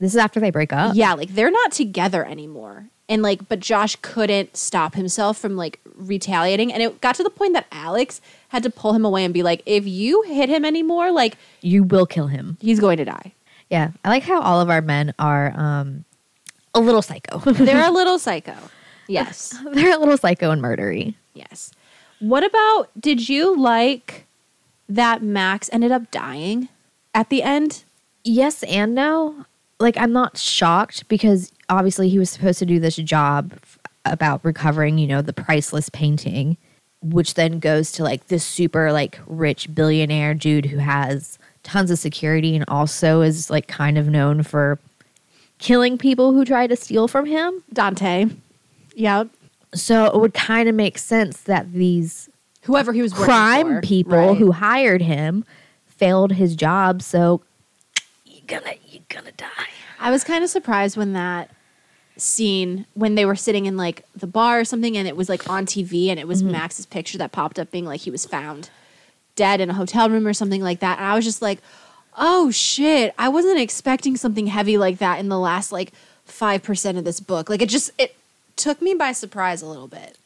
This 0.00 0.12
is 0.14 0.16
after 0.18 0.40
they 0.40 0.50
break 0.50 0.72
up. 0.72 0.96
yeah, 0.96 1.12
like 1.12 1.34
they're 1.34 1.50
not 1.50 1.70
together 1.72 2.24
anymore. 2.24 2.86
And 3.08 3.22
like, 3.22 3.48
but 3.48 3.60
Josh 3.60 3.96
couldn't 4.02 4.56
stop 4.56 4.94
himself 4.94 5.36
from 5.36 5.56
like 5.56 5.78
retaliating. 5.96 6.72
And 6.72 6.82
it 6.82 7.00
got 7.00 7.16
to 7.16 7.22
the 7.22 7.28
point 7.30 7.52
that 7.54 7.66
Alex 7.70 8.20
had 8.48 8.62
to 8.62 8.70
pull 8.70 8.92
him 8.94 9.04
away 9.04 9.24
and 9.24 9.34
be 9.34 9.42
like, 9.42 9.62
if 9.66 9.86
you 9.86 10.22
hit 10.22 10.48
him 10.48 10.64
anymore, 10.64 11.10
like 11.10 11.36
You 11.60 11.82
will 11.82 12.06
kill 12.06 12.28
him. 12.28 12.56
he's 12.60 12.80
going 12.80 12.96
to 12.98 13.04
die. 13.04 13.32
Yeah. 13.68 13.90
I 14.04 14.08
like 14.08 14.22
how 14.22 14.40
all 14.40 14.60
of 14.60 14.70
our 14.70 14.80
men 14.80 15.12
are 15.18 15.52
um 15.56 16.04
a 16.74 16.80
little 16.80 17.02
psycho. 17.02 17.38
They're 17.52 17.88
a 17.88 17.90
little 18.00 18.18
psycho. 18.18 18.54
Yes. 19.08 19.58
They're 19.72 19.94
a 19.94 19.98
little 19.98 20.16
psycho 20.16 20.50
and 20.52 20.62
murdery. 20.62 21.14
Yes. 21.34 21.72
What 22.20 22.44
about 22.44 22.88
did 22.98 23.28
you 23.28 23.58
like 23.60 24.24
that 24.90 25.22
Max 25.22 25.70
ended 25.72 25.92
up 25.92 26.10
dying 26.10 26.68
at 27.14 27.30
the 27.30 27.42
end? 27.42 27.84
Yes 28.24 28.62
and 28.64 28.94
no. 28.94 29.46
Like 29.78 29.96
I'm 29.96 30.12
not 30.12 30.36
shocked 30.36 31.08
because 31.08 31.52
obviously 31.68 32.08
he 32.08 32.18
was 32.18 32.30
supposed 32.30 32.58
to 32.58 32.66
do 32.66 32.80
this 32.80 32.96
job 32.96 33.52
about 34.04 34.44
recovering, 34.44 34.98
you 34.98 35.06
know, 35.06 35.22
the 35.22 35.32
priceless 35.32 35.88
painting, 35.88 36.56
which 37.02 37.34
then 37.34 37.60
goes 37.60 37.92
to 37.92 38.02
like 38.02 38.26
this 38.28 38.44
super 38.44 38.92
like 38.92 39.20
rich 39.26 39.74
billionaire 39.74 40.34
dude 40.34 40.66
who 40.66 40.78
has 40.78 41.38
tons 41.62 41.90
of 41.90 41.98
security 41.98 42.54
and 42.56 42.64
also 42.68 43.20
is 43.20 43.50
like 43.50 43.68
kind 43.68 43.96
of 43.96 44.08
known 44.08 44.42
for 44.42 44.78
killing 45.58 45.98
people 45.98 46.32
who 46.32 46.44
try 46.44 46.66
to 46.66 46.76
steal 46.76 47.06
from 47.06 47.26
him. 47.26 47.62
Dante. 47.72 48.26
Yep. 48.94 49.28
So 49.74 50.06
it 50.06 50.16
would 50.16 50.34
kind 50.34 50.68
of 50.68 50.74
make 50.74 50.98
sense 50.98 51.42
that 51.42 51.72
these 51.72 52.29
Whoever 52.62 52.92
he 52.92 53.02
was 53.02 53.12
crime 53.12 53.76
for. 53.76 53.80
people 53.80 54.12
Right. 54.28 54.36
who 54.36 54.52
hired 54.52 55.02
him 55.02 55.44
failed 55.86 56.32
his 56.32 56.54
job. 56.56 57.02
So 57.02 57.42
you're 58.24 58.42
gonna 58.46 58.74
you're 58.88 59.02
gonna 59.08 59.32
die. 59.32 59.46
I 59.98 60.10
was 60.10 60.24
kind 60.24 60.42
of 60.44 60.50
surprised 60.50 60.96
when 60.96 61.12
that 61.14 61.50
scene 62.16 62.84
when 62.94 63.14
they 63.14 63.24
were 63.24 63.36
sitting 63.36 63.66
in 63.66 63.76
like 63.76 64.04
the 64.14 64.26
bar 64.26 64.60
or 64.60 64.64
something 64.64 64.96
and 64.96 65.08
it 65.08 65.16
was 65.16 65.28
like 65.28 65.48
on 65.48 65.64
TV 65.64 66.08
and 66.08 66.18
it 66.20 66.28
was 66.28 66.42
Mm-hmm. 66.42 66.52
Max's 66.52 66.84
picture 66.86 67.16
that 67.18 67.32
popped 67.32 67.58
up 67.58 67.70
being 67.70 67.86
like 67.86 68.00
he 68.00 68.10
was 68.10 68.26
found 68.26 68.68
dead 69.36 69.60
in 69.60 69.70
a 69.70 69.74
hotel 69.74 70.10
room 70.10 70.26
or 70.26 70.34
something 70.34 70.60
like 70.62 70.80
that 70.80 70.98
and 70.98 71.06
I 71.06 71.14
was 71.14 71.24
just 71.24 71.40
like 71.40 71.60
oh 72.18 72.50
shit 72.50 73.14
I 73.18 73.28
wasn't 73.30 73.58
expecting 73.58 74.16
something 74.18 74.48
heavy 74.48 74.76
like 74.76 74.98
that 74.98 75.18
in 75.18 75.28
the 75.30 75.38
last 75.38 75.72
like 75.72 75.92
5% 76.28 76.98
of 76.98 77.04
this 77.04 77.20
book 77.20 77.48
like 77.48 77.62
it 77.62 77.70
just 77.70 77.90
it 77.96 78.14
took 78.56 78.82
me 78.82 78.92
by 78.92 79.12
surprise 79.12 79.62
a 79.62 79.66
little 79.66 79.88
bit 79.88 80.18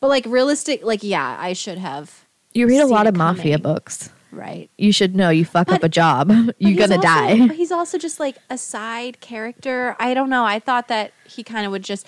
but 0.00 0.08
like 0.08 0.24
realistic 0.26 0.82
like 0.84 1.02
yeah 1.02 1.36
I 1.40 1.52
should 1.52 1.78
have 1.78 2.24
You 2.54 2.66
read 2.68 2.80
a 2.80 2.86
lot 2.86 3.06
it 3.06 3.10
of 3.10 3.16
mafia 3.16 3.58
coming. 3.58 3.62
books. 3.74 4.10
right 4.32 4.68
You 4.78 4.92
should 4.92 5.14
know 5.16 5.30
you 5.30 5.44
fuck 5.44 5.70
up 5.72 5.82
a 5.82 5.88
job, 5.88 6.30
you're 6.58 6.76
gonna 6.78 6.96
also- 6.96 7.08
die. 7.08 7.46
But 7.46 7.56
he's 7.56 7.72
also 7.72 7.98
just 7.98 8.18
like 8.20 8.36
a 8.50 8.58
side 8.58 9.20
character. 9.20 9.96
I 9.98 10.14
don't 10.14 10.30
know. 10.30 10.44
I 10.44 10.58
thought 10.58 10.88
that 10.88 11.12
he 11.26 11.42
kind 11.42 11.64
of 11.66 11.72
would 11.72 11.84
just 11.84 12.06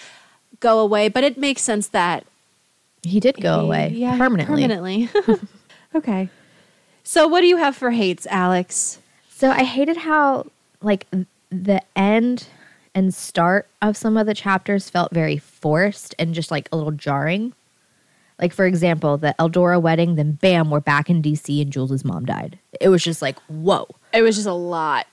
go 0.60 0.78
away, 0.80 1.08
but 1.08 1.24
it 1.24 1.38
makes 1.38 1.62
sense 1.62 1.88
that 1.88 2.24
He 3.02 3.18
did 3.20 3.40
go 3.40 3.60
he- 3.60 3.64
away 3.66 3.88
yeah, 3.94 4.16
permanently. 4.18 4.68
Permanently. 4.68 5.08
okay. 5.94 6.28
So, 7.02 7.26
what 7.26 7.40
do 7.40 7.46
you 7.46 7.56
have 7.56 7.74
for 7.74 7.90
hates, 7.90 8.26
Alex? 8.30 8.98
So 9.30 9.50
I 9.50 9.64
hated 9.64 9.96
how 9.96 10.46
like 10.82 11.06
the 11.50 11.80
end 11.96 12.46
and 12.94 13.14
start 13.14 13.66
of 13.80 13.96
some 13.96 14.16
of 14.18 14.26
the 14.26 14.34
chapters 14.34 14.90
felt 14.90 15.10
very 15.12 15.38
forced 15.38 16.14
and 16.18 16.34
just 16.34 16.50
like 16.50 16.68
a 16.70 16.76
little 16.76 16.92
jarring. 16.92 17.54
Like 18.40 18.52
for 18.54 18.64
example, 18.66 19.16
the 19.18 19.34
Eldorra 19.38 19.80
wedding, 19.80 20.14
then 20.16 20.32
bam, 20.32 20.70
we're 20.70 20.80
back 20.80 21.10
in 21.10 21.20
DC 21.22 21.60
and 21.60 21.70
Jules's 21.72 22.04
mom 22.04 22.24
died. 22.24 22.58
It 22.80 22.88
was 22.88 23.02
just 23.04 23.20
like, 23.20 23.38
whoa. 23.48 23.86
It 24.14 24.22
was 24.22 24.36
just 24.36 24.48
a 24.48 24.52
lot, 24.54 25.06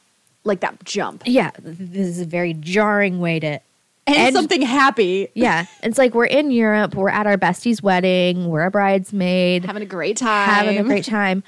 like 0.43 0.61
that 0.61 0.83
jump, 0.85 1.23
Yeah, 1.25 1.51
this 1.59 2.07
is 2.07 2.21
a 2.21 2.25
very 2.25 2.53
jarring 2.53 3.19
way 3.19 3.39
to 3.39 3.47
and, 3.47 4.15
And- 4.15 4.33
something 4.35 4.61
happy, 4.61 5.27
Yeah. 5.33 5.65
It's 5.83 5.97
like 5.97 6.13
we're 6.15 6.25
in 6.25 6.49
Europe, 6.51 6.95
we're 6.95 7.09
at 7.09 7.27
our 7.27 7.35
bestie's 7.37 7.83
wedding, 7.83 8.47
we're 8.47 8.63
a 8.65 8.71
bridesmaid, 8.71 9.65
having 9.65 9.83
a 9.83 9.87
great 9.87 10.15
time, 10.15 10.47
having 10.49 10.77
a 10.77 10.83
great 10.83 11.03
time. 11.03 11.43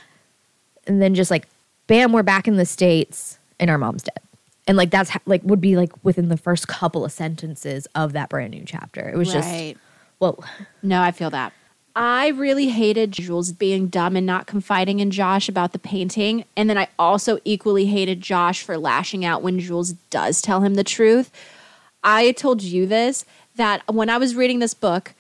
and 0.86 1.02
then 1.02 1.16
just 1.16 1.32
like 1.32 1.48
bam 1.88 2.12
we're 2.12 2.24
back 2.24 2.48
in 2.48 2.58
the 2.58 2.66
states 2.66 3.40
and 3.60 3.70
our 3.70 3.78
mom's 3.78 4.04
dead 4.04 4.20
and 4.68 4.76
like 4.78 4.90
that's 4.92 5.10
ha- 5.12 5.20
like 5.26 5.42
would 5.44 5.62
be 5.62 5.76
like 5.78 5.92
within 6.04 6.30
the 6.30 6.38
first 6.38 6.68
couple 6.68 7.04
of 7.06 7.12
sentences 7.12 7.88
of 7.96 8.14
that 8.14 8.30
brand 8.30 8.52
new 8.52 8.64
chapter 8.66 9.08
it 9.10 9.18
was 9.18 9.34
Right. 9.34 9.74
just 9.76 9.84
well 10.20 10.44
No, 10.84 11.02
I 11.02 11.12
feel 11.12 11.30
that. 11.32 11.54
I 12.02 12.30
really 12.30 12.70
hated 12.70 13.12
Jules 13.12 13.52
being 13.52 13.88
dumb 13.88 14.16
and 14.16 14.26
not 14.26 14.48
confiding 14.48 15.02
in 15.02 15.12
Josh 15.12 15.50
about 15.50 15.74
the 15.74 15.80
painting. 15.80 16.46
And 16.56 16.70
then 16.70 16.78
I 16.78 16.88
also 16.98 17.40
equally 17.44 17.88
hated 17.88 18.22
Josh 18.22 18.64
for 18.64 18.78
lashing 18.78 19.26
out 19.26 19.42
when 19.42 19.60
Jules 19.60 19.92
does 20.10 20.42
tell 20.42 20.62
him 20.62 20.76
the 20.76 20.86
truth. 20.86 21.30
I 22.02 22.32
told 22.32 22.62
you 22.62 22.86
this 22.86 23.26
that 23.58 23.86
when 23.94 24.10
I 24.10 24.18
was 24.18 24.34
reading 24.34 24.60
this 24.60 24.74
book, 24.74 25.14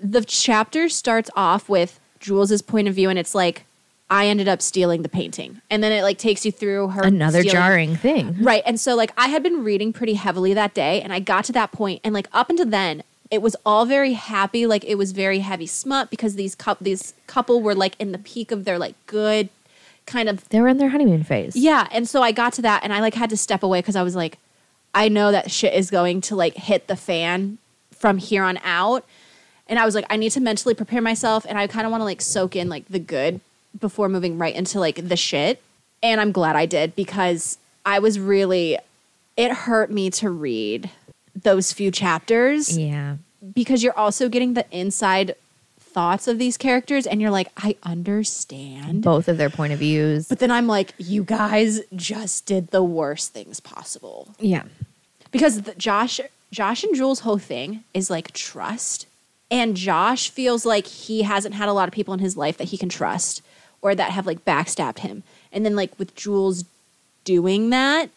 the 0.00 0.24
chapter 0.24 0.88
starts 0.88 1.30
off 1.36 1.68
with 1.68 2.00
Jules's 2.18 2.62
point 2.62 2.88
of 2.88 2.94
view, 2.96 3.08
and 3.08 3.16
it's 3.16 3.34
like, 3.34 3.64
I 4.10 4.26
ended 4.26 4.48
up 4.48 4.60
stealing 4.60 5.02
the 5.02 5.08
painting. 5.08 5.62
And 5.70 5.84
then 5.84 5.92
it 5.92 6.02
like 6.02 6.18
takes 6.18 6.44
you 6.44 6.50
through 6.50 6.88
her 6.88 7.02
another 7.02 7.42
stealing- 7.42 7.52
jarring 7.52 7.96
thing 7.96 8.42
Right. 8.42 8.62
And 8.66 8.78
so 8.78 8.94
like 8.94 9.12
I 9.16 9.28
had 9.28 9.42
been 9.42 9.64
reading 9.64 9.92
pretty 9.92 10.14
heavily 10.14 10.52
that 10.52 10.74
day 10.74 11.00
and 11.00 11.14
I 11.14 11.20
got 11.20 11.46
to 11.46 11.52
that 11.52 11.72
point 11.72 12.02
and 12.04 12.12
like 12.12 12.28
up 12.32 12.50
until 12.50 12.66
then 12.66 13.04
it 13.32 13.40
was 13.40 13.56
all 13.64 13.86
very 13.86 14.12
happy 14.12 14.66
like 14.66 14.84
it 14.84 14.96
was 14.96 15.10
very 15.10 15.38
heavy 15.40 15.66
smut 15.66 16.10
because 16.10 16.36
these 16.36 16.54
cou- 16.54 16.76
these 16.80 17.14
couple 17.26 17.62
were 17.62 17.74
like 17.74 17.96
in 17.98 18.12
the 18.12 18.18
peak 18.18 18.52
of 18.52 18.64
their 18.64 18.78
like 18.78 18.94
good 19.06 19.48
kind 20.04 20.28
of 20.28 20.46
they 20.50 20.60
were 20.60 20.68
in 20.68 20.76
their 20.76 20.90
honeymoon 20.90 21.24
phase 21.24 21.56
yeah, 21.56 21.88
and 21.90 22.08
so 22.08 22.22
I 22.22 22.30
got 22.30 22.52
to 22.54 22.62
that 22.62 22.84
and 22.84 22.92
I 22.92 23.00
like 23.00 23.14
had 23.14 23.30
to 23.30 23.36
step 23.36 23.62
away 23.62 23.80
cuz 23.82 23.96
I 23.96 24.02
was 24.02 24.14
like 24.14 24.38
I 24.94 25.08
know 25.08 25.32
that 25.32 25.50
shit 25.50 25.72
is 25.72 25.90
going 25.90 26.20
to 26.22 26.36
like 26.36 26.54
hit 26.54 26.86
the 26.86 26.96
fan 26.96 27.58
from 27.92 28.18
here 28.18 28.42
on 28.42 28.58
out. 28.62 29.06
And 29.66 29.78
I 29.78 29.86
was 29.86 29.94
like 29.94 30.04
I 30.10 30.16
need 30.16 30.32
to 30.32 30.40
mentally 30.40 30.74
prepare 30.74 31.00
myself 31.00 31.46
and 31.48 31.58
I 31.58 31.66
kind 31.66 31.86
of 31.86 31.90
want 31.90 32.02
to 32.02 32.04
like 32.04 32.20
soak 32.20 32.54
in 32.54 32.68
like 32.68 32.86
the 32.88 32.98
good 32.98 33.40
before 33.80 34.08
moving 34.10 34.36
right 34.36 34.54
into 34.54 34.78
like 34.78 35.08
the 35.08 35.16
shit. 35.16 35.62
And 36.02 36.20
I'm 36.20 36.32
glad 36.32 36.56
I 36.56 36.66
did 36.66 36.94
because 36.94 37.56
I 37.86 37.98
was 38.00 38.20
really 38.20 38.78
it 39.36 39.52
hurt 39.52 39.90
me 39.90 40.10
to 40.10 40.28
read 40.28 40.90
those 41.34 41.72
few 41.72 41.90
chapters 41.90 42.76
yeah 42.78 43.16
because 43.54 43.82
you're 43.82 43.96
also 43.98 44.28
getting 44.28 44.54
the 44.54 44.64
inside 44.70 45.34
thoughts 45.80 46.26
of 46.28 46.38
these 46.38 46.56
characters 46.56 47.06
and 47.06 47.20
you're 47.20 47.30
like 47.30 47.48
I 47.56 47.76
understand. 47.82 49.02
both 49.02 49.28
of 49.28 49.36
their 49.36 49.50
point 49.50 49.72
of 49.72 49.78
views 49.80 50.26
But 50.28 50.38
then 50.38 50.50
I'm 50.50 50.66
like, 50.66 50.94
you 50.98 51.22
guys 51.24 51.80
just 51.94 52.46
did 52.46 52.68
the 52.68 52.82
worst 52.82 53.32
things 53.32 53.60
possible. 53.60 54.28
yeah 54.38 54.62
Because 55.30 55.62
the, 55.62 55.74
Josh, 55.74 56.20
Josh 56.50 56.82
and 56.84 56.94
Jules' 56.94 57.20
whole 57.20 57.38
thing 57.38 57.84
is 57.94 58.08
like 58.10 58.32
trust, 58.32 59.06
and 59.50 59.76
Josh 59.76 60.30
feels 60.30 60.64
like 60.64 60.86
he 60.86 61.22
hasn't 61.22 61.54
had 61.54 61.68
a 61.68 61.72
lot 61.74 61.88
of 61.88 61.92
people 61.94 62.14
in 62.14 62.20
his 62.20 62.36
life 62.38 62.56
that 62.58 62.68
he 62.68 62.78
can 62.78 62.88
trust 62.88 63.42
or 63.82 63.94
that 63.94 64.12
have 64.12 64.26
like 64.26 64.44
backstabbed 64.46 65.00
him. 65.00 65.22
And 65.52 65.64
then 65.64 65.76
like 65.76 65.98
with 65.98 66.14
Jules 66.14 66.64
doing 67.24 67.68
that, 67.70 68.08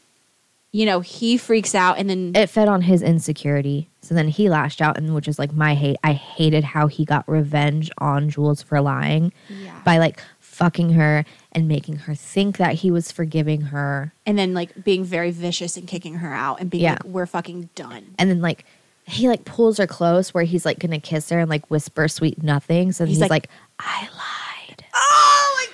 you 0.75 0.85
know, 0.85 0.99
he 0.99 1.37
freaks 1.37 1.73
out, 1.73 1.97
and 1.97 2.09
then 2.09 2.31
it 2.35 2.49
fed 2.49 2.67
on 2.67 2.81
his 2.81 3.01
insecurity. 3.01 3.87
So 4.01 4.13
then 4.13 4.27
he 4.27 4.49
lashed 4.49 4.81
out, 4.81 4.97
and 4.97 5.15
which 5.15 5.27
is 5.27 5.39
like 5.39 5.53
my 5.53 5.73
hate. 5.73 5.95
I 6.03 6.11
hated 6.13 6.63
how 6.65 6.87
he 6.87 7.05
got 7.05 7.23
revenge 7.29 7.89
on 7.97 8.29
Jules 8.29 8.61
for 8.61 8.81
lying 8.81 9.31
Yeah. 9.49 9.79
by 9.85 9.97
like 9.99 10.21
fucking 10.41 10.89
her 10.91 11.23
and 11.53 11.67
making 11.67 11.95
her 11.97 12.13
think 12.15 12.57
that 12.57 12.73
he 12.75 12.91
was 12.91 13.11
forgiving 13.11 13.61
her. 13.61 14.11
and 14.25 14.37
then 14.37 14.53
like 14.53 14.83
being 14.83 15.03
very 15.05 15.31
vicious 15.31 15.77
and 15.77 15.87
kicking 15.87 16.15
her 16.15 16.33
out 16.33 16.59
and 16.59 16.69
being 16.69 16.83
Yeah. 16.83 16.91
like, 16.93 17.05
we're 17.05 17.25
fucking 17.25 17.69
done. 17.75 18.13
And 18.19 18.29
then 18.29 18.41
like 18.41 18.65
he 19.05 19.27
like 19.29 19.45
pulls 19.45 19.77
her 19.77 19.87
close 19.87 20.33
where 20.33 20.43
he's 20.43 20.65
like 20.65 20.79
gonna 20.79 20.99
kiss 20.99 21.29
her 21.29 21.39
and 21.39 21.49
like 21.49 21.65
whisper 21.71 22.07
sweet 22.09 22.41
nothings. 22.43 22.99
And 22.99 23.07
He's 23.07 23.17
he's, 23.17 23.21
like- 23.21 23.29
like, 23.31 23.49
I 23.79 24.01
lied. 24.13 24.83
Oh 24.93 25.55
my 25.57 25.65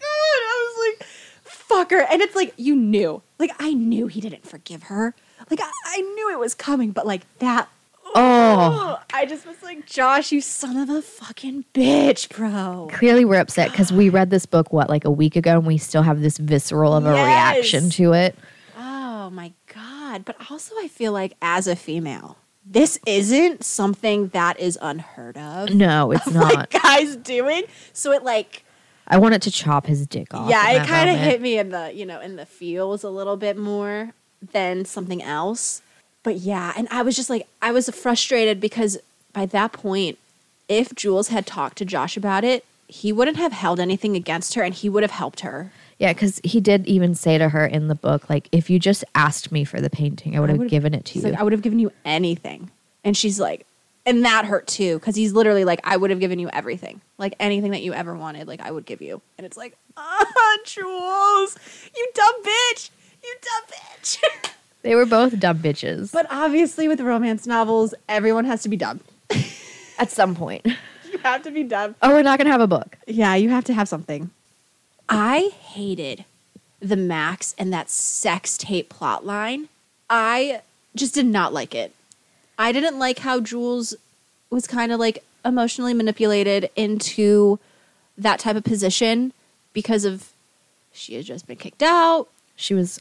god! 0.00 0.40
I 0.52 0.54
was 0.66 0.76
like, 1.00 1.08
fuck 1.70 1.90
her. 1.92 2.02
And 2.10 2.20
it's 2.20 2.36
like, 2.36 2.52
you 2.56 2.76
knew. 2.76 3.22
Like, 3.38 3.52
I 3.58 3.72
knew 3.72 4.06
he 4.08 4.20
didn't 4.20 4.46
forgive 4.46 4.84
her. 4.84 5.14
Like, 5.50 5.60
I, 5.62 5.70
I 5.86 6.00
knew 6.00 6.30
it 6.32 6.38
was 6.38 6.54
coming, 6.54 6.90
but 6.90 7.06
like 7.06 7.22
that. 7.38 7.68
Oh. 8.14 8.98
I 9.14 9.24
just 9.26 9.46
was 9.46 9.62
like, 9.62 9.86
Josh, 9.86 10.32
you 10.32 10.40
son 10.40 10.76
of 10.76 10.90
a 10.90 11.00
fucking 11.00 11.64
bitch, 11.72 12.28
bro. 12.34 12.88
Clearly 12.92 13.24
we're 13.24 13.40
upset 13.40 13.70
because 13.70 13.92
we 13.92 14.08
read 14.08 14.30
this 14.30 14.46
book 14.46 14.72
what 14.72 14.88
like 14.88 15.04
a 15.04 15.10
week 15.10 15.36
ago 15.36 15.52
and 15.58 15.66
we 15.66 15.78
still 15.78 16.02
have 16.02 16.20
this 16.20 16.36
visceral 16.38 16.92
of 16.94 17.06
a 17.06 17.12
Yes. 17.12 17.26
reaction 17.56 17.90
to 17.90 18.12
it. 18.12 18.36
Oh 18.76 19.30
my 19.30 19.52
god. 19.72 20.24
But 20.24 20.36
also, 20.50 20.74
I 20.80 20.88
feel 20.88 21.12
like 21.12 21.34
as 21.40 21.66
a 21.68 21.76
female, 21.76 22.36
this 22.66 22.98
isn't 23.06 23.64
something 23.64 24.28
that 24.28 24.58
is 24.58 24.76
unheard 24.82 25.36
of. 25.38 25.70
No, 25.70 26.10
it's 26.10 26.26
not. 26.32 26.52
Like 26.54 26.70
guys 26.82 27.14
doing. 27.16 27.62
So 27.92 28.10
it 28.12 28.24
like 28.24 28.64
I 29.10 29.18
wanted 29.18 29.42
to 29.42 29.50
chop 29.50 29.86
his 29.86 30.06
dick 30.06 30.32
off. 30.32 30.48
yeah 30.48 30.70
it 30.70 30.86
kind 30.86 31.10
of 31.10 31.16
hit 31.18 31.40
me 31.40 31.58
in 31.58 31.70
the 31.70 31.92
you 31.94 32.06
know 32.06 32.20
in 32.20 32.36
the 32.36 32.46
feels 32.46 33.02
a 33.04 33.10
little 33.10 33.36
bit 33.36 33.56
more 33.56 34.12
than 34.52 34.84
something 34.86 35.22
else 35.22 35.82
but 36.22 36.36
yeah 36.36 36.72
and 36.76 36.88
i 36.90 37.02
was 37.02 37.14
just 37.16 37.28
like 37.28 37.46
i 37.60 37.70
was 37.70 37.90
frustrated 37.90 38.58
because 38.60 38.96
by 39.34 39.44
that 39.44 39.72
point 39.72 40.16
if 40.68 40.94
jules 40.94 41.28
had 41.28 41.44
talked 41.44 41.76
to 41.76 41.84
josh 41.84 42.16
about 42.16 42.42
it 42.44 42.64
he 42.88 43.12
wouldn't 43.12 43.36
have 43.36 43.52
held 43.52 43.78
anything 43.78 44.16
against 44.16 44.54
her 44.54 44.62
and 44.62 44.74
he 44.76 44.88
would 44.88 45.02
have 45.02 45.10
helped 45.12 45.40
her 45.40 45.70
Yeah, 45.98 46.12
because 46.14 46.40
he 46.42 46.58
did 46.60 46.86
even 46.86 47.14
say 47.14 47.36
to 47.38 47.50
her 47.50 47.66
in 47.66 47.88
the 47.88 47.94
book, 47.94 48.28
like, 48.30 48.48
if 48.50 48.70
you 48.70 48.78
just 48.80 49.04
asked 49.14 49.52
me 49.52 49.64
for 49.64 49.80
the 49.82 49.90
painting, 49.90 50.34
I 50.34 50.40
would 50.40 50.48
have 50.50 50.66
given 50.68 50.94
it 50.94 51.04
to 51.06 51.18
you. 51.18 51.24
like 51.26 51.38
i 51.38 51.42
would 51.42 51.52
have 51.52 51.62
given 51.62 51.78
you 51.78 51.92
anything 52.04 52.70
and 53.04 53.16
she's 53.16 53.38
like 53.38 53.66
and 54.10 54.24
that 54.24 54.44
hurt 54.44 54.66
too 54.66 54.98
because 54.98 55.16
he's 55.16 55.32
literally 55.32 55.64
like 55.64 55.80
i 55.84 55.96
would 55.96 56.10
have 56.10 56.20
given 56.20 56.38
you 56.38 56.48
everything 56.52 57.00
like 57.16 57.34
anything 57.40 57.70
that 57.70 57.82
you 57.82 57.94
ever 57.94 58.14
wanted 58.14 58.46
like 58.48 58.60
i 58.60 58.70
would 58.70 58.84
give 58.84 59.00
you 59.00 59.20
and 59.38 59.46
it's 59.46 59.56
like 59.56 59.76
ah 59.96 60.56
jules 60.64 61.56
you 61.96 62.08
dumb 62.14 62.42
bitch 62.42 62.90
you 63.22 63.34
dumb 63.40 63.62
bitch 63.68 64.50
they 64.82 64.94
were 64.94 65.06
both 65.06 65.38
dumb 65.38 65.58
bitches. 65.58 66.12
But 66.12 66.26
obviously, 66.30 66.88
with 66.88 67.00
romance 67.00 67.46
novels, 67.46 67.94
everyone 68.08 68.46
has 68.46 68.62
to 68.62 68.68
be 68.68 68.76
dumb. 68.76 69.00
at 69.98 70.10
some 70.10 70.34
point. 70.34 70.66
You 71.10 71.18
have 71.18 71.42
to 71.42 71.50
be 71.50 71.62
dumb. 71.62 71.94
Oh, 72.02 72.10
we're 72.10 72.22
not 72.22 72.38
gonna 72.38 72.50
have 72.50 72.60
a 72.60 72.66
book. 72.66 72.96
Yeah, 73.06 73.34
you 73.34 73.50
have 73.50 73.64
to 73.64 73.74
have 73.74 73.88
something. 73.88 74.30
I 75.08 75.50
hated 75.60 76.24
the 76.80 76.96
Max 76.96 77.54
and 77.58 77.72
that 77.72 77.90
sex 77.90 78.56
tape 78.56 78.88
plot 78.88 79.26
line. 79.26 79.68
I 80.08 80.62
just 80.96 81.14
did 81.14 81.26
not 81.26 81.52
like 81.52 81.74
it. 81.74 81.94
I 82.60 82.72
didn't 82.72 82.98
like 82.98 83.20
how 83.20 83.40
Jules 83.40 83.94
was 84.50 84.66
kind 84.66 84.92
of 84.92 85.00
like 85.00 85.24
emotionally 85.46 85.94
manipulated 85.94 86.68
into 86.76 87.58
that 88.18 88.38
type 88.38 88.54
of 88.54 88.64
position 88.64 89.32
because 89.72 90.04
of 90.04 90.28
she 90.92 91.14
had 91.14 91.24
just 91.24 91.46
been 91.46 91.56
kicked 91.56 91.82
out. 91.82 92.28
She 92.56 92.74
was 92.74 93.00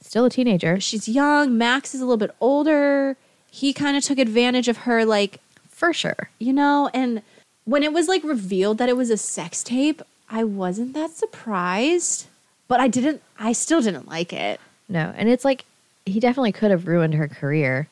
still 0.00 0.24
a 0.24 0.30
teenager. 0.30 0.80
She's 0.80 1.08
young. 1.08 1.56
Max 1.56 1.94
is 1.94 2.00
a 2.00 2.04
little 2.04 2.16
bit 2.16 2.34
older. 2.40 3.16
He 3.48 3.72
kind 3.72 3.96
of 3.96 4.02
took 4.02 4.18
advantage 4.18 4.66
of 4.66 4.78
her, 4.78 5.04
like, 5.04 5.38
For 5.68 5.92
sure. 5.92 6.30
you 6.40 6.52
know, 6.52 6.90
and 6.92 7.22
when 7.64 7.84
it 7.84 7.92
was 7.92 8.08
like 8.08 8.24
revealed 8.24 8.78
that 8.78 8.88
it 8.88 8.96
was 8.96 9.10
a 9.10 9.16
sex 9.16 9.62
tape, 9.62 10.02
I 10.28 10.42
wasn't 10.42 10.94
that 10.94 11.10
surprised, 11.12 12.26
but 12.66 12.80
I 12.80 12.88
didn't, 12.88 13.22
I 13.38 13.52
still 13.52 13.80
didn't 13.80 14.08
like 14.08 14.32
it. 14.32 14.60
No. 14.88 15.14
And 15.16 15.28
it's 15.28 15.44
like 15.44 15.64
he 16.04 16.18
definitely 16.18 16.52
could 16.52 16.72
have 16.72 16.88
ruined 16.88 17.14
her 17.14 17.28
career 17.28 17.88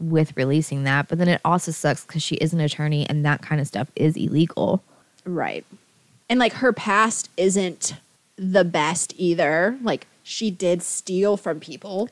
with 0.00 0.36
releasing 0.36 0.84
that. 0.84 1.08
But 1.08 1.18
then 1.18 1.28
it 1.28 1.40
also 1.44 1.72
sucks 1.72 2.04
because 2.04 2.22
she 2.22 2.36
is 2.36 2.52
an 2.52 2.60
attorney 2.60 3.08
and 3.08 3.24
that 3.24 3.42
kind 3.42 3.60
of 3.60 3.66
stuff 3.66 3.88
is 3.96 4.16
illegal. 4.16 4.82
Right. 5.24 5.64
And 6.30 6.38
like 6.38 6.52
her 6.54 6.72
past 6.72 7.30
isn't 7.36 7.94
the 8.36 8.64
best 8.64 9.12
either. 9.16 9.76
Like 9.82 10.06
she 10.22 10.50
did 10.50 10.82
steal 10.82 11.36
from 11.36 11.58
people. 11.60 12.08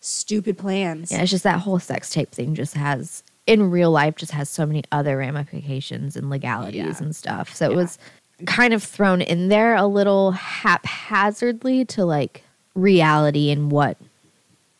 Stupid 0.00 0.56
plans. 0.56 1.10
Yeah, 1.10 1.22
it's 1.22 1.30
just 1.30 1.44
that 1.44 1.60
whole 1.60 1.78
sex 1.78 2.10
tape 2.10 2.30
thing 2.30 2.54
just 2.54 2.74
has 2.74 3.22
in 3.46 3.70
real 3.70 3.90
life 3.90 4.16
just 4.16 4.32
has 4.32 4.48
so 4.48 4.64
many 4.66 4.82
other 4.92 5.16
ramifications 5.18 6.16
and 6.16 6.30
legalities 6.30 6.76
Yeah. 6.76 6.98
and 6.98 7.14
stuff. 7.14 7.54
So 7.54 7.70
it 7.70 7.74
was 7.76 7.98
kind 8.46 8.72
of 8.74 8.82
thrown 8.82 9.20
in 9.22 9.48
there 9.48 9.74
a 9.74 9.86
little 9.86 10.32
haphazardly 10.32 11.84
to 11.86 12.04
like 12.04 12.42
reality 12.74 13.50
and 13.50 13.70
what 13.70 13.96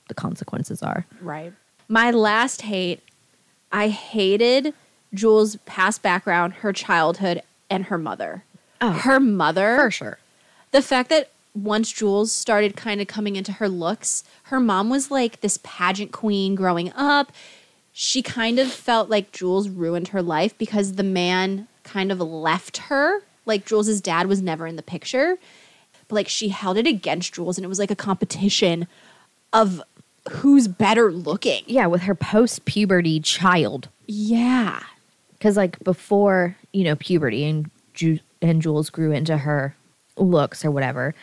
the 0.09 0.15
consequences 0.15 0.83
are. 0.83 1.07
Right. 1.21 1.53
My 1.89 2.11
last 2.11 2.63
hate, 2.63 3.01
I 3.71 3.89
hated 3.89 4.75
Jules' 5.15 5.57
past 5.67 6.03
background, 6.03 6.55
her 6.55 6.73
childhood, 6.73 7.43
and 7.71 7.87
her 7.87 7.99
mother. 7.99 8.45
Oh, 8.81 8.91
her 8.91 9.21
mother. 9.21 9.77
For 9.77 9.91
sure. 9.91 10.19
the 10.73 10.83
fact 10.83 11.09
that 11.11 11.31
once 11.55 11.91
Jules 11.91 12.33
started 12.33 12.77
kind 12.77 13.01
of 13.01 13.07
coming 13.07 13.37
into 13.37 13.53
her 13.53 13.69
looks, 13.69 14.25
her 14.45 14.61
mom 14.61 14.91
was 14.91 15.11
like 15.11 15.41
this 15.41 15.59
pageant 15.63 16.13
queen 16.13 16.55
growing 16.55 16.93
up. 16.93 17.33
She 17.93 18.21
kind 18.21 18.59
of 18.59 18.71
felt 18.71 19.09
like 19.09 19.33
Jules 19.33 19.69
ruined 19.71 20.09
her 20.09 20.23
life 20.23 20.57
because 20.59 20.93
the 20.93 21.03
man 21.03 21.67
kind 21.83 22.13
of 22.13 22.21
left 22.21 22.77
her. 22.77 23.23
Like 23.47 23.65
Jules' 23.65 24.01
dad 24.03 24.27
was 24.27 24.43
never 24.43 24.67
in 24.67 24.77
the 24.77 24.83
picture. 24.83 25.39
But 26.09 26.15
like 26.15 26.29
she 26.29 26.49
held 26.51 26.77
it 26.77 26.87
against 26.87 27.35
Jules 27.35 27.57
and 27.57 27.65
it 27.65 27.69
was 27.69 27.79
like 27.79 27.91
a 27.91 27.97
competition 27.97 28.87
of 29.53 29.83
who's 30.31 30.69
better 30.69 31.13
looking. 31.13 31.63
Yeah, 31.67 31.87
with 31.87 32.03
her 32.03 32.15
post 32.15 32.65
puberty 32.65 33.21
child. 33.21 33.89
Yeah. 34.07 34.83
Because 35.33 35.57
like 35.57 35.79
before, 35.85 36.57
you 36.73 36.85
know, 36.85 36.97
puberty 36.97 37.45
and 37.45 37.71
Ju- 37.95 38.21
and 38.43 38.61
Jules 38.63 38.91
grew 38.91 39.13
into 39.13 39.39
her 39.39 39.75
looks 40.17 40.65
or 40.65 40.71
whatever, 40.71 41.15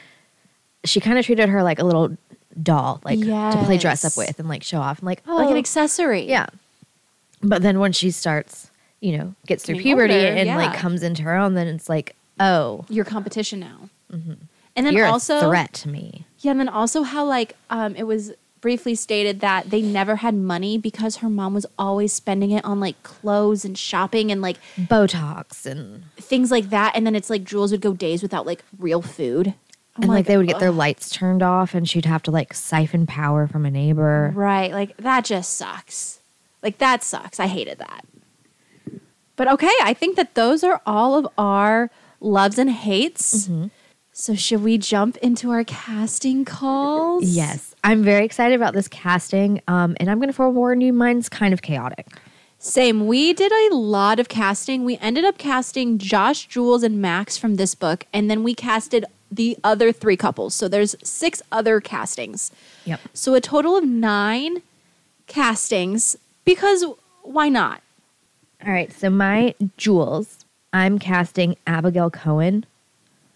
she 0.86 1.00
kind 1.00 1.18
of 1.18 1.26
treated 1.26 1.50
her 1.50 1.64
like 1.64 1.80
a 1.80 1.84
little 1.84 2.16
doll, 2.62 3.02
like 3.04 3.20
to 3.20 3.62
play 3.66 3.78
dress 3.78 4.06
up 4.06 4.16
with 4.18 4.40
and 4.40 4.48
like 4.48 4.64
show 4.64 4.80
off 4.80 5.00
and 5.00 5.06
like 5.06 5.22
oh 5.28 5.36
like 5.36 5.50
an 5.50 5.58
accessory. 5.58 6.28
yeah. 6.28 6.48
But 7.42 7.62
then 7.62 7.80
when 7.80 7.92
she 7.92 8.12
starts, 8.12 8.72
you 9.02 9.18
know, 9.18 9.36
gets 9.48 9.64
through 9.66 9.80
puberty 9.80 10.14
older, 10.14 10.28
and 10.28 10.50
like 10.50 10.78
comes 10.78 11.04
into 11.04 11.24
her 11.24 11.36
own, 11.36 11.56
then 11.56 11.68
it's 11.68 11.90
like 11.90 12.16
oh, 12.40 12.86
Your 12.90 13.06
competition 13.06 13.60
now. 13.60 13.90
And 14.76 14.88
then 14.88 14.94
you're 14.94 15.06
also 15.06 15.38
a 15.38 15.42
threat 15.42 15.74
to 15.74 15.90
me. 15.90 16.26
Yeah, 16.40 16.52
and 16.52 16.60
then 16.60 16.70
also 16.70 17.04
how 17.04 17.26
like 17.26 17.56
um 17.70 17.96
it 17.96 18.04
was 18.04 18.32
briefly 18.64 18.96
stated 18.96 19.42
that 19.42 19.72
they 19.72 19.82
never 19.82 20.16
had 20.16 20.34
money 20.34 20.78
because 20.78 21.18
her 21.18 21.30
mom 21.30 21.54
was 21.54 21.66
always 21.78 22.14
spending 22.14 22.50
it 22.50 22.64
on 22.64 22.80
like 22.80 23.04
clothes 23.04 23.66
and 23.66 23.78
shopping 23.78 24.32
and 24.32 24.42
like 24.42 24.56
Botox 24.80 25.66
and 25.66 26.06
things 26.16 26.50
like 26.50 26.70
that. 26.70 26.94
And 26.96 27.06
then 27.06 27.14
it's 27.14 27.30
like 27.30 27.44
Jules 27.44 27.74
would 27.74 27.82
go 27.82 27.94
days 27.94 28.24
without 28.24 28.46
like 28.46 28.64
real 28.80 29.02
food. 29.02 29.54
I'm 29.98 30.04
and 30.04 30.12
like, 30.14 30.28
they 30.28 30.38
would 30.38 30.48
get 30.48 30.62
their 30.62 30.70
ugh. 30.70 30.76
lights 30.76 31.10
turned 31.10 31.44
off 31.44 31.76
and 31.76 31.88
she'd 31.88 32.06
have 32.06 32.24
to 32.24 32.32
like 32.32 32.54
siphon 32.54 33.06
power 33.06 33.48
from 33.48 33.66
a 33.66 33.70
neighbor. 33.70 34.32
Right. 34.34 34.72
Like 34.72 34.96
that 34.96 35.26
just 35.26 35.56
sucks. 35.56 36.22
Like 36.62 36.78
that 36.78 37.04
sucks. 37.04 37.42
I 37.42 37.48
hated 37.48 37.80
that. 37.80 38.06
But 39.36 39.50
okay, 39.50 39.74
I 39.82 39.94
think 39.94 40.16
that 40.16 40.36
those 40.36 40.64
are 40.64 40.82
all 40.86 41.18
of 41.18 41.28
our 41.38 41.92
loves 42.22 42.58
and 42.58 42.72
hates. 42.72 43.50
Mm-hmm. 43.50 43.68
So 44.14 44.36
should 44.36 44.64
we 44.64 44.78
jump 44.78 45.18
into 45.18 45.52
our 45.52 45.66
casting 45.66 46.46
calls? 46.46 47.26
Yes, 47.26 47.73
I'm 47.84 48.04
very 48.04 48.26
excited 48.26 48.56
about 48.56 48.74
this 48.74 48.88
casting. 48.88 49.62
Um, 49.68 49.96
and 50.00 50.10
I'm 50.10 50.18
going 50.18 50.30
to 50.30 50.34
forewarn 50.34 50.82
you, 50.82 50.94
mine's 50.94 51.30
kind 51.30 51.54
of 51.54 51.62
chaotic. 51.62 52.08
Same. 52.58 53.08
We 53.08 53.34
did 53.34 53.52
a 53.52 53.76
lot 53.76 54.20
of 54.20 54.30
casting. 54.30 54.86
We 54.86 54.98
ended 55.00 55.26
up 55.26 55.38
casting 55.38 55.98
Josh, 55.98 56.48
Jules, 56.48 56.82
and 56.82 57.02
Max 57.02 57.38
from 57.38 57.56
this 57.56 57.76
book, 57.76 58.06
and 58.14 58.32
then 58.32 58.42
we 58.42 58.56
casted 58.56 59.04
the 59.30 59.58
other 59.66 59.92
three 59.92 60.16
couples. 60.16 60.56
So 60.56 60.70
there's 60.70 60.96
six 61.04 61.42
other 61.52 61.82
castings. 61.82 62.52
Yep. 62.86 63.02
So 63.14 63.34
a 63.34 63.42
total 63.42 63.76
of 63.76 63.84
nine 63.84 64.62
castings 65.28 66.16
because 66.46 66.86
why 67.24 67.50
not? 67.50 67.82
All 68.66 68.72
right, 68.72 68.94
so 68.94 69.10
my 69.10 69.56
Jules, 69.76 70.46
I'm 70.72 71.00
casting 71.00 71.58
Abigail 71.68 72.10
Cowen. 72.10 72.66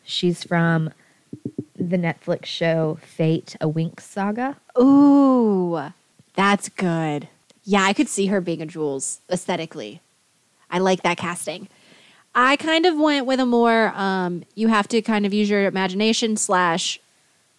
She's 0.05 0.43
from 0.43 0.91
the 1.77 1.97
Netflix 1.97 2.45
show 2.45 2.97
Fate, 3.01 3.55
a 3.61 3.67
Winx 3.67 4.01
Saga. 4.01 4.57
Ooh, 4.79 5.91
that's 6.33 6.69
good. 6.69 7.27
Yeah, 7.63 7.83
I 7.83 7.93
could 7.93 8.07
see 8.07 8.27
her 8.27 8.41
being 8.41 8.61
a 8.61 8.65
Jules 8.65 9.19
aesthetically. 9.29 10.01
I 10.69 10.79
like 10.79 11.03
that 11.03 11.17
casting. 11.17 11.67
I 12.33 12.55
kind 12.55 12.85
of 12.85 12.97
went 12.97 13.25
with 13.25 13.39
a 13.39 13.45
more 13.45 13.89
um, 13.95 14.43
you 14.55 14.67
have 14.67 14.87
to 14.89 15.01
kind 15.01 15.25
of 15.25 15.33
use 15.33 15.49
your 15.49 15.65
imagination 15.65 16.37
slash 16.37 16.99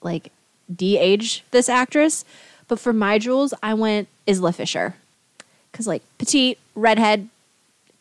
like 0.02 0.30
de-age 0.74 1.44
this 1.50 1.68
actress. 1.68 2.24
But 2.68 2.78
for 2.78 2.92
my 2.92 3.18
Jules, 3.18 3.54
I 3.62 3.74
went 3.74 4.08
Isla 4.26 4.52
Fisher 4.52 4.94
because 5.72 5.86
like 5.86 6.02
petite 6.18 6.58
redhead, 6.74 7.28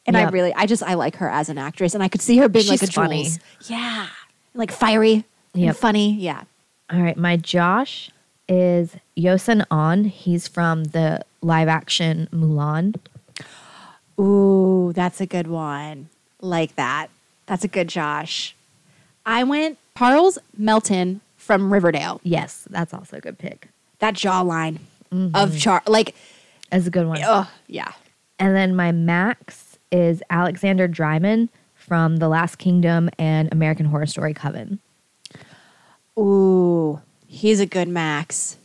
and 0.05 0.17
I 0.17 0.29
really 0.29 0.53
I 0.53 0.65
just 0.65 0.83
I 0.83 0.93
like 0.93 1.15
her 1.17 1.29
as 1.29 1.49
an 1.49 1.57
actress, 1.57 1.93
and 1.93 2.03
I 2.03 2.09
could 2.09 2.21
see 2.21 2.37
her 2.37 2.49
being 2.49 2.67
like 2.67 2.81
a 2.81 2.85
She's 2.85 2.93
funny. 2.93 3.23
Jules. 3.23 3.39
Yeah, 3.67 4.07
like 4.53 4.71
fiery 4.71 5.23
Yep. 5.65 5.75
funny. 5.75 6.13
Yeah. 6.13 6.43
All 6.91 7.01
right, 7.01 7.17
my 7.17 7.37
Josh 7.37 8.09
is 8.47 8.95
Yoson 9.17 9.65
An. 9.71 10.05
He's 10.05 10.47
from 10.47 10.85
the 10.85 11.23
live 11.41 11.67
action 11.67 12.29
Mulan. 12.31 12.95
Ooh, 14.19 14.93
that's 14.93 15.21
a 15.21 15.25
good 15.25 15.47
one. 15.47 16.09
Like 16.41 16.75
that. 16.75 17.07
That's 17.45 17.63
a 17.63 17.67
good 17.67 17.87
Josh. 17.87 18.55
I 19.25 19.43
went 19.43 19.77
Charles 19.97 20.37
Melton 20.57 21.21
from 21.35 21.71
Riverdale. 21.71 22.21
Yes, 22.23 22.67
that's 22.69 22.93
also 22.93 23.17
a 23.17 23.21
good 23.21 23.37
pick. 23.37 23.69
That 23.99 24.13
jawline 24.13 24.77
of 25.11 25.31
mm-hmm. 25.31 25.57
Char 25.57 25.81
like 25.87 26.15
That's 26.69 26.87
a 26.87 26.91
good 26.91 27.07
one. 27.07 27.19
oh 27.23 27.49
yeah. 27.67 27.91
And 28.39 28.55
then 28.55 28.75
my 28.75 28.91
Max 28.91 29.77
is 29.91 30.21
Alexander 30.29 30.87
Dreymon 30.87 31.49
from 31.75 32.17
The 32.17 32.27
Last 32.27 32.57
Kingdom 32.57 33.09
and 33.17 33.49
American 33.51 33.87
Horror 33.87 34.05
Story 34.05 34.33
Coven. 34.33 34.79
Ooh, 36.17 37.01
he's 37.27 37.59
a 37.59 37.65
good 37.65 37.87
Max. 37.87 38.57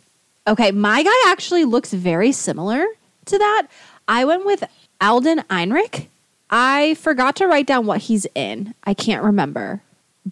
Okay, 0.46 0.70
my 0.72 1.02
guy 1.02 1.30
actually 1.30 1.64
looks 1.64 1.92
very 1.92 2.32
similar 2.32 2.84
to 3.26 3.38
that. 3.38 3.68
I 4.08 4.24
went 4.24 4.44
with 4.44 4.64
Alden 5.00 5.40
Ehrenreich. 5.50 6.06
I 6.50 6.94
forgot 6.94 7.36
to 7.36 7.46
write 7.46 7.66
down 7.66 7.86
what 7.86 8.02
he's 8.02 8.26
in. 8.34 8.74
I 8.84 8.94
can't 8.94 9.22
remember. 9.22 9.82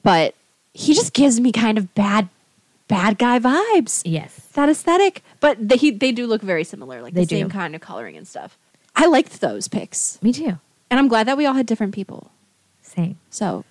But 0.02 0.34
he 0.74 0.94
just 0.94 1.12
gives 1.12 1.40
me 1.40 1.52
kind 1.52 1.78
of 1.78 1.94
bad 1.94 2.28
bad 2.88 3.18
guy 3.18 3.38
vibes. 3.38 4.02
Yes. 4.04 4.34
that 4.54 4.68
aesthetic, 4.68 5.22
but 5.38 5.56
they 5.68 5.76
he, 5.76 5.90
they 5.92 6.10
do 6.10 6.26
look 6.26 6.42
very 6.42 6.64
similar, 6.64 7.00
like 7.02 7.14
They 7.14 7.24
the 7.24 7.36
same 7.36 7.48
kind 7.48 7.74
of 7.76 7.80
coloring 7.80 8.16
and 8.16 8.26
stuff. 8.26 8.58
I 8.96 9.06
liked 9.06 9.40
those 9.40 9.68
picks, 9.68 10.20
Me 10.22 10.32
too. 10.32 10.58
and 10.90 10.98
I'm 10.98 11.06
glad 11.06 11.26
that 11.28 11.36
we 11.36 11.46
all 11.46 11.54
had 11.54 11.66
different 11.66 11.94
people. 11.94 12.30
Same. 12.82 13.16
So. 13.30 13.64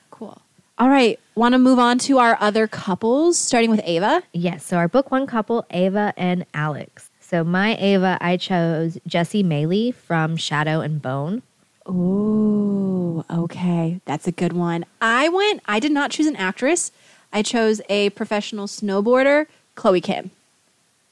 All 0.80 0.88
right, 0.88 1.20
want 1.36 1.52
to 1.52 1.60
move 1.60 1.78
on 1.78 1.98
to 2.00 2.20
our 2.20 2.38
other 2.40 2.66
couples, 2.66 3.38
starting 3.38 3.70
with 3.70 3.82
Ava. 3.84 4.24
Yes. 4.32 4.64
So 4.64 4.78
our 4.78 4.88
book 4.88 5.12
one 5.12 5.28
couple, 5.28 5.66
Ava 5.72 6.14
and 6.16 6.46
Alex. 6.54 7.10
So 7.20 7.44
my 7.44 7.76
Ava, 7.76 8.18
I 8.22 8.38
chose 8.38 8.98
Jessie 9.06 9.44
Mei 9.44 9.66
Li 9.66 9.92
from 9.92 10.38
Shadow 10.38 10.80
and 10.80 11.02
Bone. 11.02 11.42
Ooh, 11.90 13.26
okay, 13.30 14.00
that's 14.06 14.26
a 14.26 14.32
good 14.32 14.54
one. 14.54 14.86
I 15.02 15.28
went. 15.28 15.62
I 15.66 15.82
did 15.82 15.92
not 15.92 16.12
choose 16.12 16.28
an 16.28 16.38
actress. 16.38 16.94
I 17.34 17.42
chose 17.42 17.82
a 17.90 18.12
professional 18.12 18.68
snowboarder, 18.68 19.48
Chloe 19.76 20.00
Kim. 20.00 20.32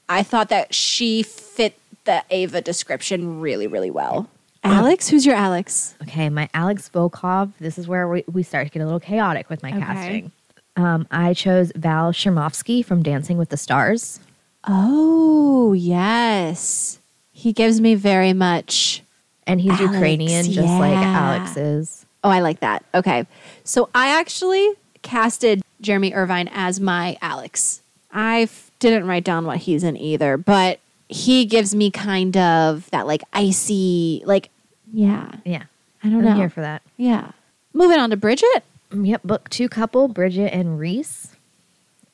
I 0.08 0.22
thought 0.22 0.48
that 0.48 0.74
she 0.74 1.22
fit 1.22 1.78
the 2.04 2.24
Ava 2.30 2.62
description 2.62 3.42
really, 3.42 3.66
really 3.66 3.90
well. 3.90 4.30
Alex, 4.64 5.08
who's 5.08 5.24
your 5.24 5.34
Alex? 5.36 5.94
Okay, 6.02 6.28
my 6.28 6.48
Alex 6.54 6.90
Volkov. 6.92 7.52
This 7.60 7.78
is 7.78 7.86
where 7.88 8.08
we, 8.08 8.24
we 8.30 8.42
start 8.42 8.66
to 8.66 8.72
get 8.72 8.80
a 8.80 8.84
little 8.84 9.00
chaotic 9.00 9.48
with 9.48 9.62
my 9.62 9.70
Okay. 9.70 9.80
casting. 9.80 10.32
Um, 10.76 11.06
I 11.10 11.34
chose 11.34 11.72
Val 11.74 12.12
Chmerkovskiy 12.12 12.84
from 12.84 13.02
Dancing 13.02 13.38
with 13.38 13.48
the 13.48 13.56
Stars. 13.56 14.20
Oh, 14.64 15.72
yes. 15.72 16.98
He 17.32 17.52
gives 17.52 17.80
me 17.80 17.94
very 17.94 18.32
much. 18.32 19.02
And 19.46 19.60
he's 19.60 19.72
Alex, 19.72 19.92
Ukrainian, 19.94 20.44
just 20.44 20.58
like 20.78 20.92
yeah. 20.92 21.18
Alex 21.38 21.56
is. 21.56 22.06
Oh, 22.22 22.28
I 22.30 22.40
like 22.40 22.60
that. 22.60 22.84
Okay. 22.94 23.26
So 23.64 23.88
I 23.94 24.08
actually 24.18 24.68
casted 25.02 25.62
Jeremy 25.80 26.12
Irvine 26.12 26.48
as 26.52 26.80
my 26.80 27.16
Alex. 27.22 27.80
I 28.12 28.42
f- 28.42 28.70
didn't 28.78 29.06
write 29.06 29.24
down 29.24 29.46
what 29.46 29.58
he's 29.58 29.84
in 29.84 29.96
either, 29.96 30.36
but 30.36 30.80
he 31.08 31.44
gives 31.46 31.74
me 31.74 31.90
kind 31.90 32.36
of 32.36 32.88
that 32.90 33.06
like 33.06 33.22
icy, 33.32 34.22
like, 34.26 34.50
yeah, 34.92 35.30
Yeah. 35.44 35.64
I 36.04 36.08
don't 36.08 36.18
I'm 36.18 36.24
know. 36.26 36.34
here 36.36 36.48
for 36.50 36.60
that. 36.60 36.82
Yeah. 36.96 37.32
Moving 37.72 37.98
on 37.98 38.10
to 38.10 38.16
Bridget. 38.16 38.62
Um, 38.92 39.04
Yep, 39.04 39.22
book 39.24 39.48
two 39.50 39.68
couple, 39.68 40.08
Bridget 40.08 40.52
and 40.54 40.78
Rhys. 40.78 41.34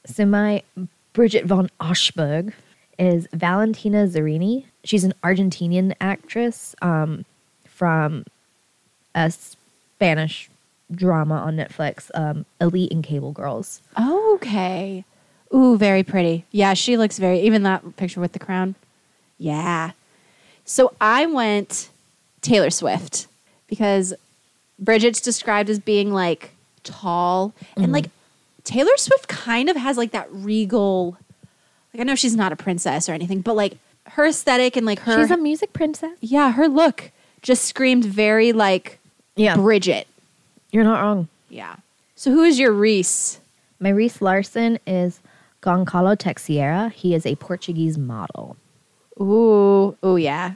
So 0.07 0.25
my 0.27 0.63
Bridget 1.13 1.45
von 1.47 1.71
Ascheberg 1.81 2.53
is 2.99 3.27
Valentina 3.33 4.07
Zenere. 4.07 4.65
She's 4.85 5.05
an 5.05 5.13
Argentinian 5.23 5.95
actress 6.01 6.75
um, 6.83 7.25
from 7.67 8.25
a 9.15 9.31
Spanish 9.31 10.51
drama 10.93 11.37
on 11.37 11.57
Netflix, 11.57 12.11
um, 12.15 12.45
Elite 12.61 12.93
and 12.93 13.03
Cable 13.05 13.33
Girls. 13.33 13.81
Okay. 13.99 15.05
Ooh, 15.55 15.77
very 15.79 16.03
pretty. 16.03 16.45
Yeah, 16.51 16.75
she 16.75 16.97
looks 16.97 17.19
very, 17.19 17.41
even 17.41 17.63
that 17.63 17.97
picture 17.97 18.21
with 18.21 18.33
the 18.33 18.39
crown. 18.39 18.75
Yeah. 19.39 19.93
So 20.65 20.95
I 21.01 21.27
went 21.27 21.91
Taylor 22.41 22.71
Swift 22.71 23.27
because 23.67 24.15
Bridget's 24.79 25.21
described 25.21 25.69
as 25.71 25.79
being 25.79 26.13
like 26.13 26.53
tall 26.83 27.53
and 27.77 27.87
mm-hmm. 27.87 27.93
like 27.93 28.07
Taylor 28.65 28.97
Swift 28.97 29.29
kind 29.29 29.69
of 29.69 29.77
has 29.77 29.97
like 29.97 30.13
that 30.13 30.29
regal, 30.31 31.19
like 31.93 32.01
I 32.01 32.05
know 32.05 32.15
she's 32.15 32.37
not 32.37 32.53
a 32.53 32.57
princess 32.57 33.09
or 33.09 33.13
anything, 33.13 33.41
but 33.41 33.55
like 33.57 33.77
her 34.09 34.27
aesthetic 34.27 34.77
and 34.77 34.87
like 34.87 35.01
her, 35.01 35.21
She's 35.21 35.31
a 35.31 35.37
music 35.37 35.73
princess. 35.73 36.17
yeah, 36.21 36.53
her 36.53 36.69
look 36.69 37.11
just 37.43 37.65
screamed 37.65 38.05
very 38.05 38.53
like 38.53 38.99
Yeah, 39.37 39.57
Bridget. 39.57 40.07
you're 40.71 40.85
not 40.85 41.01
wrong. 41.01 41.29
Yeah. 41.51 41.77
So 42.17 42.31
who 42.31 42.43
is 42.43 42.59
your 42.59 42.73
Rhys? 42.73 43.39
My 43.81 43.91
Rhys 43.91 44.23
Larsen 44.23 44.79
is 44.87 45.21
Goncalo 45.63 46.17
Teixeira. 46.19 46.89
He 46.89 47.15
is 47.15 47.27
a 47.27 47.35
Portuguese 47.37 47.99
model. 47.99 48.57
Ooh, 49.21 49.97
ooh, 50.05 50.17
yeah. 50.17 50.55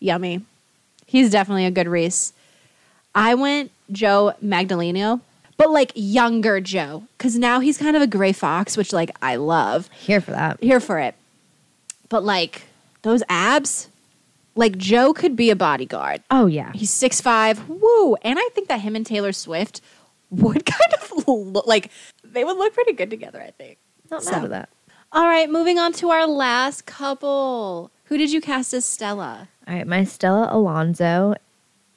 Yummy. 0.00 0.42
He's 1.06 1.30
definitely 1.30 1.66
a 1.66 1.70
good 1.70 1.88
Rhys. 1.88 2.32
I 3.14 3.34
went 3.34 3.70
Joe 3.90 4.32
Manganiello, 4.42 5.20
but 5.58 5.70
like 5.70 5.92
younger 5.94 6.60
Joe, 6.60 7.04
because 7.18 7.36
now 7.36 7.60
he's 7.60 7.76
kind 7.76 7.94
of 7.94 8.02
a 8.02 8.06
gray 8.06 8.32
fox, 8.32 8.76
which 8.76 8.92
like 8.92 9.10
I 9.20 9.36
love. 9.36 9.88
Here 9.92 10.20
for 10.20 10.30
that. 10.30 10.62
Here 10.62 10.80
for 10.80 10.98
it. 10.98 11.14
But 12.08 12.24
like 12.24 12.62
those 13.02 13.22
abs, 13.28 13.88
like 14.56 14.78
Joe 14.78 15.12
could 15.12 15.36
be 15.36 15.50
a 15.50 15.56
bodyguard. 15.56 16.22
Oh, 16.30 16.46
yeah. 16.46 16.72
He's 16.74 16.90
six 16.90 17.20
five. 17.20 17.68
Woo. 17.68 18.14
And 18.22 18.38
I 18.38 18.48
think 18.54 18.68
that 18.68 18.80
him 18.80 18.96
and 18.96 19.04
Taylor 19.04 19.32
Swift 19.32 19.82
would 20.30 20.64
kind 20.64 20.94
of 20.94 21.26
look 21.28 21.66
like 21.66 21.90
they 22.24 22.44
would 22.44 22.56
look 22.56 22.72
pretty 22.72 22.92
good 22.94 23.10
together, 23.10 23.40
I 23.42 23.50
think. 23.50 23.76
Not 24.10 24.22
So- 24.22 24.30
mad 24.32 24.44
at 24.44 24.50
that. 24.50 24.68
All 25.14 25.26
right, 25.26 25.50
moving 25.50 25.78
on 25.78 25.92
to 25.94 26.08
our 26.08 26.26
last 26.26 26.86
couple. 26.86 27.90
Who 28.06 28.16
did 28.16 28.32
you 28.32 28.40
cast 28.40 28.72
as 28.72 28.86
Stella? 28.86 29.48
All 29.68 29.74
right, 29.74 29.86
my 29.86 30.04
Stella 30.04 30.48
Alonso. 30.50 31.34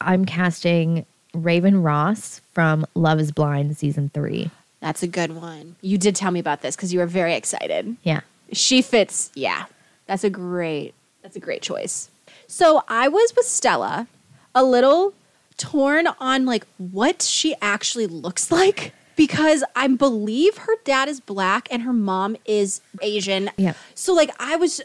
I'm 0.02 0.26
casting 0.26 1.06
Raven 1.34 1.82
Ross 1.82 2.42
from 2.54 2.86
Love 2.94 3.22
Is 3.22 3.32
Blind 3.32 3.78
season 3.78 4.10
three. 4.14 4.52
That's 4.82 5.02
a 5.02 5.08
good 5.08 5.34
one. 5.34 5.78
You 5.80 5.98
did 5.98 6.14
tell 6.14 6.32
me 6.32 6.42
about 6.42 6.62
this 6.62 6.76
because 6.76 6.94
you 6.94 7.00
were 7.00 7.06
very 7.06 7.34
excited. 7.36 7.96
Yeah. 8.04 8.20
She 8.52 8.82
fits. 8.82 9.32
Yeah, 9.34 9.66
that's 10.08 10.26
a 10.26 10.30
great. 10.30 10.94
That's 11.24 11.38
a 11.38 11.40
great 11.40 11.62
choice. 11.62 12.10
So 12.48 12.84
I 12.90 13.08
was 13.08 13.34
with 13.34 13.46
Stella, 13.46 14.08
a 14.54 14.64
little 14.66 15.14
torn 15.56 16.08
on 16.20 16.46
like 16.46 16.68
what 16.78 17.22
she 17.22 17.56
actually 17.62 18.08
looks 18.08 18.52
like 18.60 18.94
because 19.16 19.64
I 19.76 19.88
believe 19.88 20.58
her 20.58 20.76
dad 20.84 21.08
is 21.08 21.20
black 21.20 21.68
and 21.72 21.84
her 21.84 21.94
mom 21.94 22.38
is 22.46 22.82
Asian. 23.02 23.50
Yeah. 23.58 23.74
So 23.94 24.14
like 24.14 24.32
I 24.40 24.56
was, 24.56 24.82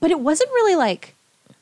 but 0.00 0.10
it 0.10 0.20
wasn't 0.20 0.50
really 0.50 0.76
like 0.76 1.14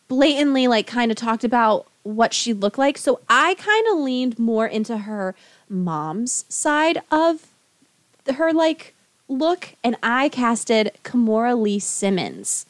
blatantly 0.08 0.68
like 0.68 0.86
kind 0.86 1.10
of 1.10 1.16
talked 1.16 1.44
about 1.44 1.86
what 2.02 2.34
she 2.34 2.52
looked 2.52 2.78
like. 2.78 2.98
So 2.98 3.20
I 3.28 3.54
kind 3.54 3.86
of 3.90 3.98
leaned 3.98 4.38
more 4.38 4.66
into 4.66 4.98
her 4.98 5.34
mom's 5.68 6.44
side 6.48 7.00
of 7.10 7.46
her 8.32 8.52
like 8.52 8.94
look 9.28 9.74
and 9.82 9.96
I 10.02 10.28
casted 10.28 10.92
Kimora 11.02 11.60
Lee 11.60 11.78
Simmons. 11.78 12.66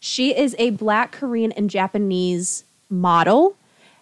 She 0.00 0.36
is 0.36 0.56
a 0.58 0.70
black 0.70 1.12
Korean 1.12 1.52
and 1.52 1.70
Japanese 1.70 2.64
model. 2.90 3.56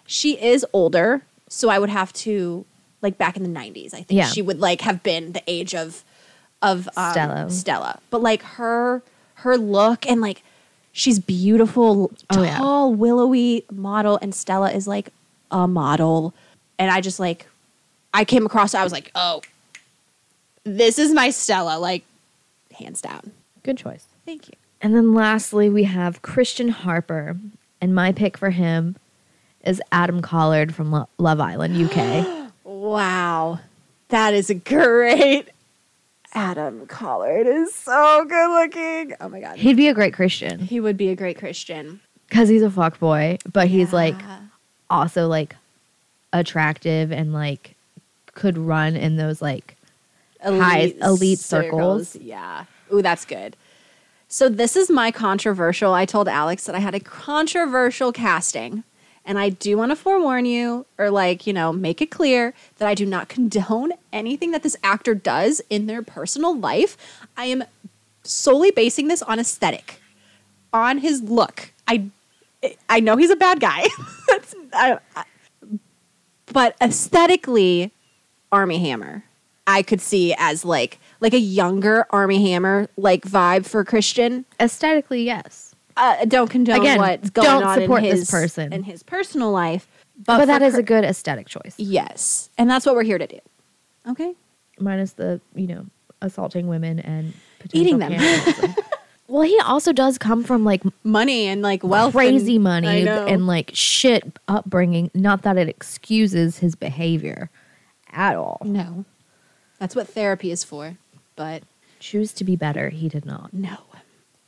She 0.05 0.41
is 0.41 0.65
older, 0.73 1.21
so 1.47 1.69
I 1.69 1.77
would 1.77 1.89
have 1.89 2.11
to 2.13 2.65
like 3.01 3.17
back 3.17 3.35
in 3.37 3.43
the 3.43 3.49
90s. 3.59 3.93
I 3.93 3.97
think 4.03 4.11
Yeah. 4.11 4.25
she 4.27 4.41
would 4.41 4.59
like 4.59 4.81
have 4.81 5.03
been 5.03 5.31
the 5.33 5.43
age 5.47 5.73
of 5.75 6.03
of 6.61 6.87
um, 6.95 7.11
Stella. 7.11 7.49
Stella. 7.49 7.99
But 8.09 8.21
like 8.21 8.43
her 8.43 9.01
her 9.35 9.57
look 9.57 10.07
and 10.09 10.21
like 10.21 10.43
she's 10.91 11.19
beautiful, 11.19 12.11
Oh, 12.29 12.43
yeah. 12.43 12.57
tall, 12.57 12.93
willowy 12.93 13.63
model 13.71 14.19
and 14.21 14.33
Stella 14.35 14.71
is 14.71 14.87
like 14.87 15.09
a 15.49 15.67
model 15.67 16.33
and 16.77 16.91
I 16.91 17.01
just 17.01 17.19
like 17.19 17.47
I 18.13 18.25
came 18.25 18.45
across 18.45 18.73
her, 18.73 18.79
I 18.79 18.83
was 18.83 18.91
like, 18.91 19.09
"Oh, 19.15 19.41
this 20.63 20.99
is 20.99 21.13
my 21.13 21.29
Stella, 21.29 21.79
like 21.79 22.03
hands 22.77 23.01
down." 23.01 23.31
Good 23.63 23.77
choice. 23.77 24.05
Thank 24.25 24.47
you. 24.49 24.53
And 24.81 24.93
then 24.95 25.13
lastly, 25.13 25.69
we 25.69 25.83
have 25.85 26.21
Christian 26.21 26.69
Harper. 26.69 27.37
And 27.79 27.95
my 27.95 28.11
pick 28.11 28.37
for 28.37 28.49
him 28.51 28.95
is 29.63 29.81
Adam 29.91 30.21
Collard 30.21 30.75
from 30.75 30.91
Lo- 30.91 31.07
Love 31.17 31.39
Island, 31.39 31.75
UK. 31.77 32.25
Wow. 32.91 33.59
That 34.09 34.33
is 34.33 34.49
a 34.49 34.53
great 34.55 35.47
Adam 36.33 36.85
Collard 36.87 37.47
is 37.47 37.73
so 37.73 38.25
good 38.27 38.49
looking. 38.51 39.15
Oh 39.21 39.29
my 39.29 39.39
god. 39.39 39.57
He'd 39.57 39.77
be 39.77 39.87
a 39.87 39.93
great 39.93 40.13
Christian 40.13 40.59
He 40.59 40.79
would 40.81 40.97
be 40.97 41.09
a 41.09 41.15
great 41.15 41.37
Christian. 41.37 42.01
because 42.27 42.49
he's 42.49 42.61
a 42.63 42.69
fuck 42.69 42.99
boy, 42.99 43.37
but 43.51 43.67
he's 43.69 43.93
like 43.93 44.15
also 44.89 45.27
like 45.27 45.55
attractive 46.33 47.11
and 47.11 47.31
like 47.33 47.75
could 48.33 48.57
run 48.57 48.95
in 48.97 49.15
those 49.15 49.41
like 49.41 49.77
high- 50.43 50.93
elite 51.01 51.39
circles. 51.39 52.15
Yeah. 52.17 52.65
Ooh, 52.93 53.01
that's 53.01 53.23
good. 53.23 53.55
So 54.27 54.49
this 54.49 54.75
is 54.75 54.89
my 54.89 55.11
controversial. 55.11 55.93
I 55.93 56.05
told 56.05 56.27
Alex 56.27 56.65
that 56.65 56.75
I 56.75 56.79
had 56.79 56.95
a 56.95 56.99
controversial 56.99 58.11
casting. 58.11 58.83
And 59.25 59.37
I 59.37 59.49
do 59.49 59.77
want 59.77 59.91
to 59.91 59.95
forewarn 59.95 60.45
you 60.45 60.85
or 60.97 61.09
like, 61.11 61.45
you 61.45 61.53
know, 61.53 61.71
make 61.71 62.01
it 62.01 62.09
clear 62.11 62.53
that 62.77 62.87
I 62.87 62.95
do 62.95 63.05
not 63.05 63.29
condone 63.29 63.91
anything 64.11 64.51
that 64.51 64.63
this 64.63 64.75
actor 64.83 65.13
does 65.13 65.61
in 65.69 65.85
their 65.85 66.01
personal 66.01 66.57
life. 66.57 66.97
I 67.37 67.45
am 67.45 67.63
solely 68.23 68.71
basing 68.71 69.07
this 69.09 69.21
on 69.21 69.39
aesthetic, 69.39 70.01
on 70.73 70.97
his 70.99 71.21
look. 71.21 71.71
I 71.87 72.05
I 72.89 72.99
know 72.99 73.15
he's 73.17 73.29
a 73.31 73.35
bad 73.35 73.59
guy. 73.59 73.87
I, 74.73 74.97
I- 75.15 75.25
but 76.51 76.75
aesthetically 76.81 77.91
Armie 78.51 78.79
Hammer. 78.79 79.23
I 79.67 79.83
could 79.83 80.01
see 80.01 80.33
as 80.37 80.65
like 80.65 80.99
like 81.19 81.33
a 81.33 81.39
younger 81.39 82.05
Armie 82.09 82.49
Hammer 82.51 82.89
like 82.97 83.21
vibe 83.23 83.65
for 83.65 83.85
Christian. 83.85 84.45
aesthetically, 84.59 85.23
yes. 85.23 85.70
Uh, 86.01 86.25
don't 86.25 86.49
condone 86.49 86.81
Again, 86.81 86.97
what's 86.97 87.29
going 87.29 87.47
don't 87.47 87.63
on 87.63 87.79
support 87.79 88.03
in 88.03 88.09
this 88.09 88.31
person. 88.31 88.73
in 88.73 88.81
his 88.81 89.03
personal 89.03 89.51
life. 89.51 89.87
But, 90.17 90.39
for 90.39 90.45
that 90.47 90.63
is 90.63 90.75
a 90.75 90.81
good 90.81 91.03
aesthetic 91.03 91.47
choice. 91.47 91.75
yes, 91.77 92.49
and 92.57 92.69
that's 92.69 92.85
what 92.87 92.95
we're 92.95 93.03
here 93.03 93.19
to 93.19 93.27
do. 93.27 93.39
Okay, 94.09 94.33
Minus 94.79 95.13
the, 95.13 95.39
you 95.53 95.67
know, 95.67 95.85
assaulting 96.21 96.67
women 96.67 96.99
and 96.99 97.33
Eating 97.71 97.99
them. 97.99 98.13
well, 99.27 99.43
he 99.43 99.59
also 99.59 99.93
does 99.93 100.17
come 100.17 100.43
from 100.43 100.65
like 100.65 100.81
money 101.03 101.45
and 101.45 101.61
like 101.61 101.83
wealth, 101.83 102.13
crazy 102.13 102.55
and, 102.55 102.63
money 102.63 103.07
and 103.07 103.45
like 103.45 103.69
shit 103.73 104.39
upbringing. 104.47 105.11
Not 105.13 105.43
that 105.43 105.57
it 105.57 105.69
excuses 105.69 106.57
his 106.57 106.73
behavior 106.73 107.51
at 108.11 108.35
all. 108.35 108.59
no, 108.65 109.05
that's 109.77 109.95
what 109.95 110.07
therapy 110.09 110.51
is 110.51 110.63
for. 110.63 110.97
But 111.35 111.61
Choose 111.99 112.33
to 112.33 112.43
be 112.43 112.55
better. 112.55 112.89
He 112.89 113.07
did 113.07 113.25
not. 113.25 113.53
No. 113.53 113.77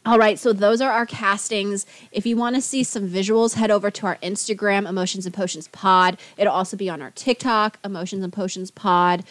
All 0.06 0.18
right, 0.20 0.38
so 0.38 0.52
those 0.52 0.82
are 0.82 0.92
our 0.92 1.06
castings. 1.06 1.86
If 2.12 2.26
you 2.26 2.36
want 2.36 2.56
to 2.56 2.62
see 2.62 2.84
some 2.84 3.08
visuals, 3.08 3.54
head 3.56 3.72
over 3.72 3.90
to 3.92 4.06
our 4.06 4.18
Instagram, 4.18 4.88
Emotions 4.88 5.26
and 5.26 5.34
Potions 5.34 5.70
Pod. 5.70 6.18
It'll 6.38 6.52
also 6.54 6.76
be 6.76 6.90
on 6.90 7.02
our 7.02 7.12
TikTok, 7.12 7.80
Emotions 7.86 8.22
and 8.24 8.34
Potions 8.34 8.70
Pod. 8.70 9.24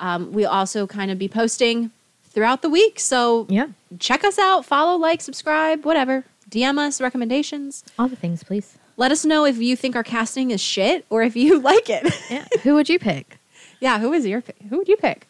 Um, 0.00 0.32
we 0.32 0.46
also 0.46 0.86
kind 0.86 1.10
of 1.10 1.18
be 1.18 1.28
posting 1.28 1.90
throughout 2.30 2.62
the 2.62 2.70
week, 2.70 2.98
so 3.00 3.46
Yeah. 3.50 3.66
check 3.98 4.24
us 4.24 4.38
out, 4.38 4.64
follow, 4.64 4.96
like, 4.96 5.20
subscribe, 5.20 5.84
whatever. 5.84 6.24
DM 6.48 6.78
us 6.78 7.00
recommendations. 7.02 7.84
All 7.98 8.08
the 8.08 8.16
things, 8.16 8.42
please. 8.42 8.78
Let 8.96 9.12
us 9.12 9.24
know 9.26 9.44
if 9.44 9.58
you 9.58 9.76
think 9.76 9.94
our 9.94 10.02
casting 10.02 10.50
is 10.50 10.60
shit 10.62 11.04
or 11.10 11.22
if 11.22 11.36
you 11.36 11.58
like 11.70 11.90
it. 11.90 12.10
Yeah. 12.30 12.46
Who 12.62 12.74
would 12.74 12.88
you 12.88 12.98
pick? 12.98 13.38
yeah, 13.80 13.98
who 13.98 14.12
is 14.14 14.24
your 14.26 14.40
pick? 14.40 14.56
Who 14.70 14.78
would 14.78 14.88
you 14.88 14.96
pick? 14.96 15.26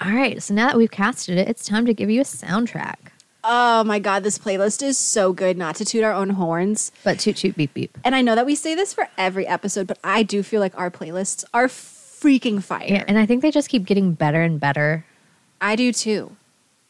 All 0.00 0.12
right. 0.12 0.42
So 0.42 0.52
now 0.52 0.66
that 0.68 0.76
we've 0.76 0.90
casted 0.90 1.38
it, 1.38 1.48
it's 1.48 1.64
time 1.64 1.86
to 1.86 1.94
give 1.94 2.10
you 2.10 2.20
a 2.20 2.24
soundtrack. 2.24 2.96
Oh 3.44 3.82
my 3.84 3.98
god, 3.98 4.22
this 4.22 4.38
playlist 4.38 4.82
is 4.82 4.96
so 4.98 5.32
good. 5.32 5.56
Not 5.58 5.74
to 5.76 5.84
toot 5.84 6.04
our 6.04 6.12
own 6.12 6.30
horns, 6.30 6.92
But 7.02 7.18
toot 7.18 7.36
toot 7.36 7.56
beep 7.56 7.74
beep. 7.74 7.98
And 8.04 8.14
I 8.14 8.22
know 8.22 8.34
that 8.34 8.46
we 8.46 8.54
say 8.54 8.74
this 8.74 8.94
for 8.94 9.08
every 9.18 9.46
episode, 9.46 9.86
but 9.86 9.98
I 10.04 10.22
do 10.22 10.42
feel 10.42 10.60
like 10.60 10.78
our 10.78 10.90
playlists 10.90 11.44
are 11.52 11.66
freaking 11.66 12.62
fire. 12.62 12.86
Yeah. 12.88 13.04
And 13.08 13.18
I 13.18 13.26
think 13.26 13.42
they 13.42 13.50
just 13.50 13.68
keep 13.68 13.84
getting 13.84 14.12
better 14.12 14.42
and 14.42 14.60
better 14.60 15.04
I 15.60 15.74
do 15.76 15.92
too. 15.92 16.36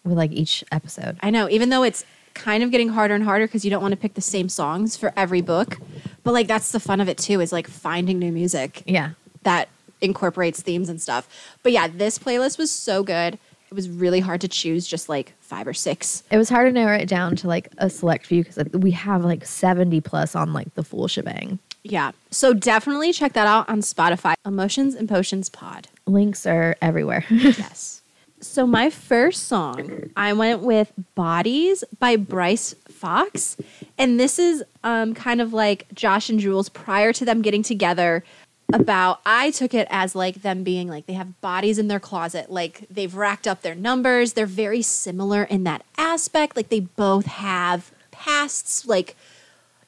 with 0.04 0.16
like 0.18 0.32
each 0.32 0.62
episode. 0.70 1.16
I 1.22 1.30
know, 1.30 1.48
even 1.48 1.70
though 1.70 1.82
it's 1.82 2.04
kind 2.34 2.62
of 2.62 2.70
getting 2.70 2.88
harder 2.90 3.14
and 3.14 3.24
harder 3.24 3.46
because 3.46 3.64
you 3.64 3.70
don't 3.70 3.82
want 3.82 3.92
to 3.92 3.96
pick 3.96 4.14
the 4.14 4.20
same 4.22 4.48
songs 4.48 4.96
for 4.96 5.12
every 5.16 5.40
book. 5.40 5.78
But 6.22 6.32
like 6.32 6.48
that's 6.48 6.72
the 6.72 6.80
fun 6.80 7.00
of 7.00 7.08
it 7.08 7.16
too, 7.18 7.40
is 7.40 7.52
like 7.52 7.66
finding 7.66 8.18
new 8.18 8.32
music 8.32 8.82
Yeah. 8.86 9.10
that 9.42 9.68
incorporates 10.02 10.60
themes 10.60 10.88
and 10.88 11.00
stuff. 11.00 11.28
But 11.62 11.72
yeah, 11.72 11.88
this 11.88 12.18
playlist 12.18 12.58
was 12.58 12.70
so 12.70 13.02
good. 13.02 13.38
It 13.72 13.74
was 13.74 13.88
really 13.88 14.20
hard 14.20 14.42
to 14.42 14.48
choose 14.48 14.86
just 14.86 15.08
like 15.08 15.32
five 15.40 15.66
or 15.66 15.72
six. 15.72 16.24
It 16.30 16.36
was 16.36 16.50
hard 16.50 16.68
to 16.68 16.72
narrow 16.72 16.98
it 16.98 17.08
down 17.08 17.36
to 17.36 17.48
like 17.48 17.68
a 17.78 17.88
select 17.88 18.26
few 18.26 18.44
because 18.44 18.62
we 18.74 18.90
have 18.90 19.24
like 19.24 19.46
70 19.46 19.98
plus 20.02 20.36
on 20.36 20.52
like 20.52 20.74
the 20.74 20.82
full 20.82 21.08
shebang. 21.08 21.58
Yeah. 21.82 22.12
So 22.30 22.52
definitely 22.52 23.14
check 23.14 23.32
that 23.32 23.46
out 23.46 23.66
on 23.70 23.80
Spotify. 23.80 24.34
Emotions 24.44 24.94
and 24.94 25.08
Potions 25.08 25.48
Pod. 25.48 25.88
Links 26.06 26.44
are 26.44 26.76
everywhere. 26.82 27.24
Yes. 27.30 28.02
So 28.40 28.66
my 28.66 28.90
first 28.90 29.46
song, 29.46 30.10
I 30.16 30.32
went 30.32 30.62
with 30.62 30.92
"Bodies" 31.14 31.84
by 32.00 32.16
Bryce 32.16 32.74
Fox, 32.90 33.56
and 33.96 34.18
this 34.18 34.36
is 34.36 34.64
um, 34.82 35.14
kind 35.14 35.40
of 35.40 35.52
like 35.52 35.86
Josh 35.94 36.28
and 36.28 36.40
Jules 36.40 36.68
prior 36.68 37.12
to 37.12 37.24
them 37.24 37.40
getting 37.40 37.62
together. 37.62 38.24
About 38.72 39.20
I 39.26 39.50
took 39.50 39.74
it 39.74 39.86
as 39.90 40.14
like 40.14 40.36
them 40.42 40.62
being 40.62 40.88
like 40.88 41.06
they 41.06 41.12
have 41.12 41.40
bodies 41.40 41.78
in 41.78 41.88
their 41.88 42.00
closet, 42.00 42.50
like 42.50 42.86
they've 42.90 43.14
racked 43.14 43.46
up 43.46 43.62
their 43.62 43.74
numbers. 43.74 44.32
They're 44.32 44.46
very 44.46 44.82
similar 44.82 45.44
in 45.44 45.64
that 45.64 45.84
aspect. 45.98 46.56
Like 46.56 46.68
they 46.70 46.80
both 46.80 47.26
have 47.26 47.90
pasts, 48.10 48.86
like 48.86 49.16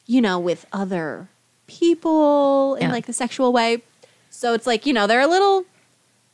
you 0.06 0.20
know, 0.20 0.38
with 0.38 0.66
other 0.72 1.28
people 1.66 2.74
in 2.76 2.88
Yeah. 2.88 2.92
like 2.92 3.06
the 3.06 3.12
sexual 3.12 3.52
way. 3.52 3.82
So 4.30 4.52
it's 4.54 4.66
like 4.66 4.86
you 4.86 4.92
know 4.92 5.06
they're 5.06 5.20
a 5.20 5.26
little 5.26 5.64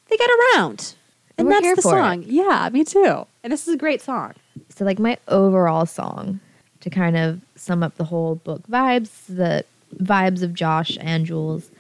they 0.09 0.17
get 0.17 0.31
around. 0.57 0.95
And 1.39 1.51
that's 1.51 1.77
the 1.77 1.83
for 1.83 1.97
it. 1.99 2.01
song. 2.03 2.25
Yeah, 2.27 2.69
me 2.73 2.85
too. 2.85 3.27
And 3.43 3.53
this 3.53 3.67
is 3.67 3.75
a 3.75 3.79
great 3.79 4.03
song. 4.03 4.35
so 4.69 4.85
like 4.85 4.99
my 4.99 5.17
overall 5.29 5.87
song 5.87 6.41
to 6.81 6.91
kind 6.91 7.17
of 7.17 7.41
sum 7.55 7.83
up 7.83 7.95
the 7.97 8.05
whole 8.05 8.35
book 8.35 8.67
vibes, 8.69 9.11
the 9.29 9.65
vibes 9.97 10.43
of 10.43 10.53
Josh 10.55 10.99
and 11.01 11.25
Jules 11.27 11.71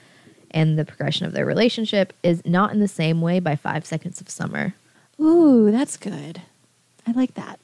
and 0.50 0.78
the 0.78 0.84
progression 0.84 1.26
of 1.26 1.32
their 1.32 1.46
relationship 1.46 2.12
is 2.22 2.44
Not 2.44 2.72
in 2.72 2.80
the 2.80 2.88
Same 2.88 3.20
Way 3.20 3.40
by 3.40 3.56
5 3.56 3.84
Seconds 3.84 4.20
of 4.20 4.28
Summer. 4.28 4.74
Ooh, 5.20 5.70
that's 5.70 5.96
good. 5.96 6.42
I 7.06 7.12
like 7.12 7.34
that. 7.34 7.58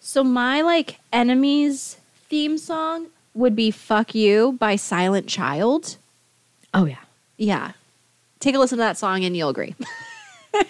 So 0.00 0.22
my 0.22 0.60
like 0.62 0.98
enemies 1.12 1.96
theme 2.28 2.58
song 2.58 3.06
would 3.34 3.56
be 3.56 3.70
Fuck 3.70 4.14
You 4.14 4.52
by 4.58 4.76
Silent 4.76 5.26
Child. 5.28 5.96
Oh 6.72 6.84
yeah. 6.84 6.96
Yeah. 7.36 7.72
take 8.40 8.54
a 8.54 8.58
listen 8.58 8.78
to 8.78 8.82
that 8.84 8.98
song 8.98 9.24
and 9.24 9.36
you'll 9.36 9.48
agree. 9.48 9.74
All 10.54 10.62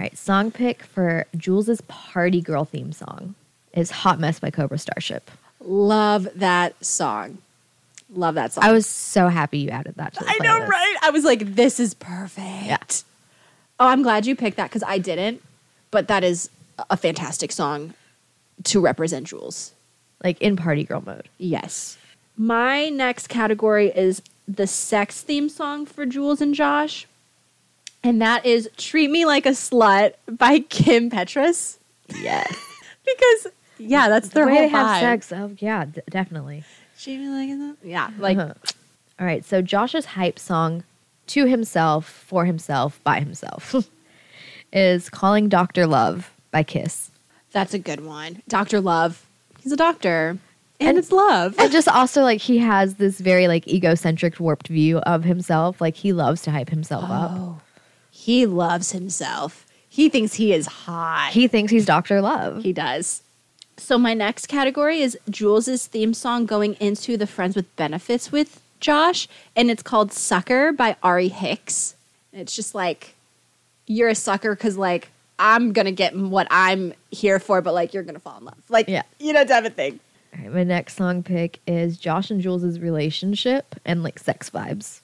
right, 0.00 0.16
song 0.16 0.50
pick 0.50 0.82
for 0.82 1.26
Jules's 1.36 1.82
party 1.82 2.40
girl 2.40 2.64
theme 2.64 2.92
song 2.92 3.34
is 3.74 3.90
"Hot 3.90 4.18
Mess" 4.18 4.40
by 4.40 4.50
Cobra 4.50 4.78
Starship. 4.78 5.30
Love 5.60 6.26
that 6.34 6.82
song. 6.84 7.38
Love 8.14 8.34
that 8.34 8.52
song. 8.52 8.64
I 8.64 8.72
was 8.72 8.86
so 8.86 9.28
happy 9.28 9.58
you 9.58 9.70
added 9.70 9.94
that. 9.96 10.14
to 10.14 10.20
the 10.24 10.28
I 10.30 10.38
know, 10.42 10.60
playlist. 10.60 10.68
right? 10.68 10.96
I 11.02 11.10
was 11.10 11.24
like, 11.24 11.54
this 11.54 11.80
is 11.80 11.94
perfect. 11.94 12.66
Yeah. 12.66 12.76
Oh, 13.80 13.88
I'm 13.88 14.02
glad 14.02 14.26
you 14.26 14.36
picked 14.36 14.58
that 14.58 14.68
because 14.68 14.82
I 14.86 14.98
didn't, 14.98 15.42
but 15.90 16.08
that 16.08 16.22
is 16.22 16.50
a 16.90 16.96
fantastic 16.96 17.50
song 17.52 17.94
to 18.64 18.80
represent 18.80 19.26
Jules. 19.26 19.72
Like 20.22 20.40
in 20.40 20.56
party 20.56 20.84
girl 20.84 21.02
mode. 21.04 21.28
Yes. 21.38 21.96
My 22.36 22.88
next 22.90 23.28
category 23.28 23.88
is 23.88 24.22
the 24.46 24.66
sex 24.66 25.20
theme 25.22 25.48
song 25.48 25.84
for 25.86 26.06
Jules 26.06 26.40
and 26.40 26.54
Josh. 26.54 27.06
And 28.04 28.20
that 28.20 28.44
is 28.44 28.68
Treat 28.76 29.10
Me 29.10 29.24
Like 29.24 29.46
a 29.46 29.50
Slut 29.50 30.14
by 30.30 30.60
Kim 30.60 31.10
Petras. 31.10 31.78
Yes. 32.20 32.54
Because, 33.04 33.52
yeah, 33.78 34.08
that's 34.08 34.28
their 34.28 34.44
the 34.44 34.52
way 34.52 34.58
whole 34.58 34.62
they 34.62 34.68
have 34.68 34.86
vibe. 34.86 35.00
sex. 35.00 35.32
Oh 35.32 35.50
yeah, 35.58 35.86
d- 35.86 36.02
definitely. 36.08 36.62
Treat 37.02 37.18
Me 37.18 37.28
Like 37.28 37.48
a 37.50 37.52
Slut. 37.52 37.76
Yeah, 37.82 38.10
like, 38.18 38.38
Uh-huh. 38.38 38.54
All 39.20 39.26
right, 39.26 39.44
so 39.44 39.60
Josh's 39.62 40.04
hype 40.06 40.38
song 40.38 40.84
to 41.28 41.46
himself, 41.46 42.06
for 42.08 42.44
himself, 42.44 43.00
by 43.04 43.20
himself 43.20 43.74
is 44.72 45.08
Calling 45.10 45.48
Dr. 45.48 45.86
Love 45.86 46.30
by 46.50 46.62
Kiss. 46.62 47.10
that's 47.52 47.74
a 47.74 47.78
good 47.78 48.04
one. 48.04 48.42
Dr. 48.48 48.80
Love. 48.80 49.26
He's 49.60 49.72
a 49.72 49.76
doctor. 49.76 50.38
And, 50.80 50.88
And- 50.90 50.98
it's 50.98 51.12
love. 51.12 51.54
And 51.58 51.70
just 51.70 51.86
also 51.88 52.22
like 52.22 52.40
he 52.40 52.58
has 52.58 52.94
this 52.96 53.20
very 53.20 53.46
like 53.46 53.68
egocentric 53.68 54.40
warped 54.40 54.68
view 54.68 54.98
of 54.98 55.22
himself. 55.24 55.80
Like 55.80 55.94
he 55.96 56.12
loves 56.12 56.42
to 56.42 56.50
hype 56.50 56.70
himself 56.70 57.04
up. 57.04 57.30
Oh, 57.34 57.60
he 58.10 58.46
loves 58.46 58.90
himself. 58.92 59.66
He 59.88 60.08
thinks 60.08 60.34
he 60.34 60.52
is 60.52 60.66
hot. 60.66 61.30
He 61.32 61.46
thinks 61.46 61.70
he's 61.70 61.84
Dr. 61.86 62.20
Love. 62.20 62.62
He 62.64 62.72
does. 62.72 63.22
So 63.82 63.98
my 63.98 64.14
next 64.14 64.46
category 64.46 65.00
is 65.00 65.18
Jules's 65.28 65.86
theme 65.88 66.14
song 66.14 66.46
going 66.46 66.74
into 66.74 67.16
the 67.16 67.26
Friends 67.26 67.56
with 67.56 67.74
Benefits 67.74 68.30
with 68.30 68.60
Josh, 68.78 69.26
and 69.56 69.72
it's 69.72 69.82
called 69.82 70.12
"Sucker" 70.12 70.72
by 70.72 70.94
Ari 71.02 71.26
Hicks. 71.28 71.96
It's 72.32 72.54
just 72.54 72.76
like 72.76 73.14
you're 73.88 74.08
a 74.08 74.14
sucker 74.14 74.54
because 74.54 74.78
like 74.78 75.08
I'm 75.40 75.72
gonna 75.72 75.90
get 75.90 76.16
what 76.16 76.46
I'm 76.48 76.94
here 77.10 77.40
for, 77.40 77.60
but 77.60 77.74
like 77.74 77.92
you're 77.92 78.04
gonna 78.04 78.20
fall 78.20 78.38
in 78.38 78.44
love, 78.44 78.62
like 78.68 78.86
Yeah. 78.88 79.02
you 79.18 79.32
know, 79.32 79.44
type 79.44 79.64
of 79.64 79.74
thing. 79.74 79.98
All 80.38 80.44
right, 80.44 80.54
my 80.54 80.62
next 80.64 80.96
song 80.96 81.24
pick 81.24 81.58
is 81.66 81.98
Josh 81.98 82.30
and 82.30 82.40
Jules' 82.40 82.78
relationship 82.78 83.74
and 83.84 84.04
like 84.04 84.20
sex 84.20 84.48
vibes. 84.48 85.00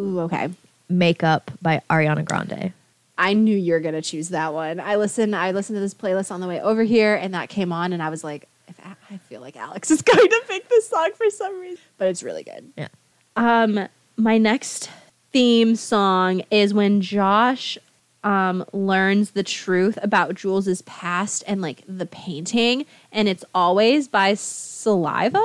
Ooh, 0.00 0.20
okay. 0.20 0.48
Makeup 0.88 1.50
by 1.60 1.82
Ariana 1.90 2.24
Grande. 2.24 2.72
I 3.16 3.32
knew 3.34 3.56
you 3.56 3.72
were 3.74 3.80
gonna 3.80 4.02
choose 4.02 4.30
that 4.30 4.52
one. 4.52 4.80
I 4.80 4.96
listened. 4.96 5.36
I 5.36 5.52
listened 5.52 5.76
to 5.76 5.80
this 5.80 5.94
playlist 5.94 6.30
on 6.32 6.40
the 6.40 6.46
way 6.48 6.60
over 6.60 6.82
here, 6.82 7.14
and 7.14 7.34
that 7.34 7.48
came 7.48 7.72
on, 7.72 7.92
and 7.92 8.02
I 8.02 8.08
was 8.10 8.24
like, 8.24 8.48
if 8.68 8.78
A- 8.80 8.96
I 9.10 9.18
feel 9.18 9.40
like 9.40 9.56
Alex 9.56 9.90
is 9.90 10.02
going 10.02 10.28
to 10.28 10.42
pick 10.48 10.68
this 10.68 10.88
song 10.88 11.10
for 11.14 11.30
some 11.30 11.60
reason, 11.60 11.78
but 11.98 12.08
it's 12.08 12.22
really 12.22 12.42
good. 12.42 12.72
Yeah. 12.76 12.88
Um, 13.36 13.88
my 14.16 14.38
next 14.38 14.90
theme 15.32 15.76
song 15.76 16.42
is 16.50 16.72
when 16.74 17.00
Josh 17.00 17.76
um 18.22 18.64
learns 18.72 19.32
the 19.32 19.42
truth 19.42 19.98
about 20.02 20.34
Jules's 20.34 20.80
past 20.82 21.44
and 21.46 21.60
like 21.60 21.82
the 21.86 22.06
painting, 22.06 22.86
and 23.12 23.28
it's 23.28 23.44
always 23.54 24.08
by 24.08 24.34
Saliva. 24.34 25.44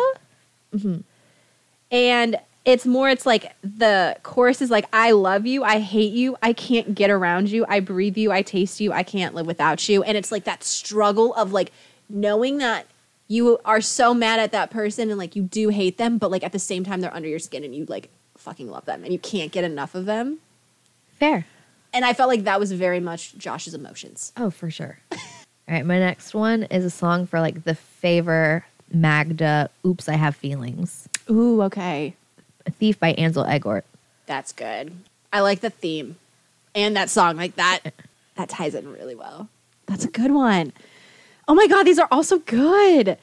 And 1.91 2.37
it's 2.65 2.85
more, 2.85 3.09
it's 3.09 3.25
like 3.25 3.53
the 3.61 4.17
chorus 4.23 4.61
is 4.61 4.69
like, 4.69 4.85
I 4.93 5.11
love 5.11 5.45
you, 5.45 5.63
I 5.63 5.79
hate 5.79 6.13
you, 6.13 6.37
I 6.43 6.53
can't 6.53 6.93
get 6.93 7.09
around 7.09 7.49
you, 7.49 7.65
I 7.67 7.79
breathe 7.79 8.17
you, 8.17 8.31
I 8.31 8.41
taste 8.41 8.79
you, 8.79 8.91
I 8.91 9.03
can't 9.03 9.33
live 9.33 9.47
without 9.47 9.87
you. 9.87 10.03
And 10.03 10.17
it's 10.17 10.31
like 10.31 10.43
that 10.43 10.63
struggle 10.63 11.33
of 11.35 11.51
like 11.51 11.71
knowing 12.09 12.57
that 12.57 12.85
you 13.27 13.59
are 13.63 13.81
so 13.81 14.13
mad 14.13 14.39
at 14.39 14.51
that 14.51 14.71
person 14.71 15.09
and 15.09 15.17
like 15.17 15.35
you 15.35 15.43
do 15.43 15.69
hate 15.69 15.97
them, 15.97 16.17
but 16.17 16.31
like 16.31 16.43
at 16.43 16.51
the 16.51 16.59
same 16.59 16.83
time 16.83 17.01
they're 17.01 17.13
under 17.13 17.29
your 17.29 17.39
skin 17.39 17.63
and 17.63 17.75
you 17.75 17.85
like 17.85 18.09
fucking 18.37 18.69
love 18.69 18.85
them 18.85 19.03
and 19.03 19.13
you 19.13 19.19
can't 19.19 19.51
get 19.51 19.63
enough 19.63 19.95
of 19.95 20.05
them. 20.05 20.39
Fair. 21.19 21.45
And 21.93 22.05
I 22.05 22.13
felt 22.13 22.29
like 22.29 22.43
that 22.43 22.59
was 22.59 22.71
very 22.71 22.99
much 22.99 23.37
Josh's 23.37 23.73
emotions. 23.73 24.31
Oh, 24.37 24.49
for 24.49 24.69
sure. 24.69 24.99
All 25.11 25.17
right, 25.75 25.85
my 25.85 25.99
next 25.99 26.33
one 26.33 26.63
is 26.63 26.83
a 26.83 26.89
song 26.89 27.25
for 27.25 27.39
like 27.39 27.63
the 27.63 27.75
favor 27.75 28.65
Magda 28.91 29.69
Oops, 29.85 30.09
I 30.09 30.15
Have 30.15 30.35
Feelings. 30.35 31.07
Ooh, 31.29 31.61
okay. 31.63 32.15
A 32.69 32.71
Thief 32.71 32.99
by 32.99 33.13
Ansel 33.13 33.45
Elgort. 33.45 33.81
That's 34.27 34.51
good. 34.51 34.93
I 35.33 35.41
like 35.41 35.61
the 35.61 35.71
theme 35.71 36.17
and 36.75 36.95
that 36.95 37.09
song. 37.09 37.35
Like 37.35 37.55
that, 37.55 37.93
that 38.35 38.49
ties 38.49 38.75
in 38.75 38.91
really 38.91 39.15
well. 39.15 39.49
That's 39.87 40.05
a 40.05 40.09
good 40.09 40.31
one. 40.31 40.71
Oh 41.47 41.55
my 41.55 41.65
God, 41.65 41.83
these 41.83 41.97
are 41.97 42.07
also 42.11 42.37
good. 42.37 43.17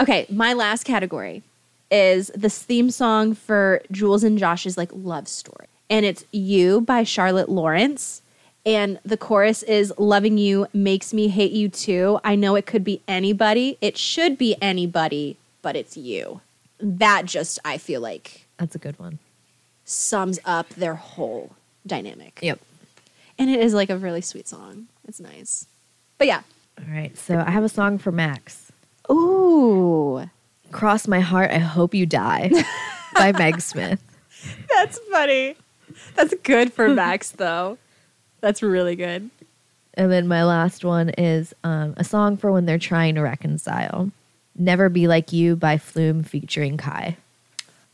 Okay, 0.00 0.26
my 0.28 0.52
last 0.54 0.84
category 0.84 1.44
is 1.90 2.32
this 2.34 2.60
theme 2.60 2.90
song 2.90 3.34
for 3.34 3.80
Jules 3.92 4.24
and 4.24 4.38
Josh's 4.38 4.76
like 4.76 4.90
love 4.92 5.28
story. 5.28 5.68
And 5.88 6.04
it's 6.04 6.24
You 6.32 6.80
by 6.80 7.04
Charlotte 7.04 7.48
Lawrence. 7.48 8.22
And 8.66 8.98
the 9.04 9.16
chorus 9.16 9.62
is 9.62 9.94
Loving 9.98 10.36
you 10.36 10.66
makes 10.74 11.14
me 11.14 11.28
hate 11.28 11.52
you 11.52 11.68
too. 11.68 12.18
I 12.24 12.34
know 12.34 12.56
it 12.56 12.66
could 12.66 12.82
be 12.82 13.02
anybody. 13.06 13.78
It 13.80 13.96
should 13.96 14.36
be 14.36 14.56
anybody, 14.60 15.38
but 15.62 15.76
it's 15.76 15.96
you. 15.96 16.40
That 16.80 17.24
just, 17.24 17.60
I 17.64 17.78
feel 17.78 18.00
like, 18.00 18.47
That's 18.58 18.74
a 18.74 18.78
good 18.78 18.98
one. 18.98 19.18
sums 19.84 20.38
up 20.44 20.68
their 20.70 20.94
whole 20.94 21.52
dynamic. 21.86 22.38
Yep. 22.42 22.60
And 23.38 23.48
it 23.48 23.60
is 23.60 23.72
like 23.72 23.88
a 23.88 23.96
really 23.96 24.20
sweet 24.20 24.46
song. 24.48 24.88
It's 25.06 25.20
nice. 25.20 25.66
But 26.18 26.26
yeah. 26.26 26.42
All 26.78 26.92
right, 26.92 27.16
so 27.16 27.38
I 27.38 27.50
have 27.50 27.64
a 27.64 27.68
song 27.68 27.98
for 27.98 28.12
Max. 28.12 28.70
Ooh. 29.10 30.28
Cross 30.70 31.08
My 31.08 31.20
Heart, 31.20 31.50
I 31.50 31.58
Hope 31.58 31.94
You 31.94 32.04
Die 32.04 32.50
by 33.14 33.32
Meg 33.38 33.60
Smith. 33.60 34.02
That's 34.68 34.98
funny. 35.10 35.56
That's 36.14 36.34
good 36.42 36.72
for 36.72 36.88
Max 36.88 37.30
though. 37.36 37.78
That's 38.40 38.62
really 38.62 38.94
good. 38.96 39.30
And 39.94 40.12
then 40.12 40.28
my 40.28 40.44
last 40.44 40.84
one 40.84 41.08
is 41.10 41.54
um, 41.64 41.94
a 41.96 42.04
song 42.04 42.36
for 42.36 42.52
when 42.52 42.66
they're 42.66 42.78
trying 42.78 43.14
to 43.16 43.22
reconcile. 43.22 44.10
Never 44.54 44.88
Be 44.88 45.08
Like 45.08 45.32
You 45.32 45.56
by 45.56 45.78
Flume 45.78 46.22
featuring 46.22 46.76
Kai. 46.76 47.16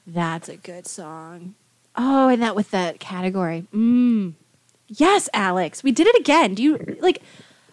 That's 0.07 0.49
a 0.49 0.57
good 0.57 0.87
song. 0.87 1.55
Oh, 1.97 2.29
and 2.29 2.43
that 2.43 2.57
with 2.57 2.71
that 2.73 3.01
category. 3.01 3.67
Mm. 3.75 4.35
Yes, 4.89 5.29
Alex. 5.33 5.83
We 5.83 5.93
did 5.93 6.07
it 6.07 6.17
again. 6.19 6.55
Do 6.55 6.63
you 6.63 6.97
like 7.01 7.23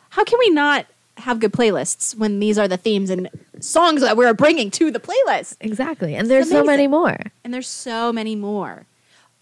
how 0.10 0.24
can 0.24 0.40
we 0.40 0.50
not 0.50 0.86
have 1.18 1.40
good 1.40 1.52
playlists 1.54 2.16
when 2.16 2.40
these 2.40 2.58
are 2.58 2.68
the 2.68 2.78
themes 2.78 3.10
and 3.10 3.30
songs 3.60 4.02
that 4.02 4.18
we're 4.18 4.34
bringing 4.34 4.72
to 4.72 4.92
the 4.92 5.00
playlist? 5.00 5.58
Exactly. 5.60 6.16
And 6.16 6.30
there's 6.30 6.50
so 6.50 6.64
many 6.64 6.88
more. 6.88 7.18
and 7.44 7.54
there's 7.54 7.68
so 7.68 8.12
many 8.14 8.36
more. 8.36 8.86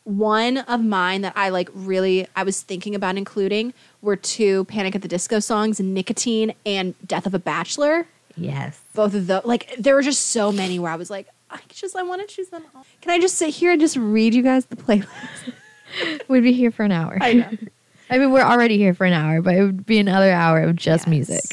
One 0.04 0.58
of 0.60 0.84
mine 0.84 1.22
that 1.22 1.34
I 1.36 1.50
like 1.50 1.70
really 1.74 2.28
I 2.36 2.44
was 2.44 2.62
thinking 2.62 2.96
about 2.96 3.18
including 3.18 3.74
were 4.02 4.16
two 4.16 4.66
Panic 4.66 4.96
at 4.96 5.02
the 5.04 5.08
Disco 5.08 5.40
songs, 5.40 5.80
Nicotine 5.80 6.54
and 6.66 6.96
Death 7.06 7.28
of 7.28 7.34
a 7.34 7.40
Bachelor. 7.40 8.08
Yes. 8.36 8.80
Both 8.94 9.14
of 9.14 9.28
those 9.28 9.46
like 9.46 9.76
there 9.78 9.94
were 9.94 10.02
just 10.02 10.28
so 10.28 10.52
many 10.52 10.80
where 10.80 10.92
I 10.92 10.96
was 10.96 11.10
like, 11.10 11.28
I 11.52 11.60
just 11.70 11.96
I 11.96 12.04
want 12.04 12.22
to 12.28 12.34
choose 12.36 12.50
them 12.50 12.64
all. 12.76 12.86
Can 13.02 13.12
I 13.12 13.20
just 13.20 13.36
sit 13.36 13.50
here 13.50 13.72
and 13.72 13.82
just 13.82 13.98
read 13.98 14.34
you 14.34 14.44
guys 14.44 14.66
the 14.68 14.76
playlist? 14.76 15.54
We'd 16.28 16.42
be 16.44 16.54
here 16.54 16.72
for 16.72 16.84
an 16.84 16.92
hour. 16.92 17.18
I 17.22 17.34
know. 17.34 17.50
I 18.12 18.18
mean, 18.18 18.32
we're 18.32 18.42
already 18.42 18.78
here 18.78 18.94
for 18.94 19.06
an 19.06 19.14
hour, 19.14 19.42
but 19.42 19.56
it 19.56 19.62
would 19.64 19.86
be 19.86 20.00
another 20.00 20.32
hour 20.32 20.62
of 20.62 20.76
just 20.76 21.06
Yes. 21.06 21.10
music. 21.10 21.44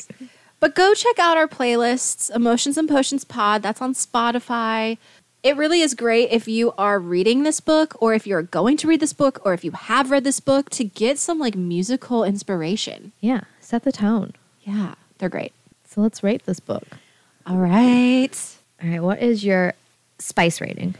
But 0.58 0.74
go 0.74 0.94
check 0.94 1.18
out 1.18 1.36
our 1.36 1.46
playlists, 1.46 2.34
Emotions 2.34 2.78
and 2.78 2.88
Potions 2.88 3.24
Pod. 3.24 3.62
That's 3.62 3.82
on 3.82 3.92
Spotify. 3.92 4.96
It 5.42 5.56
really 5.56 5.80
is 5.82 5.94
great 5.94 6.30
if 6.30 6.48
you 6.48 6.72
are 6.78 6.98
reading 6.98 7.42
this 7.42 7.60
book 7.60 7.94
or 8.02 8.14
if 8.14 8.26
you're 8.26 8.42
going 8.42 8.76
to 8.78 8.88
read 8.88 9.00
this 9.00 9.12
book 9.12 9.38
or 9.44 9.52
if 9.52 9.64
you 9.64 9.70
have 9.72 10.10
read 10.10 10.24
this 10.24 10.40
book 10.40 10.70
to 10.70 10.82
get 10.84 11.18
some 11.18 11.38
like 11.38 11.54
musical 11.54 12.24
inspiration. 12.24 13.12
Yeah, 13.20 13.42
set 13.60 13.84
the 13.84 13.92
tone. 13.92 14.32
Yeah, 14.62 14.94
they're 15.18 15.28
great. 15.28 15.52
So 15.88 16.00
let's 16.00 16.22
rate 16.22 16.46
this 16.46 16.58
book. 16.58 16.84
All 17.46 17.58
right. 17.58 18.30
All 18.82 18.88
right, 18.90 19.02
what 19.02 19.22
is 19.22 19.44
your 19.44 19.74
spice 20.18 20.60
rating? 20.60 20.94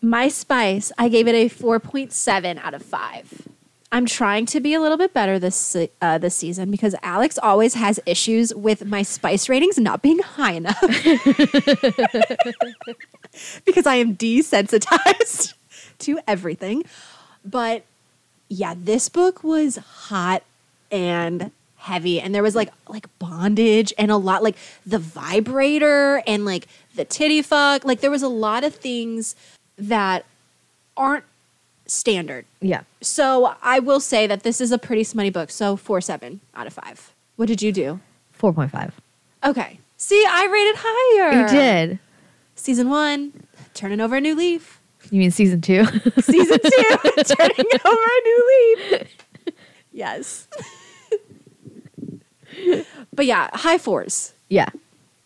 My 0.00 0.28
spice, 0.28 0.92
I 0.96 1.08
gave 1.08 1.26
it 1.26 1.34
a 1.34 1.48
4.7 1.48 2.58
out 2.58 2.74
of 2.74 2.82
5. 2.82 3.48
I'm 3.90 4.04
trying 4.04 4.44
to 4.46 4.60
be 4.60 4.74
a 4.74 4.80
little 4.80 4.98
bit 4.98 5.14
better 5.14 5.38
this 5.38 5.74
uh, 6.02 6.18
this 6.18 6.34
season 6.34 6.70
because 6.70 6.94
Alex 7.02 7.38
always 7.38 7.72
has 7.72 7.98
issues 8.04 8.54
with 8.54 8.84
my 8.84 9.02
spice 9.02 9.48
ratings 9.48 9.78
not 9.78 10.02
being 10.02 10.18
high 10.18 10.52
enough. 10.52 10.78
because 13.64 13.86
I 13.86 13.94
am 13.94 14.14
desensitized 14.14 15.54
to 16.00 16.18
everything. 16.26 16.84
But 17.46 17.84
yeah, 18.50 18.74
this 18.76 19.08
book 19.08 19.42
was 19.42 19.76
hot 19.76 20.42
and 20.90 21.50
heavy 21.88 22.20
and 22.20 22.34
there 22.34 22.42
was 22.42 22.54
like 22.54 22.70
like 22.88 23.06
bondage 23.18 23.92
and 23.98 24.10
a 24.10 24.16
lot 24.16 24.42
like 24.42 24.56
the 24.86 24.98
vibrator 24.98 26.22
and 26.26 26.44
like 26.44 26.68
the 26.94 27.04
titty 27.04 27.40
fuck 27.40 27.84
like 27.84 28.00
there 28.00 28.10
was 28.10 28.22
a 28.22 28.28
lot 28.28 28.62
of 28.62 28.74
things 28.74 29.34
that 29.78 30.24
aren't 30.96 31.24
standard. 31.86 32.44
Yeah. 32.60 32.82
So 33.00 33.54
I 33.62 33.78
will 33.78 34.00
say 34.00 34.26
that 34.26 34.42
this 34.42 34.60
is 34.60 34.70
a 34.70 34.78
pretty 34.78 35.04
smutty 35.04 35.30
book. 35.30 35.50
So 35.50 35.76
four 35.76 36.00
seven 36.00 36.40
out 36.54 36.66
of 36.66 36.74
five. 36.74 37.12
What 37.36 37.48
did 37.48 37.62
you 37.62 37.72
do? 37.72 38.00
4.5. 38.38 38.92
Okay. 39.44 39.78
See, 39.96 40.24
I 40.28 40.46
rated 40.46 40.74
higher. 40.78 41.42
You 41.42 41.48
did. 41.48 41.98
Season 42.54 42.88
one, 42.88 43.32
turning 43.74 44.00
over 44.00 44.16
a 44.16 44.20
new 44.20 44.34
leaf. 44.34 44.80
You 45.10 45.20
mean 45.20 45.30
season 45.30 45.60
two? 45.60 45.84
Season 46.20 46.58
two, 46.58 46.96
turning 47.24 47.66
over 47.84 48.08
a 48.18 48.20
new 48.24 48.76
leaf. 48.90 49.08
Yes. 49.92 50.48
but 53.12 53.26
yeah, 53.26 53.48
high 53.52 53.78
fours. 53.78 54.32
yeah. 54.48 54.68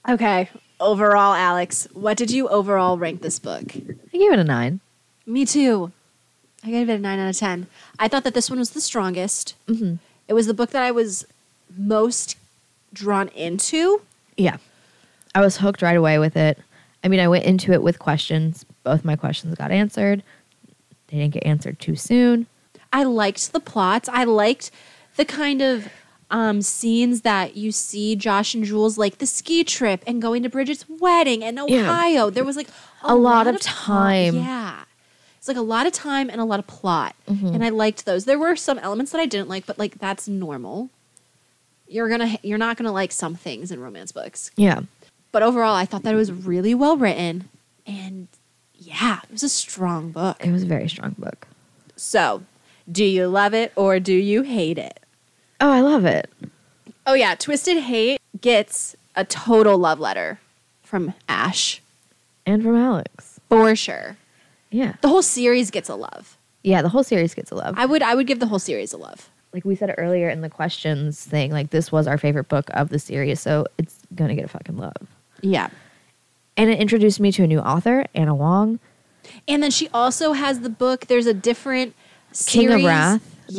Okay. 0.08 0.50
Overall, 0.80 1.32
Alex, 1.32 1.86
what 1.92 2.16
did 2.16 2.32
you 2.32 2.48
overall 2.48 2.98
rank 2.98 3.22
this 3.22 3.38
book? 3.38 3.62
I 3.76 4.16
gave 4.18 4.32
it 4.32 4.38
a 4.40 4.44
nine. 4.44 4.80
Me 5.26 5.46
too. 5.46 5.92
I 6.64 6.70
gave 6.70 6.88
it 6.88 6.94
a 6.94 6.98
9 6.98 7.18
out 7.18 7.30
of 7.30 7.36
10. 7.36 7.66
I 7.98 8.08
thought 8.08 8.24
that 8.24 8.34
this 8.34 8.48
one 8.50 8.58
was 8.58 8.70
the 8.70 8.80
strongest. 8.80 9.54
Mm-hmm. 9.68 9.96
It 10.28 10.34
was 10.34 10.46
the 10.46 10.54
book 10.54 10.70
that 10.70 10.82
I 10.82 10.90
was 10.90 11.26
most 11.76 12.36
drawn 12.92 13.28
into. 13.28 14.02
Yeah. 14.36 14.56
I 15.34 15.40
was 15.40 15.56
hooked 15.58 15.82
right 15.82 15.96
away 15.96 16.18
with 16.18 16.36
it. 16.36 16.58
I 17.04 17.08
mean, 17.08 17.20
I 17.20 17.28
went 17.28 17.44
into 17.44 17.72
it 17.72 17.82
with 17.82 17.98
questions. 17.98 18.64
Both 18.84 19.04
my 19.04 19.16
questions 19.16 19.54
got 19.56 19.70
answered. 19.72 20.22
They 21.08 21.18
didn't 21.18 21.34
get 21.34 21.46
answered 21.46 21.78
too 21.80 21.96
soon. 21.96 22.46
I 22.92 23.04
liked 23.04 23.52
the 23.52 23.60
plots. 23.60 24.08
I 24.08 24.24
liked 24.24 24.70
the 25.16 25.24
kind 25.24 25.62
of 25.62 25.88
um, 26.32 26.62
scenes 26.62 27.20
that 27.20 27.56
you 27.56 27.70
see 27.70 28.16
Josh 28.16 28.54
and 28.54 28.64
Jules 28.64 28.98
like 28.98 29.18
the 29.18 29.26
ski 29.26 29.62
trip 29.62 30.02
and 30.06 30.20
going 30.20 30.42
to 30.42 30.48
Bridget's 30.48 30.84
wedding 30.88 31.42
in 31.42 31.56
Yeah. 31.68 31.82
Ohio. 31.90 32.30
There 32.30 32.42
was 32.44 32.56
like 32.56 32.68
A 33.04 33.14
lot 33.14 33.46
of 33.46 33.60
plot. 33.60 33.62
time. 33.62 34.36
Yeah. 34.36 34.82
It's 35.38 35.46
like 35.48 35.56
a 35.56 35.60
lot 35.62 35.86
of 35.86 35.92
time 35.92 36.30
and 36.30 36.40
a 36.40 36.44
lot 36.44 36.58
of 36.58 36.66
plot. 36.66 37.14
Mm-hmm. 37.28 37.48
And 37.48 37.64
I 37.64 37.68
liked 37.68 38.04
those. 38.06 38.24
There 38.24 38.38
were 38.38 38.56
some 38.56 38.78
elements 38.78 39.12
that 39.12 39.20
I 39.20 39.26
didn't 39.26 39.48
like, 39.48 39.66
but 39.66 39.78
like 39.78 39.98
that's 39.98 40.26
normal. 40.26 40.88
You're 41.86 42.08
gonna 42.08 42.38
you're 42.42 42.58
not 42.58 42.76
gonna 42.76 42.92
like 42.92 43.12
some 43.12 43.34
things 43.34 43.70
in 43.70 43.80
romance 43.80 44.12
books. 44.12 44.50
Yeah. 44.56 44.80
But 45.32 45.42
overall 45.42 45.74
I 45.74 45.84
thought 45.84 46.02
that 46.04 46.14
it 46.14 46.16
was 46.16 46.32
really 46.32 46.74
well 46.74 46.96
written 46.96 47.48
and 47.86 48.28
yeah, 48.74 49.20
it 49.24 49.30
was 49.32 49.42
a 49.42 49.48
strong 49.48 50.10
book. 50.10 50.44
It 50.44 50.50
was 50.50 50.62
a 50.62 50.66
very 50.66 50.88
strong 50.88 51.14
book. 51.18 51.46
So, 51.96 52.42
do 52.90 53.04
you 53.04 53.28
love 53.28 53.54
it 53.54 53.72
or 53.76 54.00
do 54.00 54.12
you 54.14 54.42
hate 54.42 54.78
it? 54.78 54.98
Oh, 55.62 55.70
I 55.70 55.80
love 55.80 56.04
it. 56.04 56.28
Oh 57.06 57.14
yeah, 57.14 57.34
Twisted 57.36 57.78
Hate 57.84 58.20
gets 58.40 58.96
a 59.16 59.24
total 59.24 59.78
love 59.78 60.00
letter 60.00 60.40
from 60.82 61.14
Ash 61.28 61.80
And 62.44 62.62
from 62.62 62.76
Alex. 62.76 63.38
for 63.48 63.74
sure. 63.76 64.16
Yeah. 64.70 64.94
The 65.02 65.08
whole 65.08 65.22
series 65.22 65.70
gets 65.70 65.88
a 65.88 65.94
love. 65.94 66.36
Yeah, 66.64 66.82
the 66.82 66.88
whole 66.88 67.04
series 67.04 67.32
gets 67.34 67.50
a 67.50 67.54
love. 67.54 67.74
I 67.78 67.86
would 67.86 68.02
I 68.02 68.14
would 68.16 68.26
give 68.26 68.40
the 68.40 68.46
whole 68.48 68.58
series 68.58 68.92
a 68.92 68.96
love. 68.96 69.30
like 69.52 69.64
we 69.64 69.74
said 69.76 69.94
earlier 69.98 70.28
in 70.28 70.40
the 70.40 70.50
questions 70.50 71.24
thing, 71.24 71.52
like 71.52 71.70
this 71.70 71.92
was 71.92 72.06
our 72.08 72.18
favorite 72.18 72.48
book 72.48 72.68
of 72.74 72.88
the 72.88 72.98
series, 72.98 73.38
so 73.40 73.66
it's 73.78 73.98
gonna 74.16 74.34
get 74.34 74.44
a 74.44 74.48
fucking 74.48 74.76
love. 74.78 74.96
Yeah. 75.42 75.68
And 76.56 76.70
it 76.70 76.78
introduced 76.80 77.20
me 77.20 77.30
to 77.32 77.44
a 77.44 77.46
new 77.46 77.60
author, 77.60 78.04
Ana 78.14 78.34
Huang. 78.34 78.80
And 79.46 79.62
then 79.62 79.70
she 79.70 79.88
also 79.94 80.32
has 80.32 80.60
the 80.60 80.68
book. 80.68 81.06
There's 81.06 81.26
a 81.26 81.34
different 81.34 81.94
King 82.46 82.66
of 82.72 82.80
series- 82.80 82.84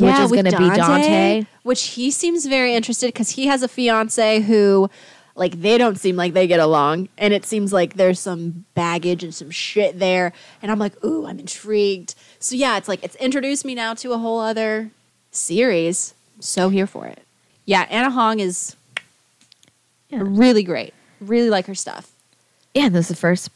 which 0.00 0.16
yeah, 0.18 0.24
is 0.24 0.30
with 0.30 0.44
gonna 0.52 0.70
be 0.70 0.76
Dante. 0.76 1.46
which 1.62 1.82
he 1.88 2.10
seems 2.10 2.46
very 2.46 2.74
interested 2.74 3.08
because 3.08 3.30
he 3.30 3.46
has 3.46 3.62
a 3.62 3.68
fiance 3.68 4.40
who, 4.40 4.88
like, 5.36 5.60
they 5.60 5.76
don't 5.78 5.98
seem 5.98 6.16
like 6.16 6.32
they 6.32 6.46
get 6.46 6.60
along, 6.60 7.08
and 7.18 7.34
it 7.34 7.44
seems 7.44 7.72
like 7.72 7.94
there's 7.94 8.20
some 8.20 8.64
baggage 8.74 9.24
and 9.24 9.34
some 9.34 9.50
shit 9.50 9.98
there. 9.98 10.32
And 10.62 10.70
I'm 10.70 10.78
like, 10.78 11.02
ooh, 11.04 11.26
I'm 11.26 11.38
intrigued. 11.38 12.14
So 12.38 12.54
yeah, 12.54 12.76
it's 12.76 12.88
like 12.88 13.02
it's 13.02 13.16
introduced 13.16 13.64
me 13.64 13.74
now 13.74 13.94
to 13.94 14.12
a 14.12 14.18
whole 14.18 14.40
other 14.40 14.90
series. 15.30 16.14
I'm 16.36 16.42
so 16.42 16.68
here 16.68 16.86
for 16.86 17.06
it. 17.06 17.20
Yeah, 17.64 17.86
Ana 17.90 18.10
Huang 18.10 18.40
is 18.40 18.76
Yeah. 20.08 20.20
really 20.22 20.62
great. 20.62 20.92
Really 21.20 21.50
like 21.50 21.66
her 21.66 21.74
stuff. 21.74 22.10
Yeah, 22.74 22.88
this 22.88 23.06
is 23.06 23.16
the 23.16 23.20
first 23.20 23.50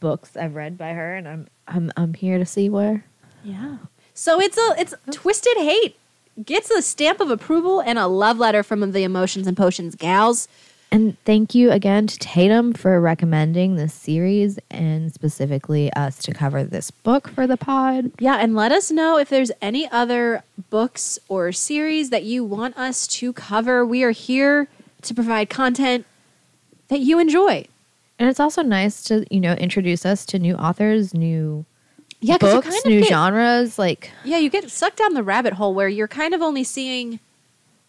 books 0.00 0.36
I've 0.36 0.54
read 0.54 0.76
by 0.76 0.92
her, 0.92 1.14
and 1.14 1.28
I'm 1.28 1.46
I'm 1.68 1.92
I'm 1.96 2.14
here 2.14 2.38
to 2.38 2.46
see 2.46 2.68
where. 2.68 3.04
Yeah. 3.44 3.76
So 4.18 4.40
it's 4.40 4.56
a 4.56 4.74
it's 4.78 4.94
twisted 5.12 5.58
hate 5.58 5.94
gets 6.42 6.70
a 6.70 6.80
stamp 6.80 7.20
of 7.20 7.30
approval 7.30 7.80
and 7.80 7.98
a 7.98 8.06
love 8.06 8.38
letter 8.38 8.62
from 8.62 8.92
the 8.92 9.04
emotions 9.04 9.46
and 9.46 9.54
potions 9.54 9.94
gals. 9.94 10.48
And 10.90 11.18
thank 11.26 11.54
you 11.54 11.70
again 11.70 12.06
to 12.06 12.18
Tatum 12.18 12.72
for 12.72 12.98
recommending 12.98 13.76
this 13.76 13.92
series 13.92 14.58
and 14.70 15.12
specifically 15.12 15.92
us 15.92 16.18
to 16.20 16.32
cover 16.32 16.64
this 16.64 16.90
book 16.90 17.28
for 17.28 17.46
the 17.46 17.58
pod. 17.58 18.10
Yeah, 18.18 18.36
and 18.36 18.54
let 18.54 18.72
us 18.72 18.90
know 18.90 19.18
if 19.18 19.28
there's 19.28 19.52
any 19.60 19.86
other 19.90 20.42
books 20.70 21.18
or 21.28 21.52
series 21.52 22.08
that 22.08 22.22
you 22.22 22.42
want 22.42 22.74
us 22.78 23.06
to 23.08 23.34
cover. 23.34 23.84
We 23.84 24.02
are 24.02 24.12
here 24.12 24.68
to 25.02 25.12
provide 25.12 25.50
content 25.50 26.06
that 26.88 27.00
you 27.00 27.18
enjoy. 27.18 27.66
And 28.18 28.30
it's 28.30 28.40
also 28.40 28.62
nice 28.62 29.02
to, 29.04 29.26
you 29.30 29.40
know, 29.40 29.52
introduce 29.52 30.06
us 30.06 30.24
to 30.26 30.38
new 30.38 30.54
authors, 30.54 31.12
new 31.12 31.66
Yeah, 32.20 32.38
books, 32.38 32.66
kind 32.66 32.78
of 32.78 32.86
new 32.86 33.00
get- 33.00 33.08
genres. 33.08 33.78
Like, 33.78 34.10
Yeah, 34.24 34.38
you 34.38 34.50
get 34.50 34.70
sucked 34.70 34.98
down 34.98 35.14
the 35.14 35.22
rabbit 35.22 35.54
hole 35.54 35.74
where 35.74 35.88
you're 35.88 36.08
kind 36.08 36.34
of 36.34 36.42
only 36.42 36.64
seeing 36.64 37.20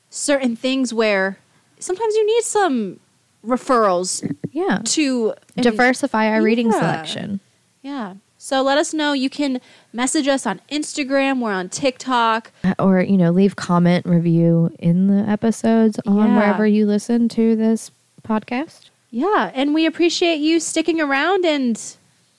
certain 0.09 0.55
things 0.55 0.93
where 0.93 1.38
sometimes 1.80 2.15
you 2.15 2.25
need 2.25 2.43
some 2.43 2.99
referrals 3.45 4.30
yeah, 4.51 4.80
to 4.84 5.34
diversify 5.55 6.28
our 6.28 6.41
reading 6.41 6.67
Yeah. 6.67 6.80
selection. 6.80 7.39
Yeah. 7.82 8.15
So 8.38 8.61
let 8.61 8.78
us 8.78 8.93
know. 8.93 9.13
You 9.13 9.30
can 9.30 9.59
message 9.93 10.28
us 10.28 10.45
on 10.45 10.61
Instagram. 10.71 11.39
We're 11.39 11.53
on 11.53 11.69
TikTok. 11.69 12.51
Uh, 12.63 12.73
Or, 12.80 13.01
you 13.01 13.17
know, 13.17 13.32
leave 13.32 13.55
comment, 13.55 14.05
review 14.05 14.71
in 14.80 15.07
the 15.07 15.30
episodes 15.30 15.99
on 16.05 16.17
Yeah. 16.30 16.36
wherever 16.38 16.67
you 16.67 16.86
listen 16.86 17.30
to 17.30 17.55
this 17.55 17.89
podcast. 18.28 18.89
Yeah. 19.09 19.51
And 19.55 19.73
we 19.73 19.86
appreciate 19.86 20.36
you 20.38 20.59
sticking 20.59 21.01
around 21.01 21.45
and 21.45 21.82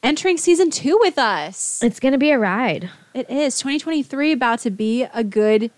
entering 0.02 0.36
season 0.36 0.70
two 0.70 0.98
with 1.00 1.18
us. 1.18 1.82
It's 1.82 2.00
going 2.00 2.12
to 2.12 2.18
be 2.18 2.30
a 2.30 2.38
ride. 2.38 2.90
It 3.14 3.28
is 3.30 3.58
2023 3.58 4.32
about 4.32 4.60
to 4.60 4.70
be 4.70 5.04
a 5.14 5.24
good 5.24 5.70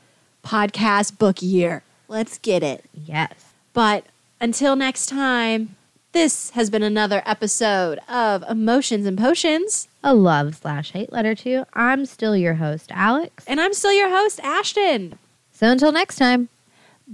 podcast 0.45 1.19
book 1.19 1.43
year. 1.43 1.83
Let's 2.09 2.39
get 2.39 2.63
it. 2.63 2.85
Yes. 2.93 3.53
But 3.73 4.05
until 4.41 4.77
next 4.77 5.07
time, 5.07 5.77
this 6.13 6.51
has 6.51 6.71
been 6.71 6.83
another 6.83 7.23
episode 7.25 8.01
of 8.09 8.43
Emotions 8.49 9.07
and 9.07 9.17
Potions. 9.17 9.87
A 10.03 10.15
love 10.15 10.57
slash 10.57 10.91
hate 10.93 11.13
letter 11.13 11.35
to. 11.37 11.67
I'm 11.75 12.05
still 12.07 12.37
your 12.37 12.55
host, 12.55 12.91
Alex. 12.93 13.45
And 13.47 13.61
I'm 13.61 13.75
still 13.75 13.93
your 13.93 14.11
host, 14.11 14.41
Ashton. 14.43 15.19
So 15.53 15.69
until 15.69 15.93
next 15.93 16.17
time, 16.17 16.49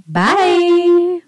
bye. 0.09 1.21